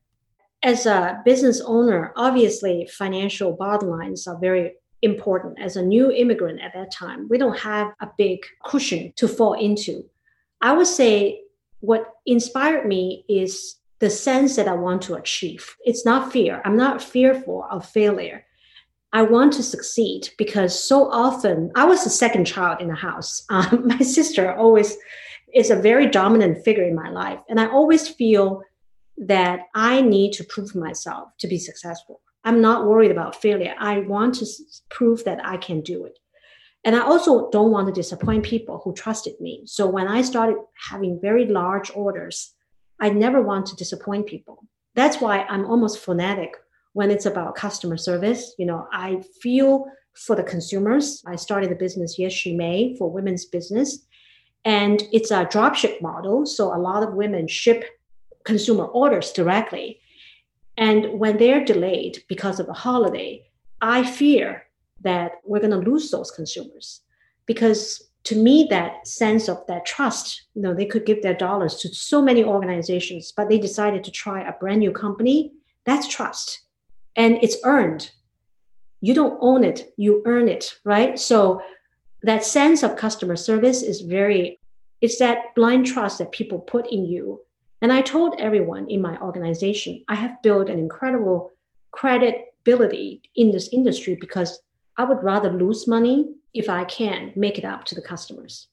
As 0.62 0.86
a 0.86 1.22
business 1.24 1.60
owner, 1.60 2.12
obviously 2.16 2.88
financial 2.92 3.52
bottom 3.52 3.90
lines 3.90 4.26
are 4.26 4.38
very 4.38 4.74
important. 5.02 5.58
As 5.60 5.76
a 5.76 5.82
new 5.82 6.10
immigrant 6.10 6.60
at 6.60 6.72
that 6.74 6.92
time, 6.92 7.28
we 7.28 7.38
don't 7.38 7.58
have 7.58 7.92
a 8.00 8.08
big 8.16 8.40
cushion 8.64 9.12
to 9.16 9.28
fall 9.28 9.54
into. 9.54 10.04
I 10.60 10.72
would 10.72 10.86
say 10.86 11.42
what 11.80 12.12
inspired 12.26 12.86
me 12.86 13.24
is 13.28 13.76
the 14.00 14.10
sense 14.10 14.56
that 14.56 14.68
I 14.68 14.74
want 14.74 15.02
to 15.02 15.14
achieve. 15.14 15.76
It's 15.84 16.04
not 16.04 16.32
fear. 16.32 16.60
I'm 16.64 16.76
not 16.76 17.02
fearful 17.02 17.66
of 17.70 17.86
failure. 17.86 18.44
I 19.12 19.22
want 19.22 19.54
to 19.54 19.62
succeed 19.62 20.28
because 20.36 20.78
so 20.78 21.10
often 21.10 21.72
I 21.74 21.84
was 21.84 22.04
the 22.04 22.10
second 22.10 22.44
child 22.44 22.80
in 22.80 22.88
the 22.88 22.94
house. 22.94 23.44
Um, 23.50 23.88
my 23.88 23.98
sister 23.98 24.54
always 24.54 24.96
is 25.54 25.70
a 25.70 25.76
very 25.76 26.06
dominant 26.08 26.64
figure 26.64 26.84
in 26.84 26.94
my 26.94 27.08
life. 27.08 27.40
And 27.48 27.58
I 27.58 27.66
always 27.68 28.06
feel 28.06 28.62
that 29.16 29.60
I 29.74 30.02
need 30.02 30.32
to 30.34 30.44
prove 30.44 30.74
myself 30.74 31.30
to 31.38 31.48
be 31.48 31.58
successful. 31.58 32.20
I'm 32.48 32.62
not 32.62 32.86
worried 32.86 33.10
about 33.10 33.42
failure. 33.42 33.74
I 33.78 33.98
want 33.98 34.36
to 34.36 34.46
prove 34.88 35.22
that 35.24 35.44
I 35.44 35.58
can 35.58 35.82
do 35.82 36.06
it. 36.06 36.18
And 36.82 36.96
I 36.96 37.00
also 37.00 37.50
don't 37.50 37.70
want 37.70 37.88
to 37.88 37.92
disappoint 37.92 38.42
people 38.42 38.80
who 38.82 38.94
trusted 38.94 39.34
me. 39.38 39.64
So 39.66 39.86
when 39.86 40.08
I 40.08 40.22
started 40.22 40.56
having 40.90 41.20
very 41.20 41.44
large 41.44 41.90
orders, 41.94 42.54
I 42.98 43.10
never 43.10 43.42
want 43.42 43.66
to 43.66 43.76
disappoint 43.76 44.28
people. 44.28 44.64
That's 44.94 45.20
why 45.20 45.44
I'm 45.50 45.66
almost 45.66 45.98
fanatic 45.98 46.56
when 46.94 47.10
it's 47.10 47.26
about 47.26 47.54
customer 47.54 47.98
service. 47.98 48.54
You 48.58 48.64
know, 48.64 48.88
I 48.92 49.22
feel 49.42 49.84
for 50.14 50.34
the 50.34 50.42
consumers. 50.42 51.22
I 51.26 51.36
started 51.36 51.70
a 51.70 51.74
business, 51.74 52.18
Yes 52.18 52.32
She 52.32 52.56
May, 52.56 52.96
for 52.96 53.12
women's 53.12 53.44
business. 53.44 54.06
And 54.64 55.02
it's 55.12 55.30
a 55.30 55.44
dropship 55.44 56.00
model. 56.00 56.46
So 56.46 56.74
a 56.74 56.80
lot 56.80 57.02
of 57.02 57.12
women 57.12 57.46
ship 57.46 57.84
consumer 58.44 58.86
orders 58.86 59.32
directly. 59.32 60.00
And 60.78 61.18
when 61.18 61.36
they're 61.36 61.64
delayed 61.64 62.22
because 62.28 62.60
of 62.60 62.68
a 62.68 62.72
holiday, 62.72 63.44
I 63.80 64.04
fear 64.04 64.62
that 65.02 65.32
we're 65.44 65.60
going 65.60 65.72
to 65.72 65.90
lose 65.90 66.10
those 66.10 66.30
consumers. 66.30 67.02
Because 67.46 68.08
to 68.24 68.36
me 68.36 68.66
that 68.70 69.06
sense 69.06 69.48
of 69.48 69.64
that 69.68 69.86
trust 69.86 70.48
you 70.54 70.60
know 70.60 70.74
they 70.74 70.84
could 70.84 71.06
give 71.06 71.22
their 71.22 71.34
dollars 71.34 71.76
to 71.76 71.88
so 71.94 72.20
many 72.20 72.42
organizations 72.42 73.32
but 73.34 73.48
they 73.48 73.58
decided 73.58 74.02
to 74.04 74.10
try 74.10 74.42
a 74.42 74.52
brand 74.58 74.80
new 74.80 74.90
company 74.90 75.52
that's 75.86 76.06
trust. 76.06 76.60
And 77.16 77.38
it's 77.42 77.56
earned. 77.64 78.10
You 79.00 79.14
don't 79.14 79.38
own 79.40 79.64
it 79.64 79.92
you 79.96 80.22
earn 80.26 80.48
it 80.48 80.74
right? 80.84 81.18
So 81.18 81.62
that 82.22 82.44
sense 82.44 82.82
of 82.82 82.96
customer 82.96 83.36
service 83.36 83.82
is 83.82 84.02
very 84.02 84.60
it's 85.00 85.18
that 85.18 85.54
blind 85.54 85.86
trust 85.86 86.18
that 86.18 86.32
people 86.32 86.58
put 86.58 86.92
in 86.92 87.06
you 87.06 87.40
and 87.82 87.92
i 87.92 88.00
told 88.00 88.34
everyone 88.38 88.88
in 88.88 89.00
my 89.00 89.18
organization 89.18 90.04
i 90.08 90.14
have 90.14 90.42
built 90.42 90.68
an 90.68 90.78
incredible 90.78 91.50
credibility 91.90 93.22
in 93.34 93.50
this 93.50 93.68
industry 93.72 94.16
because 94.20 94.60
I 94.98 95.04
would 95.04 95.22
rather 95.22 95.52
lose 95.52 95.86
money 95.86 96.26
if 96.52 96.68
I 96.68 96.84
can 96.84 97.32
make 97.36 97.56
it 97.56 97.64
up 97.64 97.84
to 97.84 97.94
the 97.94 98.02
customers. 98.02 98.66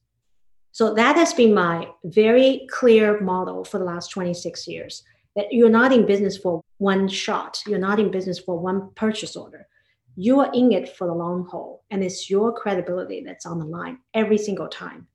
So 0.71 0.93
that 0.95 1.15
has 1.15 1.33
been 1.33 1.53
my 1.53 1.87
very 2.03 2.67
clear 2.69 3.21
model 3.21 3.63
for 3.63 3.77
the 3.77 3.85
last 3.85 4.09
26 4.09 4.67
years 4.67 5.03
that 5.35 5.51
you're 5.51 5.69
not 5.69 5.93
in 5.93 6.05
business 6.05 6.37
for 6.37 6.61
one 6.77 7.07
shot, 7.07 7.61
you're 7.67 7.77
not 7.77 7.99
in 7.99 8.09
business 8.09 8.39
for 8.39 8.57
one 8.57 8.89
purchase 8.95 9.35
order. 9.35 9.67
You 10.15 10.39
are 10.39 10.51
in 10.53 10.71
it 10.71 10.95
for 10.97 11.07
the 11.07 11.13
long 11.13 11.45
haul, 11.45 11.83
and 11.91 12.03
it's 12.03 12.29
your 12.29 12.53
credibility 12.53 13.21
that's 13.21 13.45
on 13.45 13.59
the 13.59 13.65
line 13.65 13.99
every 14.13 14.37
single 14.37 14.69
time. 14.69 15.07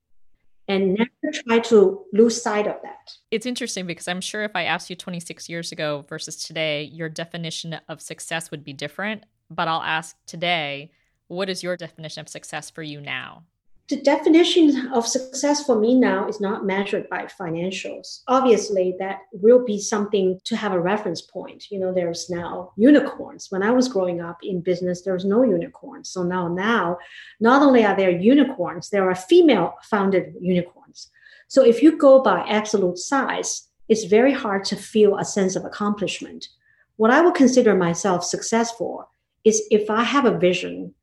And 0.70 0.94
never 0.94 1.32
try 1.32 1.58
to 1.58 2.04
lose 2.12 2.40
sight 2.40 2.68
of 2.68 2.76
that. 2.84 3.12
It's 3.32 3.44
interesting 3.44 3.86
because 3.86 4.06
I'm 4.06 4.20
sure 4.20 4.44
if 4.44 4.52
I 4.54 4.64
asked 4.64 4.88
you 4.88 4.94
26 4.94 5.48
years 5.48 5.72
ago 5.72 6.04
versus 6.08 6.36
today, 6.44 6.84
your 6.84 7.08
definition 7.08 7.74
of 7.88 8.00
success 8.00 8.52
would 8.52 8.62
be 8.62 8.72
different. 8.72 9.24
But 9.50 9.66
I'll 9.66 9.82
ask 9.82 10.16
today, 10.26 10.92
what 11.26 11.50
is 11.50 11.64
your 11.64 11.76
definition 11.76 12.20
of 12.20 12.28
success 12.28 12.70
for 12.70 12.82
you 12.84 13.00
now? 13.00 13.42
The 13.90 13.96
definition 13.96 14.86
of 14.94 15.04
success 15.04 15.64
for 15.64 15.76
me 15.76 15.96
now 15.96 16.28
is 16.28 16.40
not 16.40 16.64
measured 16.64 17.08
by 17.08 17.24
financials. 17.24 18.20
Obviously, 18.28 18.94
that 19.00 19.22
will 19.32 19.64
be 19.64 19.80
something 19.80 20.38
to 20.44 20.54
have 20.54 20.72
a 20.72 20.80
reference 20.80 21.22
point. 21.22 21.68
You 21.72 21.80
know, 21.80 21.92
there's 21.92 22.30
now 22.30 22.70
unicorns. 22.76 23.50
When 23.50 23.64
I 23.64 23.72
was 23.72 23.88
growing 23.88 24.20
up 24.20 24.38
in 24.44 24.60
business, 24.60 25.02
there 25.02 25.14
was 25.14 25.24
no 25.24 25.42
unicorns. 25.42 26.08
So 26.08 26.22
now, 26.22 26.46
now, 26.46 26.98
not 27.40 27.62
only 27.62 27.84
are 27.84 27.96
there 27.96 28.12
unicorns, 28.12 28.90
there 28.90 29.10
are 29.10 29.14
female 29.16 29.74
founded 29.82 30.36
unicorns. 30.40 31.10
So 31.48 31.64
if 31.64 31.82
you 31.82 31.98
go 31.98 32.22
by 32.22 32.46
absolute 32.48 32.96
size, 32.96 33.70
it's 33.88 34.04
very 34.04 34.32
hard 34.32 34.64
to 34.66 34.76
feel 34.76 35.18
a 35.18 35.24
sense 35.24 35.56
of 35.56 35.64
accomplishment. 35.64 36.46
What 36.94 37.10
I 37.10 37.22
would 37.22 37.34
consider 37.34 37.74
myself 37.74 38.22
successful 38.22 39.10
is 39.42 39.66
if 39.72 39.90
I 39.90 40.04
have 40.04 40.26
a 40.26 40.38
vision 40.38 40.94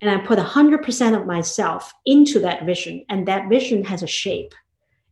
and 0.00 0.10
I 0.10 0.18
put 0.18 0.38
100% 0.38 1.20
of 1.20 1.26
myself 1.26 1.92
into 2.06 2.38
that 2.40 2.64
vision, 2.64 3.04
and 3.08 3.26
that 3.26 3.48
vision 3.48 3.84
has 3.84 4.02
a 4.02 4.06
shape 4.06 4.54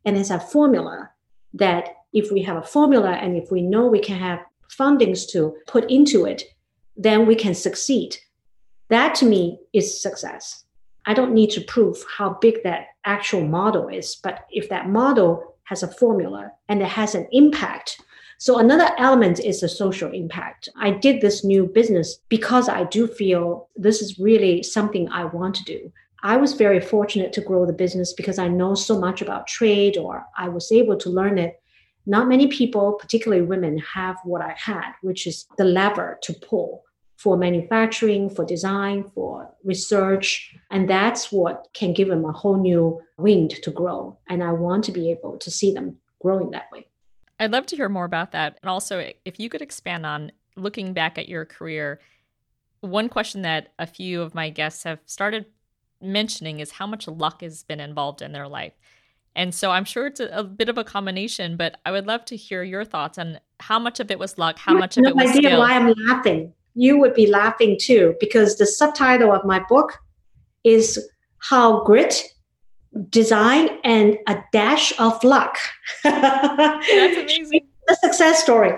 and 0.07 0.17
it's 0.17 0.31
a 0.31 0.41
formula 0.41 1.11
that 1.53 1.89
if 2.13 2.31
we 2.31 2.43
have 2.43 2.57
a 2.57 2.63
formula 2.63 3.11
and 3.11 3.37
if 3.37 3.51
we 3.51 3.61
know 3.61 3.87
we 3.87 3.99
can 3.99 4.19
have 4.19 4.39
fundings 4.71 5.29
to 5.31 5.57
put 5.67 5.91
into 5.91 6.25
it, 6.25 6.45
then 6.97 7.27
we 7.27 7.35
can 7.35 7.55
succeed. 7.55 8.17
That 8.89 9.17
to 9.17 9.27
me 9.27 9.59
is 9.73 10.01
success. 10.01 10.65
I 11.05 11.13
don't 11.13 11.35
need 11.35 11.51
to 11.51 11.61
prove 11.61 12.05
how 12.17 12.39
big 12.41 12.63
that 12.63 12.87
actual 13.05 13.45
model 13.45 13.89
is, 13.89 14.17
but 14.23 14.47
if 14.51 14.69
that 14.69 14.89
model 14.89 15.57
has 15.65 15.83
a 15.83 15.93
formula 15.93 16.53
and 16.69 16.81
it 16.81 16.89
has 16.89 17.15
an 17.15 17.27
impact 17.33 18.01
so 18.39 18.59
another 18.59 18.91
element 18.99 19.41
is 19.41 19.61
the 19.61 19.69
social 19.69 20.13
impact. 20.13 20.69
I 20.77 20.91
did 20.91 21.21
this 21.21 21.45
new 21.45 21.67
business 21.67 22.19
because 22.29 22.69
I 22.69 22.85
do 22.85 23.07
feel 23.07 23.69
this 23.77 24.03
is 24.03 24.19
really 24.19 24.63
something 24.63 25.09
I 25.09 25.25
want 25.25 25.55
to 25.57 25.65
do. 25.65 25.93
I 26.23 26.37
was 26.37 26.53
very 26.53 26.81
fortunate 26.81 27.33
to 27.35 27.41
grow 27.41 27.67
the 27.67 27.73
business 27.73 28.13
because 28.13 28.39
I 28.39 28.49
know 28.49 28.75
so 28.75 28.99
much 28.99 29.23
about 29.23 29.47
trade 29.47 29.97
or 29.97 30.27
I 30.37 30.49
was 30.49 30.71
able 30.73 30.97
to 30.99 31.11
learn 31.11 31.39
it. 31.39 31.61
Not 32.05 32.29
many 32.29 32.47
people, 32.49 32.95
particularly 32.95 33.43
women, 33.43 33.79
have 33.79 34.17
what 34.25 34.43
I 34.43 34.55
had, 34.57 34.93
which 35.03 35.27
is 35.27 35.47
the 35.57 35.65
lever 35.65 36.19
to 36.23 36.33
pull 36.35 36.85
for 37.17 37.37
manufacturing, 37.37 38.29
for 38.29 38.45
design, 38.45 39.05
for 39.15 39.51
research. 39.65 40.55
And 40.71 40.89
that's 40.89 41.33
what 41.33 41.69
can 41.73 41.95
give 41.95 42.09
them 42.09 42.25
a 42.25 42.33
whole 42.33 42.59
new 42.59 43.01
wind 43.17 43.51
to 43.63 43.71
grow. 43.71 44.19
And 44.29 44.43
I 44.43 44.53
want 44.53 44.85
to 44.85 44.93
be 44.93 45.11
able 45.11 45.39
to 45.39 45.51
see 45.51 45.73
them 45.73 45.97
growing 46.21 46.51
that 46.51 46.71
way. 46.71 46.87
I'd 47.39 47.53
love 47.53 47.67
to 47.67 47.77
hear 47.77 47.89
more 47.89 48.05
about 48.05 48.33
that. 48.33 48.59
And 48.63 48.71
also, 48.71 49.13
if 49.25 49.39
you 49.39 49.49
could 49.49 49.63
expand 49.63 50.07
on 50.07 50.33
looking 50.57 50.93
back 50.93 51.19
at 51.19 51.29
your 51.29 51.45
career, 51.45 52.01
one 52.81 53.09
question 53.09 53.43
that 53.43 53.73
a 53.79 53.87
few 53.87 54.23
of 54.23 54.35
my 54.35 54.51
guests 54.51 54.85
have 54.85 55.01
started 55.07 55.47
mentioning 56.01 56.61
is 56.61 56.73
how 56.73 56.87
much 56.87 57.09
luck 57.09 57.43
has 57.43 57.63
been 57.63 57.81
involved 57.81 58.23
in 58.23 58.33
their 58.33 58.49
life. 58.49 58.73
And 59.35 59.55
so 59.55 59.71
I'm 59.71 59.85
sure 59.85 60.07
it's 60.07 60.21
a, 60.21 60.29
a 60.29 60.45
bit 60.45 60.71
of 60.71 60.79
a 60.79 60.85
combination, 60.85 61.57
but 61.57 61.79
I 61.85 61.91
would 61.91 62.07
love 62.07 62.25
to 62.27 62.37
hear 62.37 62.63
your 62.63 62.85
thoughts 62.85 63.19
on 63.19 63.39
how 63.61 63.79
much 63.79 64.01
of 64.01 64.11
it 64.11 64.19
was 64.19 64.39
luck, 64.39 64.59
how 64.59 64.73
much 64.75 64.97
of 64.97 65.05
no 65.05 65.11
it 65.11 65.17
was 65.17 65.31
idea 65.31 65.51
skill. 65.51 65.59
why 65.59 65.75
I'm 65.75 65.93
laughing. 66.07 66.55
You 66.75 66.99
would 66.99 67.15
be 67.15 67.27
laughing 67.27 67.77
too, 67.79 68.15
because 68.19 68.57
the 68.57 68.67
subtitle 68.67 69.33
of 69.33 69.45
my 69.45 69.63
book 69.69 69.99
is 70.65 70.99
How 71.39 71.85
Grit 71.85 72.23
design 73.11 73.69
and 73.85 74.19
a 74.27 74.43
dash 74.53 74.99
of 74.99 75.23
luck. 75.25 75.57
That's 76.05 76.89
amazing. 77.17 77.67
a 77.89 77.95
success 77.97 78.43
story. 78.43 78.73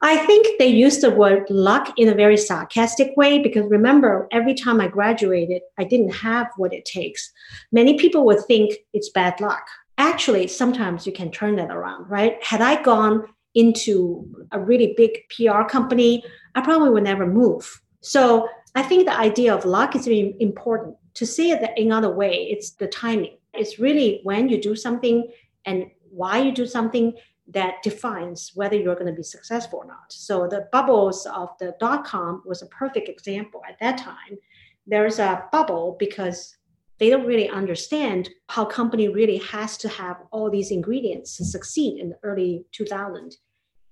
I 0.00 0.18
think 0.26 0.58
they 0.58 0.66
used 0.66 1.00
the 1.00 1.10
word 1.10 1.48
luck 1.48 1.92
in 1.96 2.08
a 2.08 2.14
very 2.14 2.36
sarcastic 2.36 3.16
way 3.16 3.38
because 3.38 3.64
remember, 3.70 4.28
every 4.32 4.54
time 4.54 4.80
I 4.80 4.88
graduated, 4.88 5.62
I 5.78 5.84
didn't 5.84 6.14
have 6.14 6.48
what 6.56 6.74
it 6.74 6.84
takes. 6.84 7.32
Many 7.72 7.98
people 7.98 8.24
would 8.26 8.44
think 8.44 8.74
it's 8.92 9.08
bad 9.08 9.40
luck. 9.40 9.66
Actually, 9.96 10.48
sometimes 10.48 11.06
you 11.06 11.12
can 11.12 11.30
turn 11.30 11.56
that 11.56 11.70
around, 11.70 12.10
right? 12.10 12.42
Had 12.42 12.60
I 12.60 12.82
gone 12.82 13.26
into 13.54 14.46
a 14.52 14.58
really 14.58 14.94
big 14.96 15.12
PR 15.30 15.62
company, 15.62 16.22
I 16.54 16.60
probably 16.60 16.90
would 16.90 17.04
never 17.04 17.26
move. 17.26 17.80
So 18.00 18.48
I 18.74 18.82
think 18.82 19.06
the 19.06 19.16
idea 19.16 19.54
of 19.54 19.64
luck 19.64 19.96
is 19.96 20.04
very 20.04 20.34
important. 20.40 20.96
To 21.14 21.26
say 21.26 21.50
it 21.50 21.70
in 21.76 21.86
another 21.86 22.10
way, 22.10 22.48
it's 22.50 22.72
the 22.72 22.88
timing. 22.88 23.36
It's 23.56 23.78
really 23.78 24.20
when 24.22 24.48
you 24.48 24.60
do 24.60 24.76
something 24.76 25.28
and 25.64 25.86
why 26.10 26.38
you 26.42 26.52
do 26.52 26.66
something 26.66 27.14
that 27.48 27.82
defines 27.82 28.52
whether 28.54 28.76
you're 28.76 28.94
going 28.94 29.06
to 29.06 29.12
be 29.12 29.22
successful 29.22 29.80
or 29.80 29.86
not. 29.86 30.10
So 30.10 30.48
the 30.48 30.68
bubbles 30.72 31.26
of 31.26 31.50
the 31.60 31.74
dot 31.78 32.04
com 32.04 32.42
was 32.46 32.62
a 32.62 32.66
perfect 32.66 33.08
example 33.08 33.62
at 33.68 33.78
that 33.80 33.98
time. 33.98 34.38
There's 34.86 35.18
a 35.18 35.44
bubble 35.52 35.96
because 35.98 36.56
they 36.98 37.10
don't 37.10 37.26
really 37.26 37.48
understand 37.48 38.30
how 38.48 38.64
company 38.64 39.08
really 39.08 39.38
has 39.38 39.76
to 39.78 39.88
have 39.88 40.16
all 40.30 40.50
these 40.50 40.70
ingredients 40.70 41.36
to 41.36 41.44
succeed 41.44 42.00
in 42.00 42.10
the 42.10 42.18
early 42.22 42.64
2000. 42.72 43.36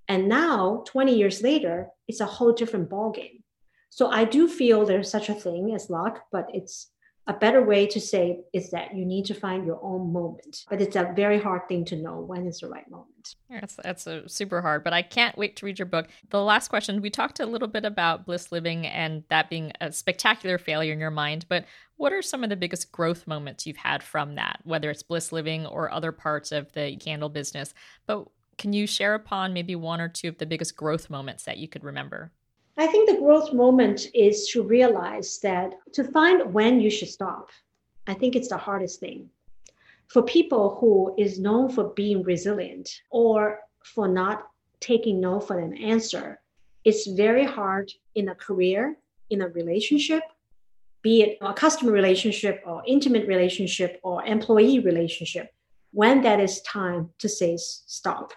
And 0.09 0.29
now, 0.29 0.85
20 0.87 1.15
years 1.17 1.43
later, 1.43 1.89
it's 2.07 2.21
a 2.21 2.27
whole 2.27 2.53
different 2.53 2.89
ballgame. 2.89 3.43
So 3.91 4.11
I 4.11 4.25
do 4.25 4.49
feel 4.49 4.85
there's 4.85 5.11
such 5.11 5.29
a 5.29 5.35
thing 5.35 5.75
as 5.75 5.91
luck, 5.91 6.25
but 6.31 6.49
it's 6.53 6.91
a 7.27 7.33
better 7.33 7.63
way 7.63 7.87
to 7.87 8.01
say 8.01 8.41
is 8.53 8.71
that 8.71 8.97
you 8.97 9.05
need 9.05 9.25
to 9.27 9.35
find 9.35 9.65
your 9.65 9.79
own 9.83 10.13
moment 10.13 10.65
but 10.69 10.81
it's 10.81 10.97
a 10.97 11.13
very 11.15 11.41
hard 11.41 11.69
thing 11.69 11.85
to 11.85 11.97
know 11.97 12.21
when 12.21 12.47
is 12.47 12.61
the 12.61 12.69
right 12.69 12.91
moment. 12.91 13.37
That's 13.49 13.77
that's 13.77 14.07
a 14.07 14.29
super 14.29 14.61
hard 14.61 14.83
but 14.83 14.93
i 14.93 15.03
can't 15.03 15.39
wait 15.39 15.57
to 15.57 15.67
read 15.67 15.79
your 15.79 15.87
book. 15.87 16.09
The 16.31 16.43
last 16.43 16.69
question 16.69 17.01
we 17.01 17.11
talked 17.11 17.41
a 17.41 17.47
little 17.47 17.69
bit 17.69 17.85
about 17.85 18.27
bliss 18.27 18.51
living 18.51 18.87
and 18.87 19.25
that 19.29 19.51
being 19.51 19.73
a 19.81 19.93
spectacular 19.93 20.59
failure 20.59 20.93
in 20.93 21.01
your 21.01 21.11
mind 21.11 21.47
but 21.49 21.65
what 21.97 22.13
are 22.13 22.23
some 22.23 22.43
of 22.43 22.51
the 22.51 22.57
biggest 22.57 22.91
growth 22.91 23.27
moments 23.29 23.67
you've 23.67 23.77
had 23.77 24.03
from 24.03 24.35
that 24.35 24.61
whether 24.65 24.91
it's 24.91 25.05
bliss 25.05 25.31
living 25.31 25.67
or 25.67 25.93
other 25.93 26.13
parts 26.13 26.51
of 26.51 26.73
the 26.73 26.97
candle 26.97 27.29
business? 27.29 27.75
But 28.07 28.27
can 28.59 28.73
you 28.73 28.87
share 28.87 29.15
upon 29.15 29.53
maybe 29.53 29.77
one 29.77 30.01
or 30.01 30.09
two 30.09 30.29
of 30.29 30.39
the 30.39 30.47
biggest 30.47 30.77
growth 30.77 31.11
moments 31.11 31.45
that 31.45 31.59
you 31.59 31.69
could 31.69 31.85
remember 31.85 32.33
I 32.77 32.87
think 32.87 33.09
the 33.09 33.19
growth 33.19 33.53
moment 33.53 34.07
is 34.15 34.49
to 34.49 34.63
realize 34.63 35.39
that 35.43 35.75
to 35.93 36.05
find 36.05 36.55
when 36.55 36.81
you 36.81 36.91
should 36.91 37.09
stop. 37.09 37.51
I 38.07 38.15
think 38.15 38.35
it's 38.35 38.49
the 38.49 38.57
hardest 38.57 38.99
thing. 38.99 39.29
For 40.09 40.23
people 40.23 40.77
who 40.81 41.15
is 41.19 41.39
known 41.39 41.71
for 41.71 41.91
being 41.91 42.23
resilient 42.23 42.89
or 43.11 43.61
for 43.85 44.09
not 44.09 44.49
taking 44.81 45.21
no 45.21 45.39
for 45.39 45.59
an 45.59 45.77
answer, 45.77 46.41
it's 46.85 47.07
very 47.07 47.45
hard 47.45 47.93
in 48.15 48.29
a 48.29 48.35
career, 48.35 48.97
in 49.31 49.43
a 49.43 49.49
relationship, 49.49 50.23
be 51.03 51.23
it 51.23 51.39
a 51.41 51.53
customer 51.53 51.93
relationship 51.93 52.63
or 52.67 52.83
intimate 52.87 53.27
relationship 53.27 54.01
or 54.03 54.25
employee 54.25 54.79
relationship, 54.79 55.51
when 55.93 56.23
that 56.23 56.41
is 56.41 56.63
time 56.63 57.11
to 57.19 57.29
say 57.29 57.57
stop. 57.59 58.33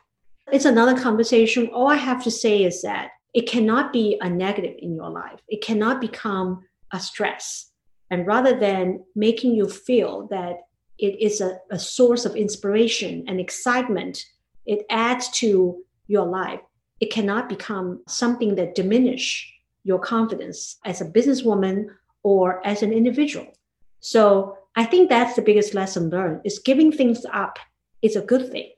It's 0.51 0.65
another 0.65 0.99
conversation. 0.99 1.67
All 1.67 1.87
I 1.87 1.95
have 1.95 2.23
to 2.23 2.31
say 2.31 2.63
is 2.63 2.81
that 2.81 3.09
it 3.35 3.49
cannot 3.49 3.91
be 3.91 4.17
a 4.21 4.29
negative 4.29 4.75
in 4.79 4.95
your 4.95 5.09
life. 5.09 5.41
It 5.49 5.61
cannot 5.61 5.99
become 5.99 6.63
a 6.93 6.99
stress. 7.01 7.69
And 8.09 8.25
rather 8.25 8.57
than 8.57 9.03
making 9.13 9.55
you 9.55 9.67
feel 9.67 10.27
that 10.31 10.55
it 10.97 11.21
is 11.21 11.41
a, 11.41 11.59
a 11.69 11.77
source 11.77 12.23
of 12.23 12.37
inspiration 12.37 13.25
and 13.27 13.39
excitement, 13.39 14.23
it 14.65 14.85
adds 14.89 15.27
to 15.41 15.83
your 16.07 16.25
life. 16.25 16.61
It 17.01 17.11
cannot 17.11 17.49
become 17.49 18.03
something 18.07 18.55
that 18.55 18.73
diminish 18.73 19.51
your 19.83 19.99
confidence 19.99 20.77
as 20.85 21.01
a 21.01 21.05
businesswoman 21.05 21.87
or 22.23 22.65
as 22.65 22.83
an 22.83 22.93
individual. 22.93 23.47
So 23.99 24.57
I 24.77 24.85
think 24.85 25.09
that's 25.09 25.35
the 25.35 25.41
biggest 25.41 25.73
lesson 25.73 26.09
learned 26.09 26.41
is 26.45 26.59
giving 26.59 26.89
things 26.89 27.25
up 27.33 27.59
is 28.01 28.15
a 28.15 28.21
good 28.21 28.49
thing. 28.49 28.71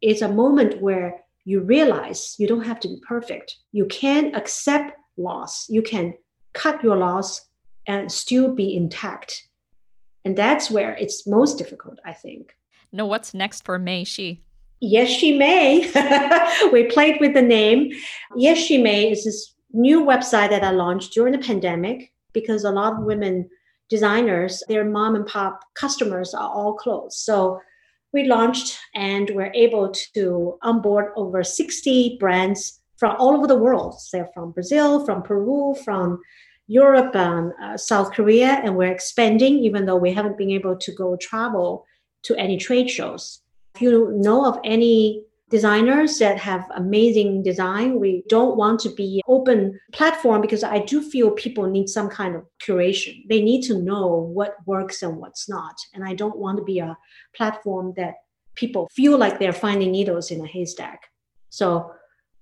It's 0.00 0.22
a 0.22 0.28
moment 0.28 0.80
where 0.80 1.20
you 1.44 1.60
realize 1.60 2.36
you 2.38 2.46
don't 2.46 2.66
have 2.66 2.80
to 2.80 2.88
be 2.88 3.00
perfect. 3.06 3.56
You 3.72 3.86
can 3.86 4.34
accept 4.34 4.92
loss. 5.16 5.68
You 5.68 5.82
can 5.82 6.14
cut 6.52 6.82
your 6.82 6.96
loss 6.96 7.48
and 7.86 8.10
still 8.10 8.54
be 8.54 8.76
intact. 8.76 9.48
And 10.24 10.36
that's 10.36 10.70
where 10.70 10.94
it's 10.94 11.26
most 11.26 11.58
difficult, 11.58 11.98
I 12.04 12.12
think. 12.12 12.54
No, 12.92 13.06
what's 13.06 13.32
next 13.32 13.64
for 13.64 13.78
Mei 13.78 14.04
Xu? 14.04 14.38
Yes, 14.80 15.08
she 15.08 15.36
may. 15.36 15.90
we 16.72 16.84
played 16.84 17.20
with 17.20 17.34
the 17.34 17.42
name. 17.42 17.92
Yes, 18.36 18.58
she 18.58 18.78
may 18.78 19.10
is 19.10 19.24
this 19.24 19.54
new 19.72 20.04
website 20.04 20.50
that 20.50 20.64
I 20.64 20.70
launched 20.70 21.12
during 21.12 21.32
the 21.32 21.38
pandemic 21.38 22.12
because 22.32 22.64
a 22.64 22.70
lot 22.70 22.94
of 22.94 23.04
women 23.04 23.48
designers, 23.88 24.62
their 24.68 24.84
mom 24.84 25.16
and 25.16 25.26
pop 25.26 25.60
customers 25.74 26.32
are 26.32 26.48
all 26.48 26.74
closed. 26.74 27.18
So 27.18 27.60
we 28.12 28.24
launched 28.24 28.78
and 28.94 29.30
we're 29.34 29.52
able 29.54 29.92
to 30.14 30.58
onboard 30.62 31.12
over 31.16 31.44
60 31.44 32.16
brands 32.18 32.80
from 32.96 33.16
all 33.18 33.36
over 33.36 33.46
the 33.46 33.56
world. 33.56 33.94
They're 34.12 34.30
from 34.34 34.52
Brazil, 34.52 35.04
from 35.04 35.22
Peru, 35.22 35.74
from 35.84 36.20
Europe, 36.66 37.16
and 37.16 37.52
uh, 37.62 37.76
South 37.76 38.12
Korea, 38.12 38.60
and 38.62 38.76
we're 38.76 38.92
expanding, 38.92 39.58
even 39.58 39.86
though 39.86 39.96
we 39.96 40.12
haven't 40.12 40.38
been 40.38 40.50
able 40.50 40.76
to 40.76 40.92
go 40.92 41.16
travel 41.16 41.84
to 42.22 42.36
any 42.36 42.56
trade 42.56 42.90
shows. 42.90 43.40
If 43.74 43.82
you 43.82 44.12
know 44.14 44.44
of 44.44 44.60
any 44.64 45.24
designers 45.50 46.18
that 46.18 46.38
have 46.38 46.64
amazing 46.76 47.42
design. 47.42 47.98
We 47.98 48.22
don't 48.28 48.56
want 48.56 48.80
to 48.80 48.88
be 48.88 49.20
open 49.26 49.78
platform 49.92 50.40
because 50.40 50.64
I 50.64 50.78
do 50.78 51.02
feel 51.02 51.32
people 51.32 51.66
need 51.66 51.88
some 51.88 52.08
kind 52.08 52.36
of 52.36 52.46
curation. 52.64 53.28
They 53.28 53.42
need 53.42 53.62
to 53.62 53.82
know 53.82 54.06
what 54.06 54.56
works 54.64 55.02
and 55.02 55.16
what's 55.18 55.48
not. 55.48 55.76
And 55.92 56.04
I 56.04 56.14
don't 56.14 56.38
want 56.38 56.58
to 56.58 56.64
be 56.64 56.78
a 56.78 56.96
platform 57.34 57.92
that 57.96 58.14
people 58.54 58.88
feel 58.92 59.18
like 59.18 59.38
they're 59.38 59.52
finding 59.52 59.90
needles 59.90 60.30
in 60.30 60.40
a 60.40 60.46
haystack. 60.46 61.02
So 61.50 61.92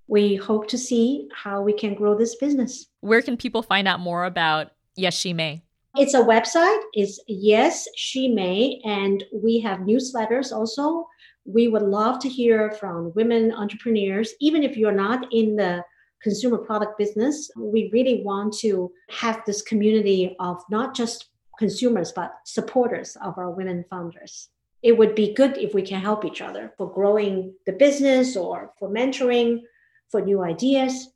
we 0.07 0.37
hope 0.37 0.69
to 0.69 0.79
see 0.79 1.29
how 1.35 1.63
we 1.63 1.73
can 1.73 1.95
grow 1.95 2.17
this 2.17 2.37
business. 2.37 2.87
Where 3.01 3.23
can 3.23 3.37
people 3.37 3.63
find 3.63 3.89
out 3.89 4.01
more 4.01 4.27
about 4.27 4.73
Yes 4.97 5.15
She 5.15 5.33
May? 5.33 5.63
It's 5.97 6.15
a 6.15 6.21
website. 6.21 6.81
It's 6.93 7.19
Yes 7.27 7.89
She 7.97 8.29
May, 8.29 8.81
and 8.85 9.25
we 9.33 9.61
have 9.61 9.81
newsletters 9.81 10.53
also. 10.53 11.09
We 11.49 11.69
would 11.69 11.83
love 11.83 12.19
to 12.21 12.29
hear 12.29 12.71
from 12.73 13.13
women 13.15 13.53
entrepreneurs, 13.53 14.35
even 14.41 14.63
if 14.63 14.77
you're 14.77 14.93
not 14.93 15.27
in 15.33 15.57
the 15.57 15.83
consumer 16.23 16.59
product 16.59 16.99
business. 16.99 17.51
We 17.57 17.91
really 17.93 18.23
want 18.23 18.53
to 18.59 18.93
have 19.11 19.43
this 19.47 19.63
community 19.63 20.37
of 20.39 20.63
not 20.71 20.95
just 20.95 21.31
consumers, 21.59 22.13
but 22.13 22.35
supporters 22.45 23.17
of 23.23 23.39
our 23.39 23.51
women 23.51 23.85
founders 23.91 24.51
it 24.83 24.97
would 24.97 25.15
be 25.15 25.35
good 25.35 25.57
if 25.59 25.75
we 25.75 25.83
can 25.83 26.01
help 26.01 26.25
each 26.25 26.41
other 26.41 26.73
for 26.77 26.93
growing 26.93 27.55
the 27.67 27.73
business 27.73 28.37
or 28.37 28.73
for 28.79 28.89
mentoring 28.89 29.63
for 30.11 30.21
new 30.21 30.43
ideas. 30.43 31.09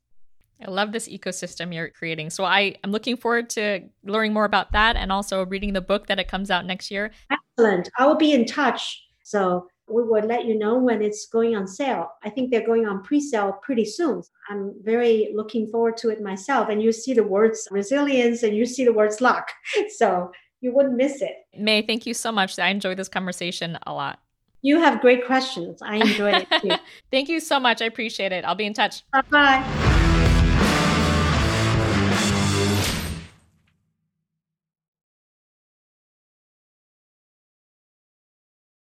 I 0.65 0.71
love 0.71 0.93
this 0.93 1.09
ecosystem 1.09 1.75
you're 1.75 1.89
creating. 1.89 2.31
So 2.31 2.45
I 2.45 2.77
am 2.85 2.93
looking 2.93 3.17
forward 3.17 3.51
to 3.51 3.81
learning 4.05 4.33
more 4.33 4.45
about 4.45 4.73
that 4.73 4.97
and 4.97 5.11
also 5.11 5.45
reading 5.47 5.73
the 5.73 5.81
book 5.81 6.07
that 6.07 6.21
it 6.21 6.29
comes 6.29 6.51
out 6.51 6.67
next 6.67 6.91
year. 6.91 7.11
Excellent. 7.31 7.89
I 7.99 8.07
will 8.07 8.17
be 8.17 8.33
in 8.33 8.45
touch. 8.45 9.03
So 9.25 9.69
we 9.93 10.03
will 10.03 10.25
let 10.25 10.45
you 10.45 10.59
know 10.59 10.79
when 10.79 11.03
it's 11.03 11.27
going 11.27 11.57
on 11.57 11.67
sale. 11.67 12.13
I 12.23 12.31
think 12.31 12.51
they're 12.51 12.67
going 12.67 12.87
on 12.87 13.03
pre-sale 13.03 13.59
pretty 13.63 13.85
soon. 13.85 14.23
I'm 14.49 14.75
very 14.83 15.31
looking 15.35 15.67
forward 15.69 15.97
to 15.99 16.11
it 16.11 16.23
myself. 16.23 16.69
And 16.69 16.83
you 16.83 16.93
see 16.93 17.15
the 17.15 17.25
words 17.25 17.69
resilience 17.71 18.43
and 18.43 18.57
you 18.57 18.67
see 18.67 18.85
the 18.85 18.93
words 18.93 19.21
luck. 19.21 19.49
So 19.97 20.33
you 20.61 20.73
wouldn't 20.73 20.97
miss 20.97 21.21
it. 21.23 21.35
Mei, 21.57 21.83
thank 21.83 22.07
you 22.07 22.15
so 22.15 22.33
much. 22.33 22.59
I 22.59 22.69
enjoyed 22.69 22.97
this 22.97 23.09
conversation 23.09 23.79
a 23.87 23.93
lot. 23.93 24.21
You 24.63 24.79
have 24.79 25.01
great 25.01 25.27
questions. 25.27 25.83
I 25.83 25.97
enjoyed 25.97 26.47
it 26.51 26.61
too. 26.63 26.77
Thank 27.11 27.29
you 27.29 27.41
so 27.41 27.59
much. 27.59 27.83
I 27.83 27.87
appreciate 27.87 28.31
it. 28.31 28.45
I'll 28.45 28.55
be 28.55 28.67
in 28.67 28.75
touch. 28.75 29.03
Bye 29.11 29.23
bye. 29.29 29.82